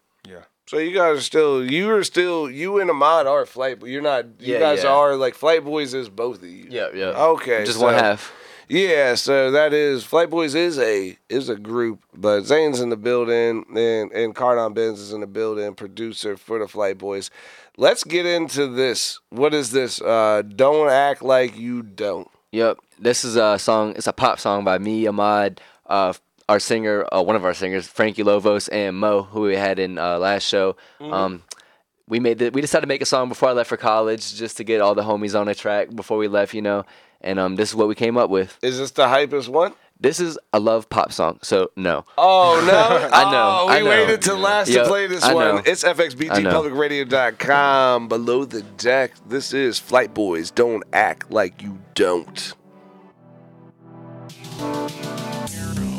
So 0.66 0.78
you 0.78 0.94
guys 0.94 1.18
are 1.18 1.20
still 1.20 1.64
you 1.70 1.90
are 1.90 2.02
still 2.04 2.50
you 2.50 2.80
and 2.80 2.90
Ahmad 2.90 3.26
are 3.26 3.46
Flight, 3.46 3.78
but 3.80 3.88
you're 3.88 4.02
not. 4.02 4.24
You 4.40 4.54
Yeah, 4.54 4.58
guys 4.60 4.82
yeah. 4.82 4.90
are 4.90 5.14
like 5.16 5.34
Flight 5.34 5.64
Boys 5.64 5.94
is 5.94 6.08
both 6.08 6.42
of 6.42 6.48
you. 6.48 6.66
Yeah, 6.68 6.88
yeah. 6.94 7.06
Okay, 7.34 7.64
Just 7.64 7.78
so- 7.78 7.84
one 7.84 7.94
half. 7.94 8.32
Yeah, 8.68 9.14
so 9.14 9.52
that 9.52 9.72
is 9.72 10.02
Flight 10.02 10.28
Boys 10.28 10.56
is 10.56 10.76
a 10.80 11.16
is 11.28 11.48
a 11.48 11.54
group, 11.54 12.00
but 12.16 12.40
Zane's 12.42 12.80
in 12.80 12.88
the 12.90 12.96
building 12.96 13.64
and 13.76 14.10
and 14.10 14.34
Kardon 14.34 14.74
Benz 14.74 14.98
is 14.98 15.12
in 15.12 15.20
the 15.20 15.28
building, 15.28 15.72
producer 15.74 16.36
for 16.36 16.58
the 16.58 16.66
Flight 16.66 16.98
Boys. 16.98 17.30
Let's 17.76 18.02
get 18.02 18.26
into 18.26 18.66
this. 18.66 19.20
What 19.30 19.54
is 19.54 19.70
this? 19.70 20.00
Uh, 20.02 20.42
don't 20.42 20.90
act 20.90 21.22
like 21.22 21.56
you 21.56 21.82
don't. 21.82 22.26
Yep. 22.50 22.78
This 22.98 23.24
is 23.24 23.36
a 23.36 23.56
song. 23.56 23.92
It's 23.94 24.08
a 24.08 24.12
pop 24.12 24.40
song 24.40 24.64
by 24.64 24.78
me, 24.78 25.06
Ahmad, 25.06 25.60
uh, 25.86 26.14
our 26.48 26.58
singer, 26.60 27.04
uh, 27.12 27.22
one 27.22 27.36
of 27.36 27.44
our 27.44 27.54
singers, 27.54 27.86
Frankie 27.88 28.22
Lovos, 28.24 28.68
and 28.72 28.96
Mo, 28.96 29.22
who 29.22 29.42
we 29.42 29.56
had 29.56 29.78
in 29.78 29.98
uh, 29.98 30.18
last 30.18 30.44
show. 30.44 30.76
Mhm. 31.00 31.12
Um, 31.12 31.42
we 32.08 32.20
made 32.20 32.38
the, 32.38 32.50
we 32.50 32.60
decided 32.60 32.82
to 32.82 32.86
make 32.88 33.02
a 33.02 33.06
song 33.06 33.28
before 33.28 33.48
I 33.48 33.52
left 33.52 33.68
for 33.68 33.76
college, 33.76 34.34
just 34.36 34.56
to 34.58 34.64
get 34.64 34.80
all 34.80 34.94
the 34.94 35.02
homies 35.02 35.38
on 35.38 35.48
a 35.48 35.54
track 35.56 35.92
before 35.94 36.18
we 36.18 36.28
left, 36.28 36.54
you 36.54 36.62
know. 36.62 36.84
and 37.20 37.40
um, 37.40 37.56
this 37.56 37.70
is 37.70 37.74
what 37.74 37.88
we 37.88 37.96
came 37.96 38.16
up 38.16 38.30
with. 38.30 38.56
Is 38.62 38.78
this 38.78 38.92
the 38.92 39.06
hypest 39.06 39.48
one? 39.48 39.72
This 39.98 40.20
is 40.20 40.38
a 40.52 40.60
love 40.60 40.88
pop 40.90 41.10
song, 41.10 41.38
so 41.42 41.70
no. 41.74 42.04
Oh 42.18 42.62
no! 42.66 43.08
I 43.12 43.30
know. 43.32 43.58
Oh, 43.62 43.66
we 43.66 43.72
I 43.72 43.80
know. 43.80 43.88
waited 43.88 44.20
till 44.20 44.36
last 44.36 44.68
Yep, 44.68 44.82
to 44.84 44.88
play 44.90 45.06
this 45.06 45.24
I 45.24 45.32
one. 45.34 45.54
know. 45.56 45.62
It's 45.64 45.84
I 45.84 45.92
know. 45.94 46.04
FXBGPublicRadio.com. 46.04 48.08
Below 48.08 48.44
the 48.44 48.60
deck. 48.62 49.12
This 49.26 49.54
is 49.54 49.78
Flight 49.78 50.12
Boys. 50.12 50.50
Don't 50.50 50.84
act 50.92 51.30
like 51.32 51.62
you 51.62 51.78
don't. 51.94 52.52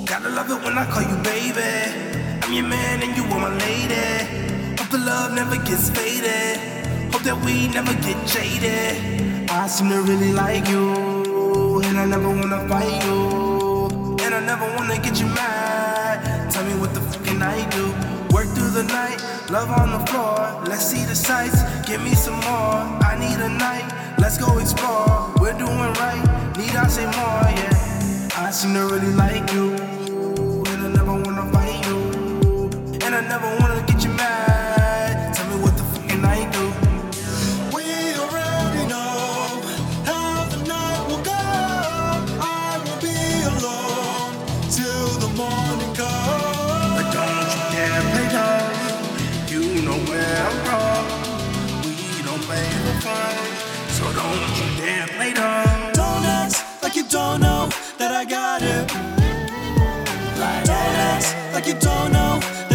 Gotta 0.07 0.29
love 0.29 0.49
it 0.49 0.63
when 0.63 0.77
I 0.77 0.85
call 0.89 1.03
you 1.03 1.17
baby. 1.21 2.39
I'm 2.41 2.53
your 2.53 2.63
man 2.63 3.03
and 3.03 3.11
you 3.17 3.23
are 3.25 3.41
my 3.41 3.53
lady. 3.57 4.79
Hope 4.79 4.89
the 4.89 4.99
love 4.99 5.33
never 5.33 5.57
gets 5.57 5.89
faded. 5.89 7.11
Hope 7.11 7.23
that 7.23 7.35
we 7.43 7.67
never 7.67 7.93
get 7.95 8.15
jaded. 8.25 9.51
I 9.51 9.67
seem 9.67 9.89
to 9.89 10.01
really 10.01 10.31
like 10.31 10.69
you, 10.69 11.81
and 11.83 11.97
I 11.97 12.05
never 12.05 12.29
wanna 12.29 12.65
fight 12.69 13.03
you, 13.03 13.87
and 14.23 14.33
I 14.33 14.39
never 14.39 14.65
wanna 14.77 14.97
get 14.97 15.19
you 15.19 15.27
mad. 15.27 16.51
Tell 16.51 16.63
me 16.63 16.79
what 16.79 16.93
the 16.93 17.01
fuck 17.01 17.25
can 17.25 17.41
I 17.41 17.67
do? 17.69 17.87
Work 18.33 18.47
through 18.55 18.71
the 18.79 18.83
night, 18.83 19.19
love 19.51 19.69
on 19.69 19.91
the 19.91 19.99
floor. 20.07 20.39
Let's 20.69 20.85
see 20.85 21.03
the 21.03 21.15
sights, 21.15 21.59
give 21.85 22.01
me 22.01 22.15
some 22.15 22.39
more. 22.47 22.79
I 23.03 23.17
need 23.19 23.39
a 23.43 23.49
night, 23.49 23.91
let's 24.19 24.37
go 24.37 24.57
explore. 24.57 25.33
We're 25.41 25.57
doing 25.59 25.91
right, 25.99 26.23
need 26.55 26.75
I 26.75 26.87
say 26.87 27.05
more? 27.05 27.43
Yeah. 27.59 27.87
I 28.39 28.51
seem 28.51 28.73
to 28.75 28.85
really 28.85 29.13
like 29.13 29.51
you, 29.51 29.75
and 33.07 33.15
I 33.15 33.21
never 33.21 33.47
wanna 33.59 33.81
get 33.87 34.03
you 34.03 34.09
mad. 34.09 35.33
Tell 35.33 35.47
me 35.47 35.63
what 35.63 35.77
the 35.77 35.83
fuck 35.83 36.05
can 36.09 36.25
I 36.25 36.39
do? 36.51 36.65
We 37.73 37.85
already 38.19 38.83
know 38.91 39.63
how 40.03 40.43
the 40.51 40.59
night 40.67 41.01
will 41.07 41.23
go. 41.23 41.43
I 42.43 42.75
will 42.83 42.99
be 43.07 43.17
alone 43.51 44.35
till 44.75 45.07
the 45.23 45.31
morning 45.39 45.93
comes. 45.95 46.91
But 46.97 47.07
don't 47.15 47.47
you 47.55 47.61
dare 47.71 48.03
play 48.11 48.27
dumb. 48.35 48.75
You 49.53 49.63
know 49.87 49.99
where 50.11 50.39
I'm 50.47 50.57
from. 50.67 51.03
We 51.85 52.21
don't 52.27 52.43
play 52.43 52.67
for 52.83 52.97
fun, 53.07 53.37
so 53.95 54.03
don't 54.19 54.51
you 54.59 54.67
dare 54.83 55.07
play 55.15 55.31
dumb. 55.31 55.93
Don't 55.93 56.25
act 56.25 56.83
like 56.83 56.95
you 56.97 57.05
don't 57.07 57.39
know 57.39 57.69
that 57.99 58.11
I 58.11 58.25
got 58.25 58.61
it. 58.61 58.85
Don't 60.67 60.95
act 61.13 61.53
like 61.53 61.67
you 61.67 61.75
don't 61.79 62.11
know 62.11 62.66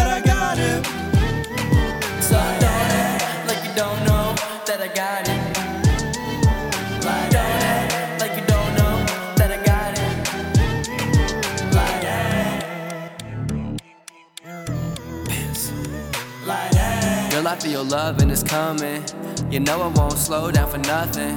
Girl, 17.42 17.50
I 17.50 17.56
feel 17.56 17.82
love 17.82 18.22
and 18.22 18.30
it's 18.30 18.44
coming. 18.44 19.02
You 19.50 19.58
know 19.58 19.82
I 19.82 19.88
won't 19.88 20.12
slow 20.12 20.52
down 20.52 20.70
for 20.70 20.78
nothing. 20.78 21.36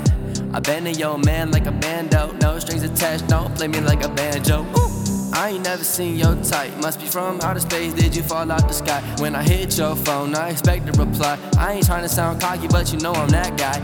I 0.54 0.60
been 0.60 0.86
in 0.86 1.00
your 1.00 1.18
man 1.18 1.50
like 1.50 1.66
a 1.66 1.72
bando. 1.72 2.32
No 2.42 2.60
strings 2.60 2.84
attached, 2.84 3.28
don't 3.28 3.56
play 3.56 3.68
me 3.68 3.80
like 3.80 4.04
a 4.04 4.10
banjo. 4.10 4.62
Ooh. 4.78 5.34
I 5.34 5.50
ain't 5.56 5.64
never 5.64 5.84
seen 5.84 6.16
your 6.16 6.36
type. 6.44 6.78
Must 6.78 7.00
be 7.00 7.08
from 7.08 7.42
outer 7.42 7.60
space. 7.60 7.94
Did 7.94 8.16
you 8.16 8.22
fall 8.22 8.52
out 8.52 8.68
the 8.68 8.74
sky? 8.76 9.02
When 9.18 9.36
I 9.36 9.42
hit 9.42 9.80
your 9.80 9.96
phone, 9.96 10.36
I 10.36 10.50
expect 10.50 10.88
a 10.90 10.92
reply. 10.92 11.40
I 11.58 11.74
ain't 11.74 11.88
trying 11.88 12.04
to 12.04 12.10
sound 12.10 12.40
cocky, 12.40 12.68
but 12.68 12.94
you 12.94 13.00
know 13.00 13.14
I'm 13.14 13.30
that 13.30 13.58
guy. 13.58 13.80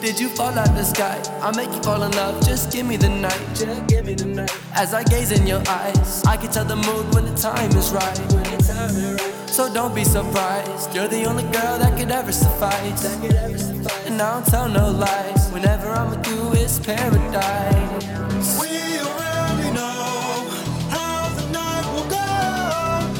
Did 0.00 0.18
you 0.18 0.28
fall 0.30 0.58
out 0.58 0.74
the 0.74 0.82
sky? 0.82 1.22
I'll 1.40 1.54
make 1.54 1.72
you 1.72 1.82
fall 1.84 2.02
in 2.02 2.10
love. 2.12 2.44
Just 2.44 2.72
give 2.72 2.84
me 2.84 2.96
the 2.96 3.10
night. 3.10 3.40
Just 3.54 3.86
give 3.86 4.06
me 4.06 4.14
the 4.14 4.24
night. 4.24 4.52
As 4.74 4.92
I 4.92 5.04
gaze 5.04 5.30
in 5.30 5.46
your 5.46 5.62
eyes, 5.68 6.24
I 6.24 6.36
can 6.36 6.50
tell 6.50 6.64
the 6.64 6.74
mood 6.74 7.14
when 7.14 7.26
the 7.26 7.36
time 7.36 7.70
is 7.76 7.92
right. 7.92 8.18
When 8.32 8.42
the 8.42 8.56
time 8.58 8.90
is 8.90 9.22
right. 9.22 9.45
So 9.56 9.72
don't 9.72 9.94
be 9.94 10.04
surprised. 10.04 10.94
You're 10.94 11.08
the 11.08 11.24
only 11.24 11.44
girl 11.44 11.78
that 11.78 11.96
could 11.96 12.10
ever 12.10 12.30
suffice. 12.30 13.02
That 13.04 13.22
could 13.22 13.34
ever 13.36 13.56
suffice. 13.56 14.04
And 14.06 14.20
I 14.20 14.34
don't 14.34 14.46
tell 14.46 14.68
no 14.68 14.90
lies. 14.90 15.50
Whenever 15.50 15.88
I'm 15.92 16.10
with 16.10 16.28
you, 16.28 16.52
it's 16.60 16.78
paradise. 16.78 18.60
We 18.60 18.68
already 19.00 19.70
know 19.72 20.44
how 20.92 21.32
the 21.38 21.46
night 21.56 21.86
will 21.94 22.04
go. 22.04 22.28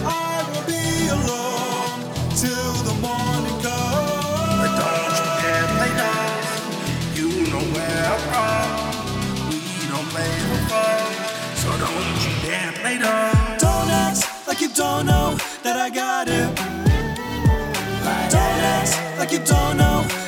I 0.05 0.45
will 0.53 0.67
be 0.69 1.09
alone 1.09 2.05
till 2.37 2.75
the 2.85 2.97
morning 3.01 3.57
comes. 3.65 4.61
But 4.61 4.73
don't 4.77 5.17
you 5.17 5.29
dare 5.41 5.69
play 5.73 5.93
dumb. 5.97 6.45
You 7.17 7.29
know 7.49 7.65
where 7.73 8.03
I'm 8.13 8.21
from. 8.29 8.69
We 9.49 9.89
don't 9.89 10.09
play 10.13 10.37
for 10.53 10.61
fun, 10.69 11.01
so 11.57 11.69
don't 11.81 12.13
you 12.21 12.33
dare 12.45 12.73
play 12.73 12.99
dumb. 12.99 13.57
Don't 13.57 13.89
act 13.89 14.21
like 14.47 14.61
you 14.61 14.69
don't 14.69 15.07
know 15.07 15.39
that 15.67 15.77
I 15.77 15.91
got 15.91 16.29
it. 16.29 16.49
Don't 18.31 18.61
act 18.77 19.19
like 19.19 19.33
you 19.33 19.41
don't 19.41 19.77
know 19.77 20.26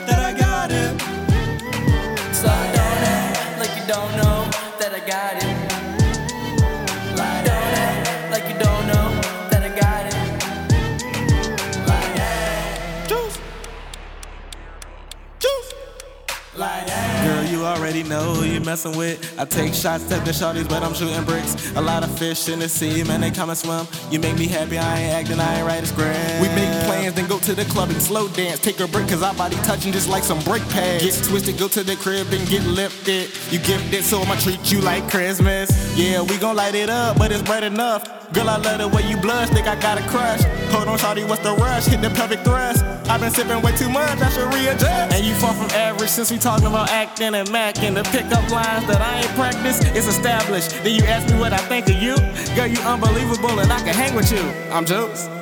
already 17.88 18.06
know 18.06 18.34
who 18.34 18.44
you 18.44 18.60
messing 18.60 18.94
with. 18.98 19.16
I 19.38 19.46
take 19.46 19.72
shots 19.72 20.04
the 20.04 20.16
shorties, 20.16 20.68
but 20.68 20.82
I'm 20.82 20.92
shooting 20.92 21.24
bricks. 21.24 21.74
A 21.74 21.80
lot 21.80 22.04
of 22.04 22.18
fish 22.18 22.50
in 22.50 22.58
the 22.58 22.68
sea, 22.68 23.02
man, 23.02 23.22
they 23.22 23.30
come 23.30 23.48
and 23.48 23.58
swim. 23.58 23.86
You 24.10 24.20
make 24.20 24.36
me 24.36 24.46
happy, 24.46 24.76
I 24.76 24.98
ain't 25.00 25.14
acting, 25.14 25.40
I 25.40 25.58
ain't 25.58 25.66
right 25.66 25.82
as 25.82 25.90
grand. 25.92 26.42
We 26.42 26.48
make 26.48 26.68
plans, 26.84 27.14
then 27.14 27.26
go 27.26 27.38
to 27.38 27.54
the 27.54 27.64
club 27.64 27.88
and 27.88 28.02
slow 28.02 28.28
dance. 28.28 28.60
Take 28.60 28.80
a 28.80 28.88
break, 28.88 29.08
cause 29.08 29.22
our 29.22 29.32
body 29.32 29.56
touching 29.64 29.92
just 29.92 30.06
like 30.06 30.22
some 30.22 30.38
brake 30.40 30.68
pads. 30.68 31.02
Get 31.02 31.24
twisted, 31.24 31.56
go 31.56 31.66
to 31.68 31.82
the 31.82 31.96
crib, 31.96 32.26
and 32.30 32.46
get 32.46 32.62
lifted. 32.64 33.30
You 33.50 33.58
gifted, 33.58 34.04
so 34.04 34.20
I'ma 34.20 34.34
treat 34.34 34.70
you 34.70 34.82
like 34.82 35.08
Christmas. 35.10 35.70
Yeah, 35.96 36.20
we 36.20 36.36
gon' 36.36 36.56
light 36.56 36.74
it 36.74 36.90
up, 36.90 37.16
but 37.16 37.32
it's 37.32 37.42
bright 37.42 37.62
enough. 37.62 38.17
Girl, 38.32 38.50
I 38.50 38.56
love 38.58 38.78
the 38.78 38.88
way 38.88 39.08
you 39.08 39.16
blush, 39.16 39.48
think 39.48 39.66
I 39.66 39.74
got 39.80 39.98
a 39.98 40.02
crush. 40.08 40.42
Hold 40.70 40.88
on, 40.88 40.98
shawty, 40.98 41.26
what's 41.26 41.42
the 41.42 41.54
rush? 41.54 41.86
Hit 41.86 42.02
the 42.02 42.10
pelvic 42.10 42.40
thrust. 42.40 42.84
I've 43.08 43.20
been 43.20 43.30
sipping 43.30 43.62
way 43.62 43.74
too 43.74 43.88
much, 43.88 44.20
I 44.20 44.28
should 44.28 44.52
readjust. 44.52 45.14
And 45.14 45.24
you 45.24 45.34
far 45.34 45.54
from 45.54 45.70
average 45.70 46.10
since 46.10 46.30
we 46.30 46.36
talking 46.36 46.66
about 46.66 46.90
acting 46.90 47.34
and 47.34 47.48
macking. 47.48 47.94
The 47.94 48.02
pickup 48.04 48.50
lines 48.50 48.86
that 48.86 49.00
I 49.00 49.20
ain't 49.20 49.34
practiced, 49.34 49.84
it's 49.96 50.06
established. 50.06 50.70
Then 50.84 51.00
you 51.00 51.06
ask 51.06 51.32
me 51.32 51.40
what 51.40 51.54
I 51.54 51.58
think 51.58 51.88
of 51.88 52.02
you. 52.02 52.16
Girl, 52.54 52.66
you 52.66 52.80
unbelievable 52.80 53.60
and 53.60 53.72
I 53.72 53.78
can 53.78 53.94
hang 53.94 54.14
with 54.14 54.30
you. 54.30 54.42
I'm 54.70 54.84
jokes. 54.84 55.37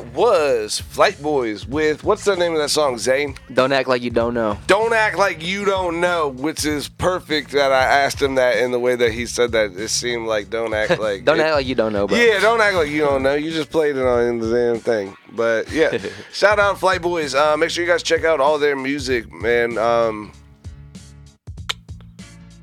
That 0.00 0.14
was 0.14 0.80
Flight 0.80 1.20
Boys 1.22 1.66
with 1.66 2.04
what's 2.04 2.24
the 2.24 2.34
name 2.36 2.52
of 2.52 2.58
that 2.58 2.68
song, 2.70 2.96
Zane? 2.98 3.36
Don't 3.52 3.72
act 3.72 3.88
like 3.88 4.02
you 4.02 4.10
don't 4.10 4.34
know. 4.34 4.58
Don't 4.66 4.92
act 4.92 5.16
like 5.18 5.42
you 5.42 5.64
don't 5.64 6.00
know, 6.00 6.28
which 6.28 6.64
is 6.64 6.88
perfect 6.88 7.50
that 7.52 7.72
I 7.72 7.82
asked 7.84 8.20
him 8.20 8.36
that 8.36 8.58
in 8.58 8.70
the 8.70 8.78
way 8.78 8.96
that 8.96 9.12
he 9.12 9.26
said 9.26 9.52
that. 9.52 9.72
It 9.72 9.88
seemed 9.88 10.26
like 10.26 10.48
don't 10.50 10.72
act 10.74 10.98
like 11.00 11.24
Don't 11.24 11.38
it- 11.40 11.42
act 11.44 11.54
like 11.54 11.66
you 11.66 11.74
don't 11.74 11.92
know, 11.92 12.06
bro. 12.06 12.16
Yeah, 12.16 12.40
don't 12.40 12.60
act 12.60 12.74
like 12.76 12.88
you 12.88 13.00
don't 13.02 13.22
know. 13.22 13.34
You 13.34 13.50
just 13.50 13.70
played 13.70 13.96
it 13.96 14.04
on 14.06 14.38
the 14.38 14.50
damn 14.50 14.80
thing. 14.80 15.16
But 15.32 15.70
yeah, 15.70 15.98
shout 16.32 16.58
out 16.58 16.78
Flight 16.78 17.02
Boys. 17.02 17.34
Uh, 17.34 17.56
make 17.56 17.70
sure 17.70 17.84
you 17.84 17.90
guys 17.90 18.02
check 18.02 18.24
out 18.24 18.40
all 18.40 18.58
their 18.58 18.76
music, 18.76 19.30
man. 19.32 19.76
Um, 19.78 20.32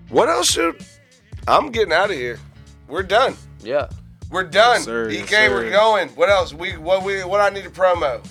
what 0.09 0.29
else 0.29 0.51
should 0.51 0.83
I'm 1.47 1.71
getting 1.71 1.93
out 1.93 2.09
of 2.09 2.15
here? 2.17 2.39
We're 2.87 3.03
done. 3.03 3.35
Yeah. 3.61 3.89
We're 4.29 4.43
done. 4.43 4.75
Yes, 4.77 4.85
sir. 4.85 5.09
EK, 5.09 5.17
Yes, 5.19 5.29
sir. 5.29 5.53
we're 5.53 5.71
going. 5.71 6.09
What 6.09 6.29
else? 6.29 6.53
We 6.53 6.77
what 6.77 7.03
we 7.03 7.23
what 7.23 7.39
I 7.41 7.49
need 7.49 7.63
to 7.63 7.69
promo? 7.69 8.25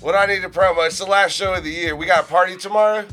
What 0.00 0.14
I 0.14 0.26
need 0.26 0.42
to 0.42 0.48
promo? 0.48 0.86
It's 0.86 0.98
the 0.98 1.06
last 1.06 1.32
show 1.32 1.54
of 1.54 1.64
the 1.64 1.70
year. 1.70 1.96
We 1.96 2.06
got 2.06 2.24
a 2.24 2.26
party 2.26 2.56
tomorrow. 2.56 3.04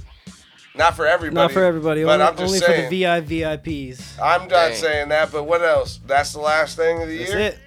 Not 0.76 0.96
for 0.96 1.06
everybody. 1.06 1.36
Not 1.36 1.52
for 1.52 1.64
everybody. 1.64 2.04
But 2.04 2.14
only 2.22 2.26
I'm 2.26 2.34
just 2.34 2.44
only 2.48 2.60
saying. 2.60 2.86
for 2.86 2.90
the 2.90 3.02
VI 3.04 3.22
VIPs. 3.22 4.20
I'm 4.22 4.42
not 4.42 4.50
Dang. 4.50 4.76
saying 4.76 5.10
that, 5.10 5.32
but 5.32 5.44
what 5.44 5.62
else? 5.62 6.00
That's 6.06 6.34
the 6.34 6.40
last 6.40 6.76
thing 6.78 7.02
of 7.02 7.08
the 7.08 7.18
That's 7.18 7.30
year. 7.30 7.40
it. 7.40 7.60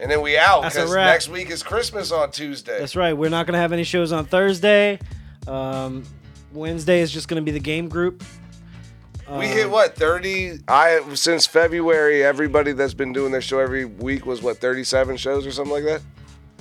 And 0.00 0.10
then 0.10 0.20
we 0.22 0.36
out 0.36 0.62
because 0.62 0.92
next 0.94 1.28
week 1.28 1.50
is 1.50 1.62
Christmas 1.62 2.10
on 2.10 2.30
Tuesday. 2.30 2.78
That's 2.78 2.96
right. 2.96 3.12
We're 3.12 3.30
not 3.30 3.46
gonna 3.46 3.58
have 3.58 3.72
any 3.72 3.84
shows 3.84 4.12
on 4.12 4.24
Thursday. 4.24 4.98
Um, 5.46 6.04
Wednesday 6.52 7.00
is 7.00 7.12
just 7.12 7.28
gonna 7.28 7.42
be 7.42 7.52
the 7.52 7.60
game 7.60 7.88
group, 7.88 8.22
We 9.30 9.46
hit 9.46 9.70
what 9.70 9.96
thirty? 9.96 10.58
I 10.68 11.00
since 11.14 11.46
February. 11.46 12.22
Everybody 12.22 12.72
that's 12.72 12.94
been 12.94 13.12
doing 13.12 13.32
their 13.32 13.40
show 13.40 13.58
every 13.58 13.84
week 13.84 14.26
was 14.26 14.42
what 14.42 14.58
thirty-seven 14.58 15.16
shows 15.16 15.46
or 15.46 15.52
something 15.52 15.74
like 15.74 15.84
that. 15.84 16.02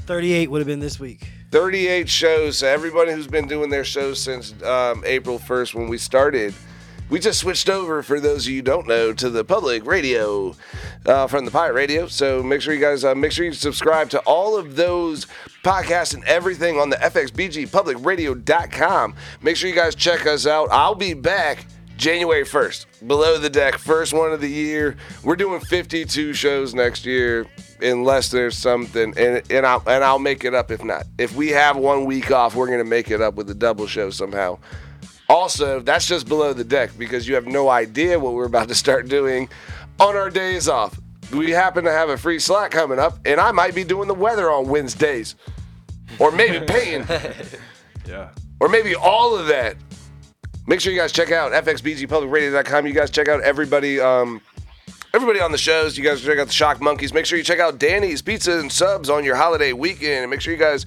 38 0.05 0.51
would 0.51 0.59
have 0.59 0.67
been 0.67 0.81
this 0.81 0.99
week. 0.99 1.25
38 1.51 2.09
shows. 2.09 2.57
So 2.57 2.67
everybody 2.67 3.13
who's 3.13 3.27
been 3.27 3.47
doing 3.47 3.69
their 3.69 3.85
shows 3.85 4.19
since 4.19 4.53
um, 4.63 5.01
April 5.05 5.39
1st 5.39 5.75
when 5.75 5.87
we 5.87 5.97
started, 5.97 6.53
we 7.09 7.19
just 7.19 7.39
switched 7.39 7.69
over, 7.69 8.03
for 8.03 8.19
those 8.19 8.45
of 8.45 8.49
you 8.51 8.57
who 8.57 8.61
don't 8.63 8.85
know, 8.87 9.13
to 9.13 9.29
the 9.29 9.45
public 9.45 9.85
radio 9.85 10.53
uh, 11.05 11.27
from 11.27 11.45
the 11.45 11.51
Pirate 11.51 11.75
Radio. 11.75 12.07
So 12.07 12.43
make 12.43 12.61
sure 12.61 12.73
you 12.73 12.81
guys 12.81 13.05
uh, 13.05 13.15
make 13.15 13.31
sure 13.31 13.45
you 13.45 13.53
subscribe 13.53 14.09
to 14.09 14.19
all 14.21 14.57
of 14.57 14.75
those 14.75 15.27
podcasts 15.63 16.13
and 16.13 16.23
everything 16.25 16.77
on 16.79 16.89
the 16.89 16.97
FXBGPublicRadio.com. 16.97 19.15
Make 19.41 19.55
sure 19.55 19.69
you 19.69 19.75
guys 19.75 19.95
check 19.95 20.25
us 20.25 20.45
out. 20.47 20.67
I'll 20.71 20.95
be 20.95 21.13
back 21.13 21.65
January 21.97 22.43
1st, 22.43 23.07
below 23.07 23.37
the 23.37 23.49
deck, 23.49 23.77
first 23.77 24.13
one 24.13 24.33
of 24.33 24.41
the 24.41 24.49
year. 24.49 24.95
We're 25.23 25.35
doing 25.35 25.59
52 25.61 26.33
shows 26.33 26.73
next 26.73 27.05
year, 27.05 27.45
unless 27.81 28.29
there's 28.29 28.57
something, 28.57 29.13
and 29.17 29.41
and 29.51 29.65
I'll 29.65 29.83
and 29.87 30.03
I'll 30.03 30.19
make 30.19 30.43
it 30.43 30.53
up 30.53 30.71
if 30.71 30.83
not. 30.83 31.05
If 31.17 31.35
we 31.35 31.49
have 31.49 31.77
one 31.77 32.05
week 32.05 32.31
off, 32.31 32.55
we're 32.55 32.67
gonna 32.67 32.83
make 32.83 33.11
it 33.11 33.21
up 33.21 33.35
with 33.35 33.49
a 33.49 33.53
double 33.53 33.87
show 33.87 34.09
somehow. 34.09 34.57
Also, 35.29 35.79
that's 35.79 36.05
just 36.07 36.27
below 36.27 36.51
the 36.53 36.63
deck 36.63 36.91
because 36.97 37.27
you 37.27 37.35
have 37.35 37.45
no 37.47 37.69
idea 37.69 38.19
what 38.19 38.33
we're 38.33 38.45
about 38.45 38.67
to 38.67 38.75
start 38.75 39.07
doing 39.07 39.47
on 39.99 40.15
our 40.15 40.29
days 40.29 40.67
off. 40.67 40.99
We 41.31 41.51
happen 41.51 41.85
to 41.85 41.91
have 41.91 42.09
a 42.09 42.17
free 42.17 42.39
slot 42.39 42.71
coming 42.71 42.99
up, 42.99 43.17
and 43.25 43.39
I 43.39 43.51
might 43.51 43.73
be 43.73 43.83
doing 43.83 44.07
the 44.07 44.13
weather 44.13 44.51
on 44.51 44.67
Wednesdays, 44.67 45.35
or 46.19 46.31
maybe 46.31 46.63
painting, 46.67 47.07
Yeah. 48.07 48.29
or 48.59 48.67
maybe 48.67 48.93
all 48.95 49.35
of 49.37 49.47
that. 49.47 49.77
Make 50.65 50.79
sure 50.79 50.93
you 50.93 50.99
guys 50.99 51.11
check 51.11 51.31
out 51.31 51.51
fxbgpublicradio.com. 51.51 52.87
You 52.87 52.93
guys 52.93 53.11
check 53.11 53.27
out 53.27 53.41
everybody, 53.41 53.99
um, 53.99 54.39
everybody 55.13 55.41
on 55.41 55.51
the 55.51 55.57
shows. 55.57 55.97
You 55.97 56.05
guys 56.05 56.21
check 56.21 56.39
out 56.39 56.47
the 56.47 56.53
Shock 56.53 56.79
Monkeys. 56.79 57.13
Make 57.13 57.25
sure 57.25 57.37
you 57.37 57.43
check 57.43 57.59
out 57.59 57.79
Danny's 57.79 58.21
Pizza 58.21 58.59
and 58.59 58.71
Subs 58.71 59.09
on 59.09 59.25
your 59.25 59.35
holiday 59.35 59.73
weekend. 59.73 60.21
And 60.23 60.29
make 60.29 60.39
sure 60.39 60.53
you 60.53 60.59
guys, 60.59 60.85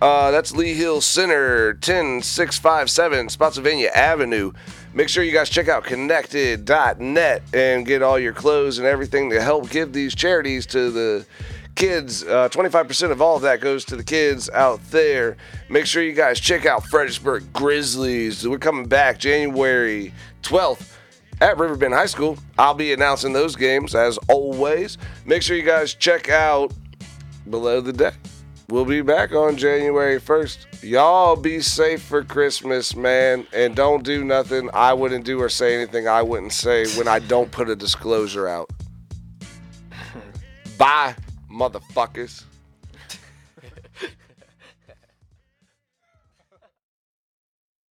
uh, 0.00 0.30
that's 0.30 0.52
Lee 0.52 0.74
Hill 0.74 1.00
Center, 1.00 1.74
10657 1.74 3.28
Spotsylvania 3.28 3.88
Avenue. 3.88 4.52
Make 4.94 5.08
sure 5.08 5.24
you 5.24 5.32
guys 5.32 5.50
check 5.50 5.66
out 5.66 5.82
connected.net 5.82 7.42
and 7.52 7.84
get 7.84 8.02
all 8.02 8.20
your 8.20 8.32
clothes 8.32 8.78
and 8.78 8.86
everything 8.86 9.30
to 9.30 9.42
help 9.42 9.70
give 9.70 9.92
these 9.92 10.14
charities 10.14 10.66
to 10.66 10.90
the 10.92 11.26
kids. 11.76 12.24
Uh, 12.24 12.48
25% 12.48 13.10
of 13.12 13.22
all 13.22 13.36
of 13.36 13.42
that 13.42 13.60
goes 13.60 13.84
to 13.84 13.96
the 13.96 14.02
kids 14.02 14.50
out 14.50 14.80
there. 14.90 15.36
Make 15.68 15.86
sure 15.86 16.02
you 16.02 16.12
guys 16.12 16.40
check 16.40 16.66
out 16.66 16.84
Fredericksburg 16.86 17.52
Grizzlies. 17.52 18.48
We're 18.48 18.58
coming 18.58 18.86
back 18.86 19.18
January 19.18 20.12
12th 20.42 20.96
at 21.40 21.58
Riverbend 21.58 21.94
High 21.94 22.06
School. 22.06 22.38
I'll 22.58 22.74
be 22.74 22.92
announcing 22.92 23.32
those 23.32 23.54
games 23.54 23.94
as 23.94 24.18
always. 24.28 24.98
Make 25.24 25.42
sure 25.42 25.56
you 25.56 25.62
guys 25.62 25.94
check 25.94 26.28
out 26.28 26.72
Below 27.48 27.80
the 27.80 27.92
Deck. 27.92 28.14
We'll 28.68 28.84
be 28.84 29.00
back 29.00 29.30
on 29.32 29.56
January 29.56 30.20
1st. 30.20 30.82
Y'all 30.82 31.36
be 31.36 31.60
safe 31.60 32.02
for 32.02 32.24
Christmas, 32.24 32.96
man, 32.96 33.46
and 33.52 33.76
don't 33.76 34.02
do 34.02 34.24
nothing 34.24 34.68
I 34.74 34.92
wouldn't 34.92 35.24
do 35.24 35.40
or 35.40 35.48
say 35.48 35.76
anything 35.76 36.08
I 36.08 36.22
wouldn't 36.22 36.52
say 36.52 36.84
when 36.96 37.06
I 37.06 37.20
don't 37.20 37.52
put 37.52 37.70
a 37.70 37.76
disclosure 37.76 38.48
out. 38.48 38.68
Bye, 40.78 41.14
motherfuckers. 41.56 42.44